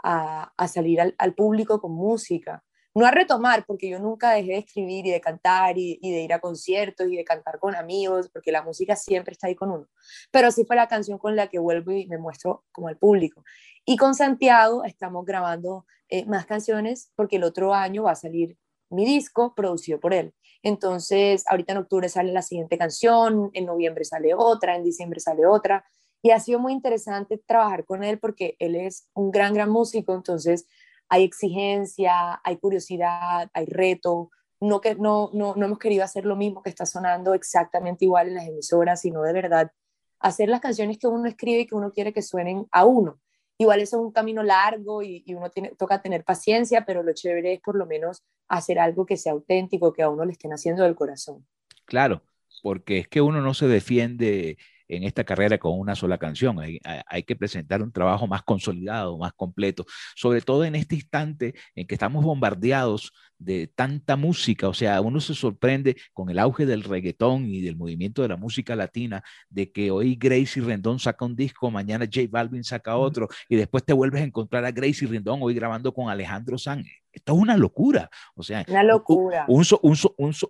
a, 0.02 0.68
salir 0.68 1.00
al, 1.00 1.14
al 1.18 1.34
público 1.34 1.80
con 1.80 1.92
música 1.92 2.62
no 2.95 3.07
a 3.07 3.11
retomar, 3.11 3.66
porque 3.66 3.88
yo 3.88 3.99
nunca 3.99 4.30
dejé 4.30 4.53
de 4.53 4.59
escribir 4.59 5.07
y 5.07 5.11
de 5.11 5.20
cantar 5.20 5.76
y, 5.76 5.99
de 6.01 6.22
ir 6.22 6.32
a 6.32 6.38
conciertos 6.38 7.09
y 7.09 7.16
de 7.16 7.24
cantar 7.24 7.59
con 7.59 7.74
amigos, 7.74 8.28
porque 8.32 8.53
la 8.53 8.62
música 8.62 8.95
siempre 8.95 9.32
está 9.32 9.49
ahí 9.49 9.57
con 9.57 9.70
uno, 9.70 9.88
pero 10.30 10.51
sí 10.51 10.64
fue 10.64 10.76
la 10.76 10.86
canción 10.86 11.18
con 11.18 11.34
la 11.34 11.49
que 11.49 11.59
vuelvo 11.59 11.92
y 11.92 12.07
me 12.07 12.18
muestro 12.18 12.64
como 12.72 12.88
al 12.88 12.97
público. 12.97 13.42
Y 13.84 13.97
con 13.97 14.14
Santiago 14.14 14.84
estamos 14.84 15.24
grabando 15.24 15.86
eh, 16.09 16.24
más 16.26 16.47
canciones 16.47 17.11
porque 17.16 17.36
el 17.36 17.45
otro 17.45 17.74
año 17.74 18.05
va 18.05 18.12
a 18.12 18.16
salir 18.16 18.57
mi 18.90 19.05
disco 19.05 19.55
producido 19.55 19.99
por 19.99 20.14
él. 20.14 20.32
Entonces, 20.62 21.45
ahorita 21.49 21.72
en 21.72 21.78
octubre 21.78 22.09
sale 22.09 22.32
la 22.32 22.42
siguiente 22.42 22.78
canción, 22.78 23.51
en 23.53 23.66
noviembre 23.66 24.05
sale 24.05 24.34
otra, 24.34 24.76
en 24.76 24.84
diciembre 24.84 25.20
sale 25.20 25.47
otra. 25.47 25.84
Y 26.22 26.30
ha 26.30 26.40
sido 26.40 26.59
muy 26.59 26.72
interesante 26.72 27.36
trabajar 27.45 27.84
con 27.84 28.03
él 28.03 28.18
porque 28.18 28.57
él 28.59 28.76
es 28.76 29.09
un 29.12 29.30
gran, 29.30 29.53
gran 29.53 29.68
músico. 29.68 30.14
Entonces, 30.14 30.66
hay 31.14 31.22
exigencia, 31.22 32.40
hay 32.42 32.56
curiosidad, 32.56 33.48
hay 33.52 33.66
reto. 33.66 34.30
No, 34.60 34.80
que, 34.80 34.96
no, 34.96 35.30
no, 35.32 35.54
no 35.54 35.66
hemos 35.66 35.78
querido 35.78 36.02
hacer 36.02 36.24
lo 36.24 36.34
mismo 36.34 36.60
que 36.62 36.70
está 36.70 36.86
sonando 36.86 37.34
exactamente 37.34 38.04
igual 38.04 38.28
en 38.28 38.34
las 38.34 38.48
emisoras, 38.48 39.00
sino 39.00 39.22
de 39.22 39.32
verdad 39.32 39.70
hacer 40.18 40.48
las 40.48 40.60
canciones 40.60 40.98
que 40.98 41.06
uno 41.06 41.28
escribe 41.28 41.60
y 41.60 41.66
que 41.66 41.76
uno 41.76 41.92
quiere 41.92 42.12
que 42.12 42.22
suenen 42.22 42.66
a 42.72 42.84
uno. 42.84 43.20
Igual 43.58 43.80
eso 43.80 43.98
es 43.98 44.02
un 44.02 44.10
camino 44.10 44.42
largo 44.42 45.02
y, 45.02 45.22
uno 45.28 45.50
tiene, 45.50 45.72
toca 45.78 46.02
tener 46.02 46.24
paciencia, 46.24 46.84
pero 46.84 47.04
lo 47.04 47.12
chévere 47.12 47.52
es 47.52 47.60
por 47.60 47.76
lo 47.76 47.86
menos 47.86 48.24
hacer 48.48 48.80
algo 48.80 49.06
que 49.06 49.16
sea 49.16 49.32
auténtico, 49.32 49.92
que 49.92 50.02
a 50.02 50.10
uno 50.10 50.24
le 50.24 50.32
estén 50.32 50.52
haciendo 50.52 50.82
del 50.82 50.96
corazón. 50.96 51.46
Claro, 51.84 52.22
porque 52.62 52.98
es 52.98 53.08
que 53.08 53.20
uno 53.20 53.40
no 53.40 53.54
se 53.54 53.68
defiende 53.68 54.58
en 54.89 55.05
esta 55.05 55.24
carrera 55.24 55.59
con 55.59 55.78
una 55.78 55.95
sola 55.95 56.18
canción. 56.18 56.61
Hay, 56.61 56.80
hay, 57.07 57.22
que 57.22 57.37
presentar 57.37 57.82
un 57.82 57.93
trabajo 57.93 58.26
más 58.26 58.43
consolidado, 58.43 59.18
más 59.18 59.32
completo, 59.32 59.85
sobre 60.14 60.41
todo 60.41 60.64
en 60.64 60.74
este 60.74 60.97
instante 60.97 61.55
en 61.74 61.87
que 61.87 61.95
estamos 61.95 62.24
bombardeados 62.24 63.12
de 63.39 63.66
tanta 63.66 64.16
música. 64.16 64.68
O 64.68 64.74
sea, 64.74 65.01
uno 65.01 65.20
se 65.20 65.35
sorprende 65.35 65.97
con 66.12 66.30
el 66.30 66.39
auge 66.39 66.66
del 66.66 66.82
reggaetón 66.82 67.47
y 67.47 67.61
del 67.61 67.76
movimiento 67.76 68.22
de 68.22 68.28
la 68.28 68.37
música 68.37 68.76
latina, 68.76 69.22
de 69.49 69.70
que 69.70 69.91
hoy 69.91 70.16
Gracie 70.16 70.62
Rendón 70.62 70.99
saca 70.99 71.24
un 71.24 71.37
disco, 71.37 71.70
mañana 71.70 72.07
J 72.07 72.26
Balvin 72.30 72.64
saca 72.64 72.97
otro, 72.97 73.28
y 73.49 73.57
después 73.57 73.85
te 73.85 73.93
vuelves 73.93 74.22
a 74.22 74.24
encontrar 74.24 74.64
a 74.64 74.72
Gracie 74.72 75.09
Rendón 75.09 75.41
hoy 75.43 75.55
grabando 75.55 75.93
con 75.93 76.09
Alejandro 76.09 76.59
Sanz. 76.59 76.87
Esto 77.12 77.35
es 77.35 77.39
una 77.39 77.57
locura. 77.57 78.11
O 78.35 78.43
sea, 78.43 78.64
una 78.68 78.82
locura. 78.82 79.45
Un, 79.47 79.64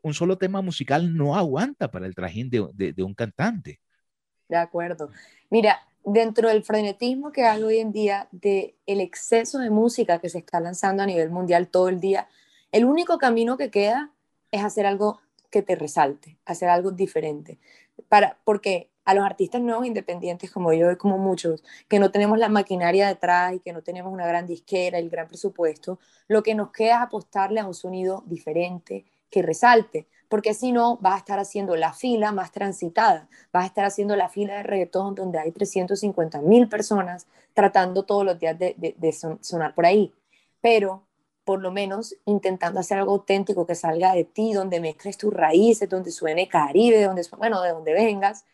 un, 0.02 0.14
solo 0.14 0.38
tema 0.38 0.62
musical 0.62 1.14
no 1.14 1.36
aguanta 1.36 1.90
para 1.90 2.06
el 2.06 2.14
trajín 2.14 2.48
de, 2.48 2.92
de 2.94 3.02
un 3.02 3.14
cantante. 3.14 3.80
De 4.48 4.56
acuerdo. 4.56 5.10
Mira, 5.50 5.80
dentro 6.04 6.48
del 6.48 6.62
frenetismo 6.62 7.32
que 7.32 7.44
hay 7.44 7.62
hoy 7.62 7.78
en 7.78 7.92
día, 7.92 8.28
de 8.30 8.76
el 8.86 9.00
exceso 9.00 9.58
de 9.58 9.70
música 9.70 10.18
que 10.18 10.28
se 10.28 10.38
está 10.38 10.60
lanzando 10.60 11.02
a 11.02 11.06
nivel 11.06 11.30
mundial 11.30 11.68
todo 11.68 11.88
el 11.88 12.00
día, 12.00 12.28
el 12.72 12.84
único 12.84 13.18
camino 13.18 13.56
que 13.56 13.70
queda 13.70 14.10
es 14.50 14.62
hacer 14.62 14.86
algo 14.86 15.20
que 15.50 15.62
te 15.62 15.76
resalte, 15.76 16.38
hacer 16.44 16.68
algo 16.68 16.90
diferente. 16.90 17.58
Para, 18.08 18.38
porque 18.44 18.90
a 19.04 19.14
los 19.14 19.24
artistas 19.24 19.60
nuevos 19.60 19.86
independientes 19.86 20.50
como 20.50 20.72
yo 20.72 20.90
y 20.90 20.96
como 20.96 21.18
muchos, 21.18 21.62
que 21.88 21.98
no 21.98 22.10
tenemos 22.10 22.38
la 22.38 22.48
maquinaria 22.48 23.06
detrás 23.06 23.54
y 23.54 23.60
que 23.60 23.72
no 23.72 23.82
tenemos 23.82 24.12
una 24.12 24.26
gran 24.26 24.46
disquera 24.46 24.98
el 24.98 25.10
gran 25.10 25.28
presupuesto, 25.28 25.98
lo 26.26 26.42
que 26.42 26.54
nos 26.54 26.70
queda 26.70 26.96
es 26.96 27.02
apostarle 27.02 27.60
a 27.60 27.66
un 27.66 27.74
sonido 27.74 28.24
diferente 28.26 29.04
que 29.34 29.42
resalte, 29.42 30.06
porque 30.28 30.54
si 30.54 30.70
no 30.70 30.96
vas 30.98 31.14
a 31.14 31.18
estar 31.18 31.38
haciendo 31.40 31.74
la 31.74 31.92
fila 31.92 32.30
más 32.30 32.52
transitada, 32.52 33.28
vas 33.52 33.64
a 33.64 33.66
estar 33.66 33.84
haciendo 33.84 34.14
la 34.14 34.28
fila 34.28 34.54
de 34.58 34.62
reggaetón 34.62 35.16
donde 35.16 35.40
hay 35.40 35.50
350 35.50 36.40
mil 36.40 36.68
personas 36.68 37.26
tratando 37.52 38.04
todos 38.04 38.24
los 38.24 38.38
días 38.38 38.56
de, 38.56 39.38
sonar 39.40 39.74
por 39.74 39.86
ahí. 39.86 40.14
Pero 40.60 41.02
por 41.44 41.60
lo 41.60 41.72
menos 41.72 42.14
intentando 42.26 42.78
hacer 42.78 42.98
algo 42.98 43.12
auténtico 43.12 43.66
que 43.66 43.74
salga 43.74 44.14
de 44.14 44.22
ti, 44.22 44.52
donde 44.52 44.78
mezcles 44.78 45.18
tus 45.18 45.34
raíces, 45.34 45.88
donde 45.88 46.12
suene 46.12 46.48
Caribe, 46.48 47.02
donde 47.02 47.26
bueno, 47.36 47.60
de 47.60 47.70
donde 47.70 47.92
vengas. 47.92 48.44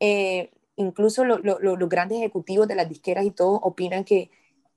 Eh, 0.00 0.50
incluso 0.76 1.24
los 1.24 1.88
grandes 1.88 2.18
ejecutivos 2.18 2.68
de 2.68 2.74
las 2.74 2.88
disqueras 2.88 3.24
y 3.24 3.30
todo 3.30 3.54
opinan 3.54 4.04
que 4.04 4.30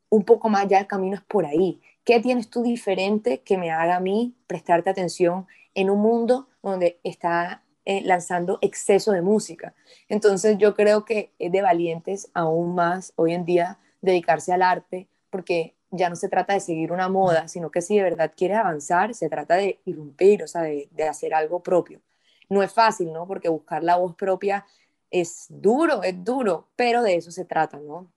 un 0.09 0.23
poco 0.23 0.47
más 0.47 0.65
ya 0.69 0.79
el 0.79 0.87
camino 0.87 1.15
es 1.15 1.23
por 1.23 1.45
ahí. 1.45 1.81
¿Qué 2.03 2.19
tienes 2.19 2.49
tú 2.49 2.63
diferente 2.63 3.41
que 3.41 3.57
me 3.57 3.71
haga 3.71 3.97
a 3.97 3.99
mí 3.99 4.35
prestarte 4.47 4.89
atención 4.89 5.47
en 5.75 5.89
un 5.89 5.99
mundo 5.99 6.49
donde 6.63 6.99
está 7.03 7.63
eh, 7.85 8.01
lanzando 8.01 8.57
exceso 8.61 9.11
de 9.11 9.21
música? 9.21 9.75
Entonces 10.09 10.57
yo 10.57 10.75
creo 10.75 11.05
que 11.05 11.31
es 11.37 11.51
de 11.51 11.61
valientes 11.61 12.29
aún 12.33 12.73
más 12.75 13.13
hoy 13.15 13.33
en 13.33 13.45
día 13.45 13.77
dedicarse 14.01 14.51
al 14.51 14.63
arte, 14.63 15.07
porque 15.29 15.75
ya 15.91 16.09
no 16.09 16.15
se 16.15 16.29
trata 16.29 16.53
de 16.53 16.59
seguir 16.59 16.91
una 16.91 17.09
moda, 17.09 17.47
sino 17.47 17.69
que 17.69 17.81
si 17.81 17.97
de 17.97 18.03
verdad 18.03 18.33
quieres 18.35 18.57
avanzar, 18.57 19.13
se 19.13 19.29
trata 19.29 19.55
de 19.55 19.79
irrumpir, 19.85 20.41
o 20.41 20.47
sea, 20.47 20.61
de, 20.61 20.89
hacer 21.07 21.33
algo 21.33 21.61
propio. 21.61 22.01
No 22.49 22.63
es 22.63 22.71
fácil, 22.71 23.11
¿no? 23.13 23.27
Porque 23.27 23.49
buscar 23.49 23.83
la 23.83 23.97
voz 23.97 24.15
propia 24.15 24.65
es 25.09 25.47
duro, 25.49 26.01
es 26.03 26.23
duro, 26.23 26.69
pero 26.75 27.03
de 27.03 27.15
eso 27.15 27.31
se 27.31 27.45
trata, 27.45 27.77
¿no? 27.77 28.11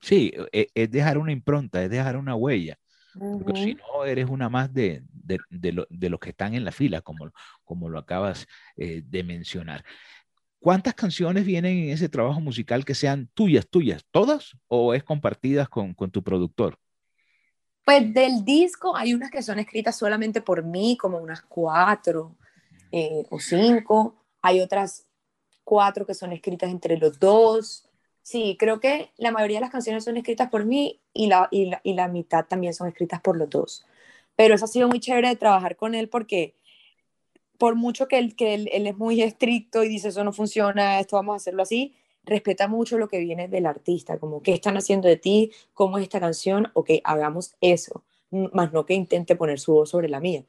Sí, 0.00 0.32
e, 0.52 0.68
es, 0.74 0.90
dejar 0.90 1.18
una 1.18 1.32
impronta, 1.32 1.82
es 1.82 1.90
dejar 1.90 2.16
una 2.16 2.34
huella. 2.34 2.78
Porque 3.18 3.60
si 3.60 3.74
no, 3.74 4.04
eres 4.04 4.28
una 4.28 4.48
más 4.48 4.72
de, 4.72 5.02
los 5.58 6.20
que 6.20 6.30
están 6.30 6.54
en 6.54 6.64
la 6.64 6.72
fila, 6.72 7.00
como, 7.00 7.30
como 7.64 7.88
lo 7.88 7.98
acabas 7.98 8.46
eh, 8.76 9.02
de 9.04 9.24
mencionar. 9.24 9.84
¿Cuántas 10.58 10.94
canciones 10.94 11.46
vienen 11.46 11.78
en 11.78 11.90
ese 11.90 12.08
trabajo 12.08 12.40
musical 12.40 12.84
que 12.84 12.94
sean 12.94 13.28
tuyas, 13.34 13.66
tuyas? 13.68 14.04
¿Todas 14.10 14.56
o 14.68 14.92
es 14.94 15.02
compartidas 15.02 15.68
con, 15.68 15.94
con 15.94 16.10
tu 16.10 16.22
productor? 16.22 16.78
Pues 17.84 18.12
del 18.12 18.44
disco 18.44 18.94
hay 18.94 19.14
unas 19.14 19.30
que 19.30 19.42
son 19.42 19.58
escritas 19.58 19.96
solamente 19.96 20.42
por 20.42 20.62
mí, 20.62 20.96
como 20.96 21.18
unas 21.18 21.42
cuatro 21.42 22.36
eh, 22.92 23.24
o 23.30 23.40
cinco. 23.40 24.16
Hay 24.42 24.60
otras 24.60 25.06
cuatro 25.64 26.06
que 26.06 26.14
son 26.14 26.32
escritas 26.32 26.70
entre 26.70 26.98
los 26.98 27.18
dos. 27.18 27.89
Sí, 28.22 28.56
creo 28.58 28.80
que 28.80 29.10
la 29.16 29.30
mayoría 29.32 29.58
de 29.58 29.62
las 29.62 29.70
canciones 29.70 30.04
son 30.04 30.16
escritas 30.16 30.50
por 30.50 30.64
mí 30.64 31.00
y 31.12 31.26
la, 31.26 31.48
y 31.50 31.94
la, 31.94 32.08
mitad 32.08 32.44
también 32.46 32.74
son 32.74 32.88
escritas 32.88 33.20
por 33.20 33.36
los 33.36 33.50
dos. 33.50 33.86
Pero 34.36 34.54
eso 34.54 34.64
ha 34.66 34.68
sido 34.68 34.88
muy 34.88 35.00
chévere 35.00 35.28
de 35.28 35.36
trabajar 35.36 35.76
con 35.76 35.94
él 35.94 36.08
porque 36.08 36.54
por 37.58 37.74
mucho 37.74 38.08
que, 38.08 38.18
él, 38.18 38.36
que 38.36 38.54
él, 38.54 38.68
él 38.72 38.86
es 38.86 38.96
muy 38.96 39.22
estricto 39.22 39.84
y 39.84 39.88
dice 39.88 40.08
eso 40.08 40.24
no 40.24 40.32
funciona, 40.32 41.00
esto 41.00 41.16
vamos 41.16 41.34
a 41.34 41.36
hacerlo 41.36 41.62
así, 41.62 41.94
respeta 42.24 42.68
mucho 42.68 42.98
lo 42.98 43.08
que 43.08 43.18
viene 43.18 43.48
del 43.48 43.66
artista, 43.66 44.18
como 44.18 44.42
qué 44.42 44.52
están 44.54 44.76
haciendo 44.76 45.08
de 45.08 45.16
ti, 45.16 45.52
cómo 45.74 45.98
es 45.98 46.04
esta 46.04 46.20
canción, 46.20 46.70
o 46.74 46.84
que 46.84 47.00
hagamos 47.04 47.56
eso, 47.60 48.04
más 48.30 48.72
no 48.72 48.86
que 48.86 48.94
intente 48.94 49.36
poner 49.36 49.58
su 49.60 49.72
voz 49.72 49.90
sobre 49.90 50.08
la 50.08 50.20
mía. 50.20 50.44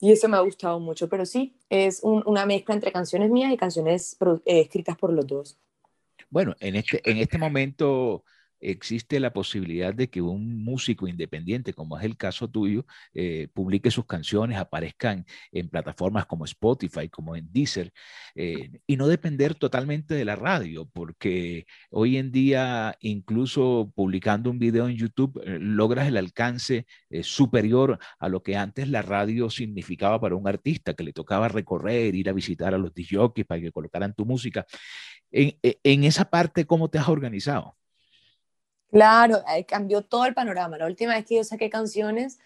Y 0.00 0.12
eso 0.12 0.28
me 0.28 0.36
ha 0.36 0.40
gustado 0.40 0.80
mucho, 0.80 1.08
pero 1.08 1.26
sí, 1.26 1.54
es 1.68 2.00
una 2.02 2.46
mezcla 2.46 2.74
entre 2.74 2.92
canciones 2.92 3.30
mías 3.30 3.52
y 3.52 3.56
canciones 3.56 4.16
eh, 4.46 4.60
escritas 4.60 4.96
por 4.96 5.12
los 5.12 5.26
dos. 5.26 5.58
Bueno, 6.30 6.54
en 6.60 6.76
este, 6.76 7.00
en 7.10 7.16
este 7.18 7.38
momento 7.38 8.24
existe 8.60 9.20
la 9.20 9.32
posibilidad 9.32 9.94
de 9.94 10.10
que 10.10 10.22
un 10.22 10.62
músico 10.62 11.08
independiente, 11.08 11.72
como 11.72 11.98
es 11.98 12.04
el 12.04 12.16
caso 12.16 12.48
tuyo, 12.48 12.86
eh, 13.14 13.48
publique 13.52 13.90
sus 13.90 14.06
canciones, 14.06 14.58
aparezcan 14.58 15.26
en 15.52 15.68
plataformas 15.68 16.26
como 16.26 16.44
Spotify, 16.44 17.08
como 17.08 17.36
en 17.36 17.50
Deezer, 17.52 17.92
eh, 18.34 18.70
y 18.86 18.96
no 18.96 19.08
depender 19.08 19.54
totalmente 19.54 20.14
de 20.14 20.24
la 20.24 20.36
radio, 20.36 20.88
porque 20.92 21.66
hoy 21.90 22.16
en 22.16 22.32
día, 22.32 22.96
incluso 23.00 23.92
publicando 23.94 24.50
un 24.50 24.58
video 24.58 24.88
en 24.88 24.96
YouTube, 24.96 25.40
eh, 25.44 25.58
logras 25.60 26.08
el 26.08 26.16
alcance 26.16 26.86
superior 27.22 27.98
a 28.18 28.28
lo 28.28 28.42
que 28.42 28.56
antes 28.56 28.88
la 28.88 29.02
radio 29.02 29.50
significaba 29.50 30.20
para 30.20 30.36
un 30.36 30.46
artista, 30.48 30.94
que 30.94 31.04
le 31.04 31.12
tocaba 31.12 31.48
recorrer, 31.48 32.14
ir 32.14 32.28
a 32.28 32.32
visitar 32.32 32.74
a 32.74 32.78
los 32.78 32.92
DJs 32.94 33.44
para 33.46 33.60
que 33.60 33.72
colocaran 33.72 34.14
tu 34.14 34.24
música. 34.24 34.66
En, 35.30 35.56
en 35.62 36.04
esa 36.04 36.30
parte, 36.30 36.66
¿cómo 36.66 36.88
te 36.90 36.98
has 36.98 37.08
organizado? 37.08 37.79
Claro, 38.90 39.42
cambió 39.68 40.02
todo 40.02 40.24
el 40.26 40.34
panorama. 40.34 40.78
La 40.78 40.86
última 40.86 41.14
vez 41.14 41.24
que 41.24 41.36
yo 41.36 41.44
saqué 41.44 41.70
canciones, 41.70 42.38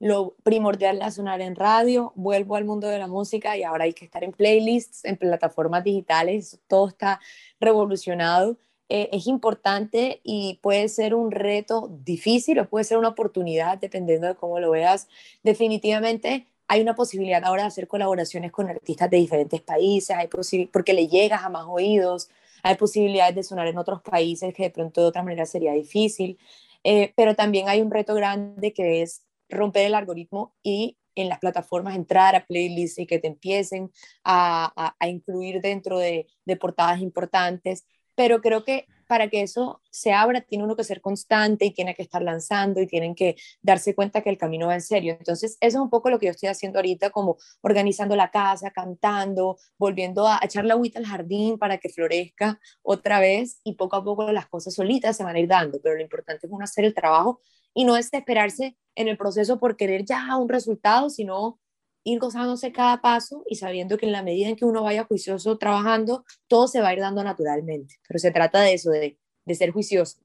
lo 0.00 0.34
primordial 0.42 0.96
era 0.96 1.10
sonar 1.10 1.40
en 1.42 1.54
radio, 1.54 2.12
vuelvo 2.16 2.56
al 2.56 2.64
mundo 2.64 2.88
de 2.88 2.98
la 2.98 3.06
música 3.06 3.56
y 3.56 3.62
ahora 3.62 3.84
hay 3.84 3.92
que 3.92 4.04
estar 4.06 4.24
en 4.24 4.32
playlists, 4.32 5.04
en 5.04 5.16
plataformas 5.16 5.84
digitales, 5.84 6.60
todo 6.66 6.88
está 6.88 7.20
revolucionado. 7.60 8.58
Eh, 8.88 9.10
es 9.12 9.26
importante 9.26 10.20
y 10.24 10.58
puede 10.62 10.88
ser 10.88 11.14
un 11.14 11.30
reto 11.30 11.88
difícil 12.04 12.58
o 12.58 12.68
puede 12.68 12.84
ser 12.84 12.98
una 12.98 13.08
oportunidad, 13.10 13.78
dependiendo 13.78 14.26
de 14.26 14.34
cómo 14.34 14.60
lo 14.60 14.70
veas. 14.72 15.08
Definitivamente 15.42 16.46
hay 16.68 16.80
una 16.80 16.94
posibilidad 16.94 17.44
ahora 17.44 17.62
de 17.62 17.68
hacer 17.68 17.86
colaboraciones 17.86 18.50
con 18.50 18.68
artistas 18.68 19.10
de 19.10 19.18
diferentes 19.18 19.60
países, 19.60 20.16
hay 20.16 20.28
porque 20.72 20.94
le 20.94 21.06
llegas 21.08 21.42
a 21.44 21.48
más 21.50 21.66
oídos, 21.68 22.28
hay 22.62 22.76
posibilidades 22.76 23.34
de 23.34 23.42
sonar 23.42 23.66
en 23.66 23.78
otros 23.78 24.02
países 24.02 24.54
que 24.54 24.64
de 24.64 24.70
pronto 24.70 25.00
de 25.00 25.08
otra 25.08 25.22
manera 25.22 25.46
sería 25.46 25.72
difícil, 25.72 26.38
eh, 26.84 27.12
pero 27.16 27.34
también 27.34 27.68
hay 27.68 27.80
un 27.80 27.90
reto 27.90 28.14
grande 28.14 28.72
que 28.72 29.02
es 29.02 29.24
romper 29.48 29.86
el 29.86 29.94
algoritmo 29.94 30.54
y 30.62 30.98
en 31.14 31.28
las 31.28 31.38
plataformas 31.38 31.94
entrar 31.94 32.34
a 32.34 32.46
playlists 32.46 32.98
y 32.98 33.06
que 33.06 33.18
te 33.18 33.28
empiecen 33.28 33.90
a, 34.24 34.94
a, 34.98 35.08
incluir 35.08 35.60
dentro 35.60 35.98
de, 35.98 36.26
de 36.46 36.56
portadas 36.56 37.00
importantes, 37.00 37.86
pero 38.14 38.40
creo 38.40 38.64
que 38.64 38.86
para 39.12 39.28
que 39.28 39.42
eso 39.42 39.82
se 39.90 40.14
abra, 40.14 40.40
tiene 40.40 40.64
uno 40.64 40.74
que 40.74 40.84
ser 40.84 41.02
constante 41.02 41.66
y 41.66 41.70
tiene 41.70 41.94
que 41.94 42.00
estar 42.00 42.22
lanzando 42.22 42.80
y 42.80 42.86
tienen 42.86 43.14
que 43.14 43.36
darse 43.60 43.94
cuenta 43.94 44.22
que 44.22 44.30
el 44.30 44.38
camino 44.38 44.68
va 44.68 44.74
en 44.74 44.80
serio. 44.80 45.14
Entonces, 45.18 45.58
eso 45.60 45.76
es 45.76 45.82
un 45.82 45.90
poco 45.90 46.08
lo 46.08 46.18
que 46.18 46.24
yo 46.24 46.30
estoy 46.30 46.48
haciendo 46.48 46.78
ahorita, 46.78 47.10
como 47.10 47.36
organizando 47.60 48.16
la 48.16 48.30
casa, 48.30 48.70
cantando, 48.70 49.58
volviendo 49.76 50.26
a 50.26 50.40
echar 50.42 50.64
la 50.64 50.72
agüita 50.72 50.98
al 50.98 51.04
jardín 51.04 51.58
para 51.58 51.76
que 51.76 51.90
florezca 51.90 52.58
otra 52.80 53.20
vez 53.20 53.60
y 53.64 53.74
poco 53.74 53.96
a 53.96 54.02
poco 54.02 54.32
las 54.32 54.46
cosas 54.46 54.72
solitas 54.72 55.14
se 55.14 55.24
van 55.24 55.36
a 55.36 55.40
ir 55.40 55.46
dando, 55.46 55.78
pero 55.82 55.94
lo 55.94 56.00
importante 56.00 56.46
es 56.46 56.50
uno 56.50 56.64
hacer 56.64 56.86
el 56.86 56.94
trabajo 56.94 57.42
y 57.74 57.84
no 57.84 57.96
desesperarse 57.96 58.78
en 58.94 59.08
el 59.08 59.18
proceso 59.18 59.58
por 59.58 59.76
querer 59.76 60.06
ya 60.06 60.38
un 60.38 60.48
resultado, 60.48 61.10
sino 61.10 61.60
ir 62.04 62.18
gozándose 62.18 62.72
cada 62.72 63.00
paso 63.00 63.44
y 63.48 63.56
sabiendo 63.56 63.96
que 63.96 64.06
en 64.06 64.12
la 64.12 64.22
medida 64.22 64.48
en 64.48 64.56
que 64.56 64.64
uno 64.64 64.82
vaya 64.82 65.04
juicioso 65.04 65.58
trabajando, 65.58 66.24
todo 66.48 66.68
se 66.68 66.80
va 66.80 66.88
a 66.88 66.92
ir 66.94 67.00
dando 67.00 67.22
naturalmente. 67.22 67.96
Pero 68.06 68.18
se 68.18 68.30
trata 68.30 68.60
de 68.60 68.74
eso, 68.74 68.90
de, 68.90 69.18
de 69.44 69.54
ser 69.54 69.70
juicioso. 69.70 70.18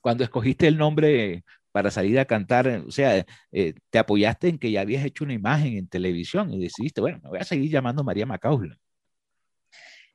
Cuando 0.00 0.24
escogiste 0.24 0.66
el 0.66 0.78
nombre 0.78 1.44
para 1.72 1.90
salir 1.90 2.18
a 2.18 2.24
cantar, 2.24 2.66
o 2.86 2.90
sea, 2.90 3.26
eh, 3.52 3.74
te 3.90 3.98
apoyaste 3.98 4.48
en 4.48 4.58
que 4.58 4.70
ya 4.70 4.80
habías 4.80 5.04
hecho 5.04 5.24
una 5.24 5.34
imagen 5.34 5.76
en 5.76 5.88
televisión 5.88 6.50
y 6.52 6.58
decidiste, 6.58 7.00
bueno, 7.00 7.20
me 7.22 7.28
voy 7.28 7.38
a 7.38 7.44
seguir 7.44 7.70
llamando 7.70 8.02
María 8.02 8.24
Macaulay. 8.24 8.78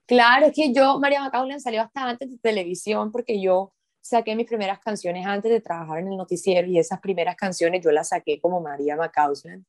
Claro, 0.08 0.48
es 0.48 0.54
que 0.54 0.74
yo, 0.74 1.00
María 1.00 1.22
Macaulay, 1.22 1.60
salió 1.60 1.82
hasta 1.82 2.10
antes 2.10 2.32
de 2.32 2.38
televisión 2.40 3.12
porque 3.12 3.42
yo 3.42 3.74
saqué 4.02 4.36
mis 4.36 4.48
primeras 4.48 4.80
canciones 4.80 5.26
antes 5.26 5.52
de 5.52 5.62
trabajar 5.62 6.00
en 6.00 6.08
el 6.08 6.18
noticiero 6.18 6.68
y 6.68 6.80
esas 6.80 7.00
primeras 7.00 7.36
canciones 7.36 7.84
yo 7.86 7.92
las 7.92 8.10
saqué 8.10 8.42
como 8.42 8.60
María 8.60 8.96
Macaulay. 8.96 9.64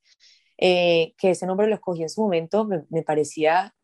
Eh, 0.64 1.14
que 1.18 1.30
ese 1.30 1.44
nombre 1.44 1.66
lo 1.66 1.74
escogí 1.74 2.02
en 2.02 2.08
su 2.08 2.22
momento, 2.22 2.64
me, 2.64 3.02
parecía 3.02 3.74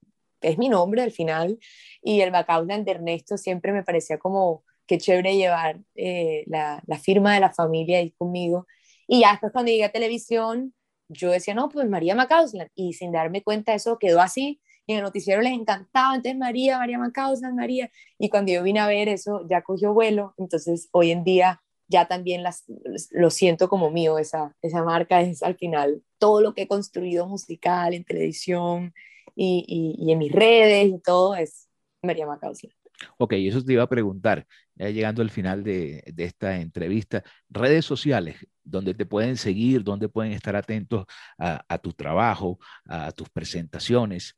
es 0.41 0.59
mi 0.59 0.69
nombre 0.69 1.03
al 1.03 1.11
final, 1.11 1.59
y 2.01 2.21
el 2.21 2.31
Background 2.31 2.85
de 2.85 2.93
Ernesto 2.93 3.37
siempre 3.37 3.73
me 3.73 3.83
parecía 3.83 4.19
como 4.21 4.63
que 4.87 4.99
chévere 4.99 5.37
llevar 5.37 5.81
eh, 5.97 6.45
la, 6.47 6.81
la, 6.87 6.99
firma 7.01 7.35
de 7.35 7.41
la 7.41 7.51
familia 7.51 7.99
ahí 7.99 8.13
conmigo. 8.13 8.69
Y 9.09 9.23
ya 9.23 9.33
después 9.33 9.51
cuando 9.53 9.73
llegué 9.73 9.87
a 9.87 9.91
televisión, 9.91 10.73
yo 11.09 11.33
decía, 11.33 11.53
no, 11.53 11.69
pues 11.69 11.89
María 11.89 12.15
Macausland, 12.15 12.71
y 12.77 12.93
sin 12.93 13.11
darme 13.11 13.43
cuenta 13.43 13.75
eso 13.75 13.99
quedó 13.99 14.21
así, 14.21 14.61
y 14.87 14.93
en 14.93 14.99
el 14.99 15.05
noticiero 15.05 15.43
les 15.43 15.55
encantaba, 15.55 16.15
entonces 16.15 16.39
María, 16.39 16.79
María 16.79 16.99
Macausland, 16.99 17.57
María, 17.57 17.91
y 18.21 18.29
cuando 18.29 18.53
yo 18.53 18.63
vine 18.63 18.79
a 18.79 18.87
ver 18.87 19.09
eso 19.09 19.45
ya 19.51 19.63
cogió 19.63 19.93
vuelo, 19.93 20.33
entonces 20.39 20.89
hoy 20.93 21.11
en 21.11 21.25
día 21.25 21.61
ya 21.89 22.07
también 22.07 22.43
las, 22.43 22.65
lo 23.11 23.31
siento 23.31 23.69
como 23.69 23.91
mío, 23.91 24.19
esa, 24.19 24.55
esa 24.63 24.85
marca 24.85 25.23
es 25.23 25.43
al 25.43 25.57
final 25.57 26.03
todo 26.19 26.41
lo 26.41 26.55
que 26.55 26.63
he 26.63 26.69
construido 26.69 27.27
musical, 27.27 27.95
en 27.95 28.05
televisión 28.05 28.95
y, 29.35 29.97
y, 29.99 30.13
en 30.13 30.19
mis 30.19 30.33
redes 30.33 30.89
y 30.89 30.99
todo 31.01 31.35
es 31.35 31.69
María 32.03 32.27
Macausland. 32.27 32.75
Ok, 33.17 33.35
eso 33.35 33.63
te 33.65 33.73
iba 33.73 33.85
a 33.85 33.89
preguntar, 33.89 34.47
ya 34.75 34.91
llegando 34.91 35.23
al 35.23 35.31
final 35.31 35.63
de, 35.63 36.03
de, 36.13 36.25
esta 36.25 36.57
entrevista, 36.57 37.23
redes 37.49 37.85
sociales, 37.85 38.37
donde 38.65 38.93
te 38.93 39.07
pueden 39.07 39.37
seguir, 39.37 39.85
donde 39.85 40.09
pueden 40.09 40.33
estar 40.33 40.57
atentos 40.57 41.07
a, 41.39 41.65
a, 41.69 41.79
tu 41.79 41.93
trabajo, 41.93 42.59
a 42.87 43.13
tus 43.13 43.31
presentaciones. 43.31 44.37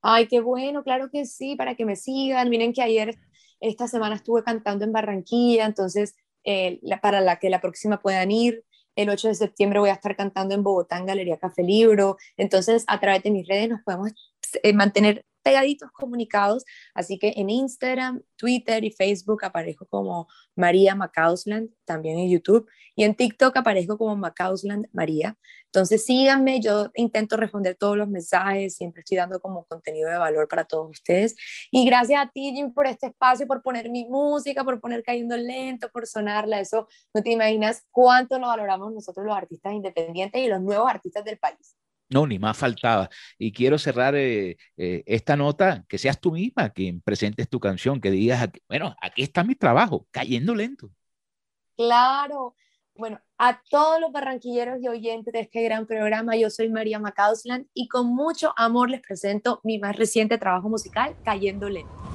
Ay, 0.00 0.26
qué 0.28 0.40
bueno, 0.40 0.84
claro 0.84 1.10
que 1.10 1.26
sí, 1.26 1.56
para 1.56 1.74
que 1.74 1.84
me 1.84 1.96
sigan. 1.96 2.48
Miren 2.50 2.72
que 2.72 2.82
ayer, 2.82 3.18
esta 3.60 3.88
semana 3.88 4.16
estuve 4.16 4.44
cantando 4.44 4.84
en 4.84 4.92
Barranquilla, 4.92 5.66
entonces 5.66 6.14
eh, 6.44 6.80
para 7.00 7.20
la 7.20 7.36
que 7.36 7.50
la 7.50 7.60
próxima 7.60 8.00
puedan 8.00 8.30
ir. 8.30 8.64
El 8.94 9.08
8 9.08 9.28
de 9.28 9.34
septiembre 9.34 9.80
voy 9.80 9.90
a 9.90 9.94
estar 9.94 10.14
cantando 10.16 10.54
en 10.54 10.62
Bogotá 10.62 10.98
en 10.98 11.06
Galería 11.06 11.38
Café 11.38 11.62
Libro. 11.62 12.18
Entonces, 12.36 12.84
a 12.86 13.00
través 13.00 13.22
de 13.22 13.30
mis 13.30 13.46
redes 13.48 13.70
nos 13.70 13.82
podemos 13.82 14.12
eh, 14.62 14.72
mantener 14.72 15.24
pegaditos 15.42 15.90
comunicados. 15.92 16.64
Así 16.94 17.18
que 17.18 17.34
en 17.36 17.50
Instagram, 17.50 18.22
Twitter 18.36 18.84
y 18.84 18.90
Facebook 18.90 19.44
aparezco 19.44 19.86
como 19.86 20.28
María 20.54 20.94
Macausland, 20.94 21.70
también 21.84 22.18
en 22.18 22.30
YouTube. 22.30 22.68
Y 22.94 23.04
en 23.04 23.14
TikTok 23.14 23.56
aparezco 23.56 23.98
como 23.98 24.16
Macausland 24.16 24.86
María. 24.92 25.36
Entonces 25.66 26.04
síganme, 26.04 26.60
yo 26.60 26.90
intento 26.94 27.38
responder 27.38 27.74
todos 27.76 27.96
los 27.96 28.06
mensajes, 28.06 28.76
siempre 28.76 29.00
estoy 29.00 29.16
dando 29.16 29.40
como 29.40 29.64
contenido 29.64 30.10
de 30.10 30.18
valor 30.18 30.46
para 30.46 30.64
todos 30.64 30.90
ustedes. 30.90 31.34
Y 31.70 31.86
gracias 31.86 32.22
a 32.22 32.30
ti, 32.30 32.52
Jim, 32.54 32.74
por 32.74 32.86
este 32.86 33.06
espacio, 33.06 33.46
por 33.46 33.62
poner 33.62 33.88
mi 33.88 34.04
música, 34.04 34.64
por 34.64 34.80
poner 34.80 35.02
cayendo 35.02 35.36
lento, 35.36 35.88
por 35.90 36.06
sonarla. 36.06 36.60
Eso 36.60 36.88
no 37.14 37.22
te 37.22 37.30
imaginas 37.30 37.86
cuánto 37.90 38.38
lo 38.38 38.48
valoramos 38.48 38.92
nosotros 38.92 39.24
los 39.24 39.36
artistas 39.36 39.72
independientes 39.72 40.42
y 40.42 40.48
los 40.48 40.60
nuevos 40.60 40.90
artistas 40.90 41.24
del 41.24 41.38
país. 41.38 41.74
No, 42.12 42.26
ni 42.26 42.38
más 42.38 42.56
faltaba. 42.56 43.08
Y 43.38 43.52
quiero 43.52 43.78
cerrar 43.78 44.14
eh, 44.14 44.56
eh, 44.76 45.02
esta 45.06 45.36
nota, 45.36 45.84
que 45.88 45.98
seas 45.98 46.20
tú 46.20 46.32
misma 46.32 46.70
quien 46.70 47.00
presentes 47.00 47.48
tu 47.48 47.58
canción, 47.58 48.00
que 48.00 48.10
digas, 48.10 48.48
bueno, 48.68 48.94
aquí 49.00 49.22
está 49.22 49.44
mi 49.44 49.54
trabajo, 49.54 50.06
cayendo 50.10 50.54
lento. 50.54 50.90
Claro. 51.76 52.54
Bueno, 52.94 53.20
a 53.38 53.62
todos 53.70 53.98
los 54.00 54.12
barranquilleros 54.12 54.82
y 54.82 54.88
oyentes 54.88 55.32
de 55.32 55.40
este 55.40 55.62
gran 55.62 55.86
programa, 55.86 56.36
yo 56.36 56.50
soy 56.50 56.68
María 56.68 56.98
Macausland 56.98 57.66
y 57.72 57.88
con 57.88 58.14
mucho 58.14 58.52
amor 58.56 58.90
les 58.90 59.00
presento 59.00 59.60
mi 59.64 59.78
más 59.78 59.96
reciente 59.96 60.36
trabajo 60.36 60.68
musical, 60.68 61.16
Cayendo 61.24 61.70
Lento. 61.70 62.11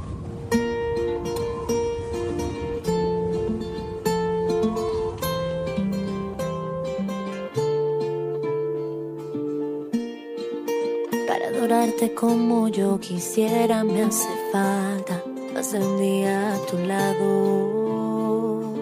Como 12.06 12.68
yo 12.68 13.00
quisiera 13.00 13.84
me 13.84 14.04
hace 14.04 14.30
falta 14.52 15.24
pasar 15.54 15.82
un 15.82 15.98
día 16.00 16.54
a 16.54 16.58
tu 16.68 16.78
lado. 16.78 18.74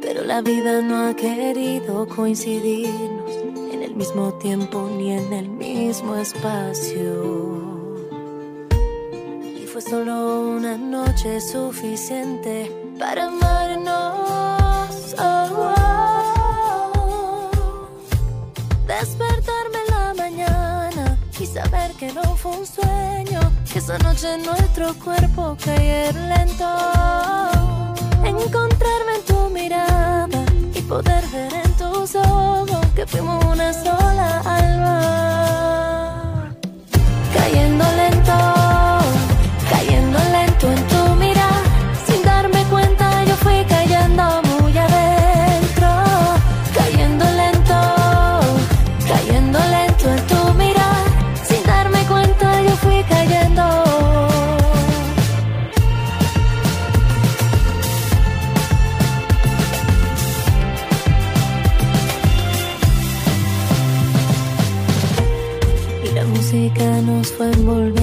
Pero 0.00 0.24
la 0.24 0.40
vida 0.40 0.80
no 0.80 1.08
ha 1.08 1.14
querido 1.14 2.08
coincidirnos 2.08 3.36
en 3.72 3.82
el 3.82 3.94
mismo 3.94 4.32
tiempo 4.38 4.88
ni 4.96 5.12
en 5.12 5.32
el 5.34 5.50
mismo 5.50 6.16
espacio. 6.16 7.60
Y 9.60 9.66
fue 9.66 9.82
solo 9.82 10.40
una 10.56 10.78
noche 10.78 11.40
suficiente 11.42 12.72
para 12.98 13.26
amarnos. 13.26 14.21
Fue 22.42 22.58
un 22.58 22.66
sueño, 22.66 23.40
que 23.72 23.78
esa 23.78 23.96
noche 23.98 24.36
nuestro 24.38 24.92
cuerpo 24.94 25.56
cayeron 25.64 26.28
lento. 26.28 26.66
Encontrarme 28.24 29.14
en 29.16 29.24
tu 29.24 29.48
mirada 29.50 30.44
y 30.74 30.80
poder 30.82 31.24
ver 31.28 31.52
en 31.64 31.72
tus 31.74 32.16
ojos 32.16 32.84
que 32.96 33.06
fuimos 33.06 33.44
una 33.44 33.72
sola 33.72 34.42
alma. 34.44 36.52
Cayendo 37.32 37.84
lento, 37.96 38.32
fue 67.36 67.50
envolviendo 67.50 68.01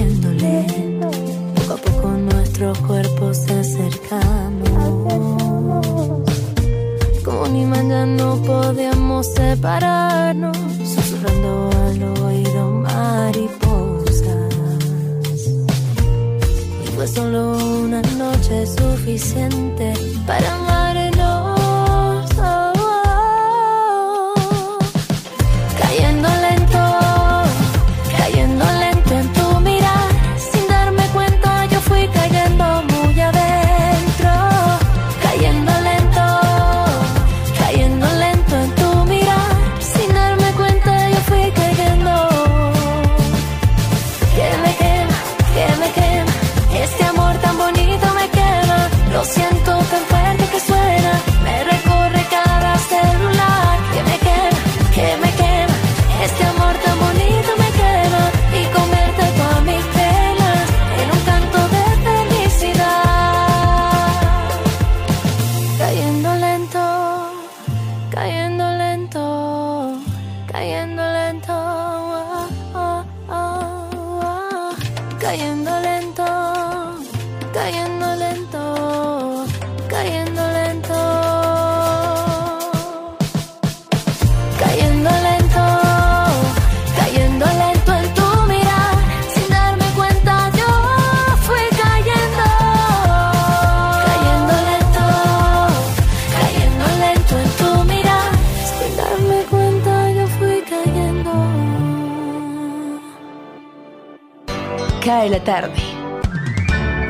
Cae 105.20 105.28
la 105.28 105.44
tarde. 105.44 105.74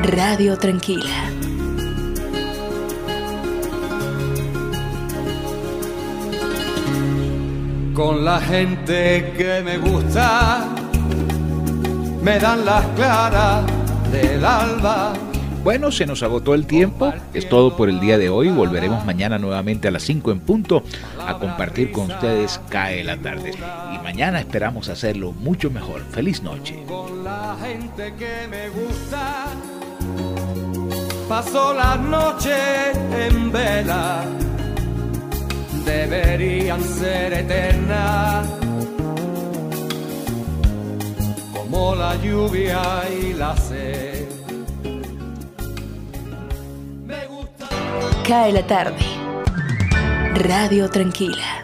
Radio 0.03 0.57
Tranquila. 0.57 1.31
Con 7.93 8.25
la 8.25 8.41
gente 8.41 9.31
que 9.37 9.61
me 9.63 9.77
gusta, 9.77 10.67
me 12.21 12.37
dan 12.37 12.65
las 12.65 12.85
claras 12.97 13.63
del 14.11 14.43
alba 14.43 15.13
bueno, 15.63 15.91
se 15.91 16.07
nos 16.07 16.23
agotó 16.23 16.55
el 16.55 16.65
tiempo. 16.65 17.13
Es 17.35 17.47
todo 17.47 17.77
por 17.77 17.87
el 17.87 17.99
día 17.99 18.17
de 18.17 18.29
hoy. 18.29 18.49
Volveremos 18.49 19.05
mañana 19.05 19.37
nuevamente 19.37 19.87
a 19.87 19.91
las 19.91 20.01
5 20.03 20.31
en 20.31 20.39
punto 20.39 20.83
a 21.19 21.37
compartir 21.37 21.91
con 21.91 22.09
ustedes 22.09 22.59
Cae 22.69 23.03
la 23.03 23.17
tarde. 23.17 23.51
Y 23.93 23.99
mañana 24.03 24.39
esperamos 24.39 24.89
hacerlo 24.89 25.33
mucho 25.33 25.69
mejor. 25.69 26.01
Feliz 26.09 26.41
noche. 26.41 26.83
La 27.51 27.57
gente 27.57 28.13
que 28.13 28.47
me 28.47 28.69
gusta, 28.69 29.47
paso 31.27 31.73
la 31.73 31.97
noche 31.97 32.55
en 33.25 33.51
vela. 33.51 34.23
Deberían 35.83 36.81
ser 36.81 37.33
eternas. 37.33 38.47
Como 41.53 41.93
la 41.95 42.15
lluvia 42.23 42.83
y 43.21 43.33
la 43.33 43.57
sed. 43.57 44.29
Cae 48.25 48.53
la 48.53 48.65
tarde. 48.65 49.05
Radio 50.35 50.89
Tranquila. 50.89 51.60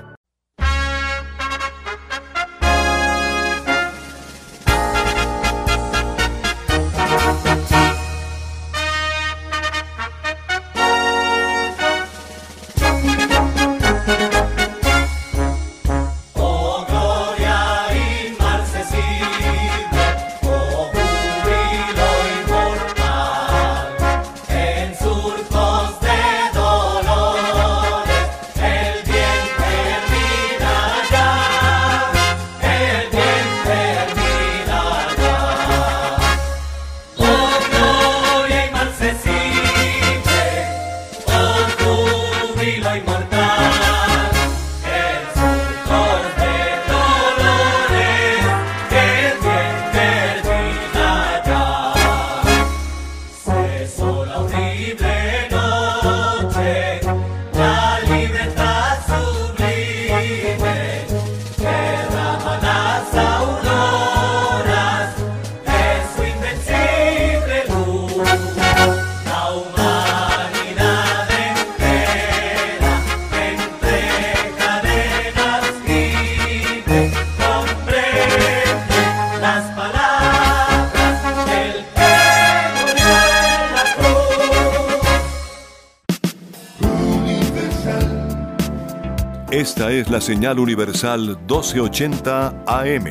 La 90.17 90.21
señal 90.21 90.57
universal 90.57 91.37
1280 91.47 92.63
AM. 92.65 93.05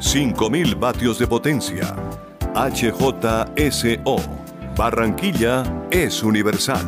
5000 0.00 0.74
vatios 0.74 1.16
de 1.20 1.28
potencia. 1.28 1.94
HJSO. 2.56 4.16
Barranquilla 4.76 5.62
es 5.92 6.24
universal. 6.24 6.84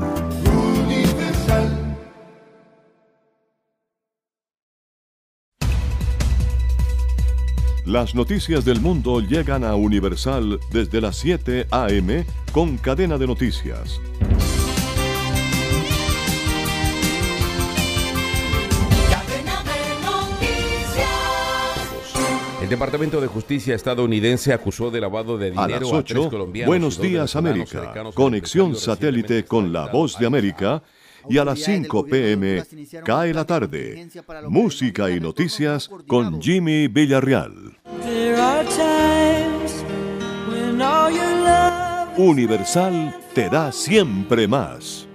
Las 7.84 8.16
noticias 8.16 8.64
del 8.64 8.80
mundo 8.80 9.20
llegan 9.20 9.62
a 9.62 9.76
Universal 9.76 10.58
desde 10.72 11.00
las 11.00 11.18
7 11.18 11.68
AM 11.70 12.24
con 12.50 12.78
cadena 12.78 13.16
de 13.16 13.28
noticias. 13.28 14.00
El 22.66 22.70
Departamento 22.70 23.20
de 23.20 23.28
Justicia 23.28 23.76
estadounidense 23.76 24.52
acusó 24.52 24.90
de 24.90 25.00
lavado 25.00 25.38
de 25.38 25.52
dinero 25.52 25.62
a, 25.62 25.68
las 25.68 25.92
8, 25.92 26.30
Buenos 26.66 27.00
días, 27.00 27.36
América. 27.36 27.94
Conexión 28.12 28.74
satélite 28.74 29.44
con 29.44 29.72
la 29.72 29.86
voz 29.86 30.18
de 30.18 30.26
América. 30.26 30.82
Y 31.28 31.38
a 31.38 31.44
las 31.44 31.60
5 31.60 32.06
pm 32.06 32.64
cae 33.04 33.32
la 33.32 33.44
tarde. 33.44 34.08
Música 34.48 35.08
y 35.08 35.20
noticias 35.20 35.88
con 36.08 36.42
Jimmy 36.42 36.88
Villarreal. 36.88 37.78
Universal 42.16 43.16
te 43.32 43.48
da 43.48 43.70
siempre 43.70 44.48
más. 44.48 45.05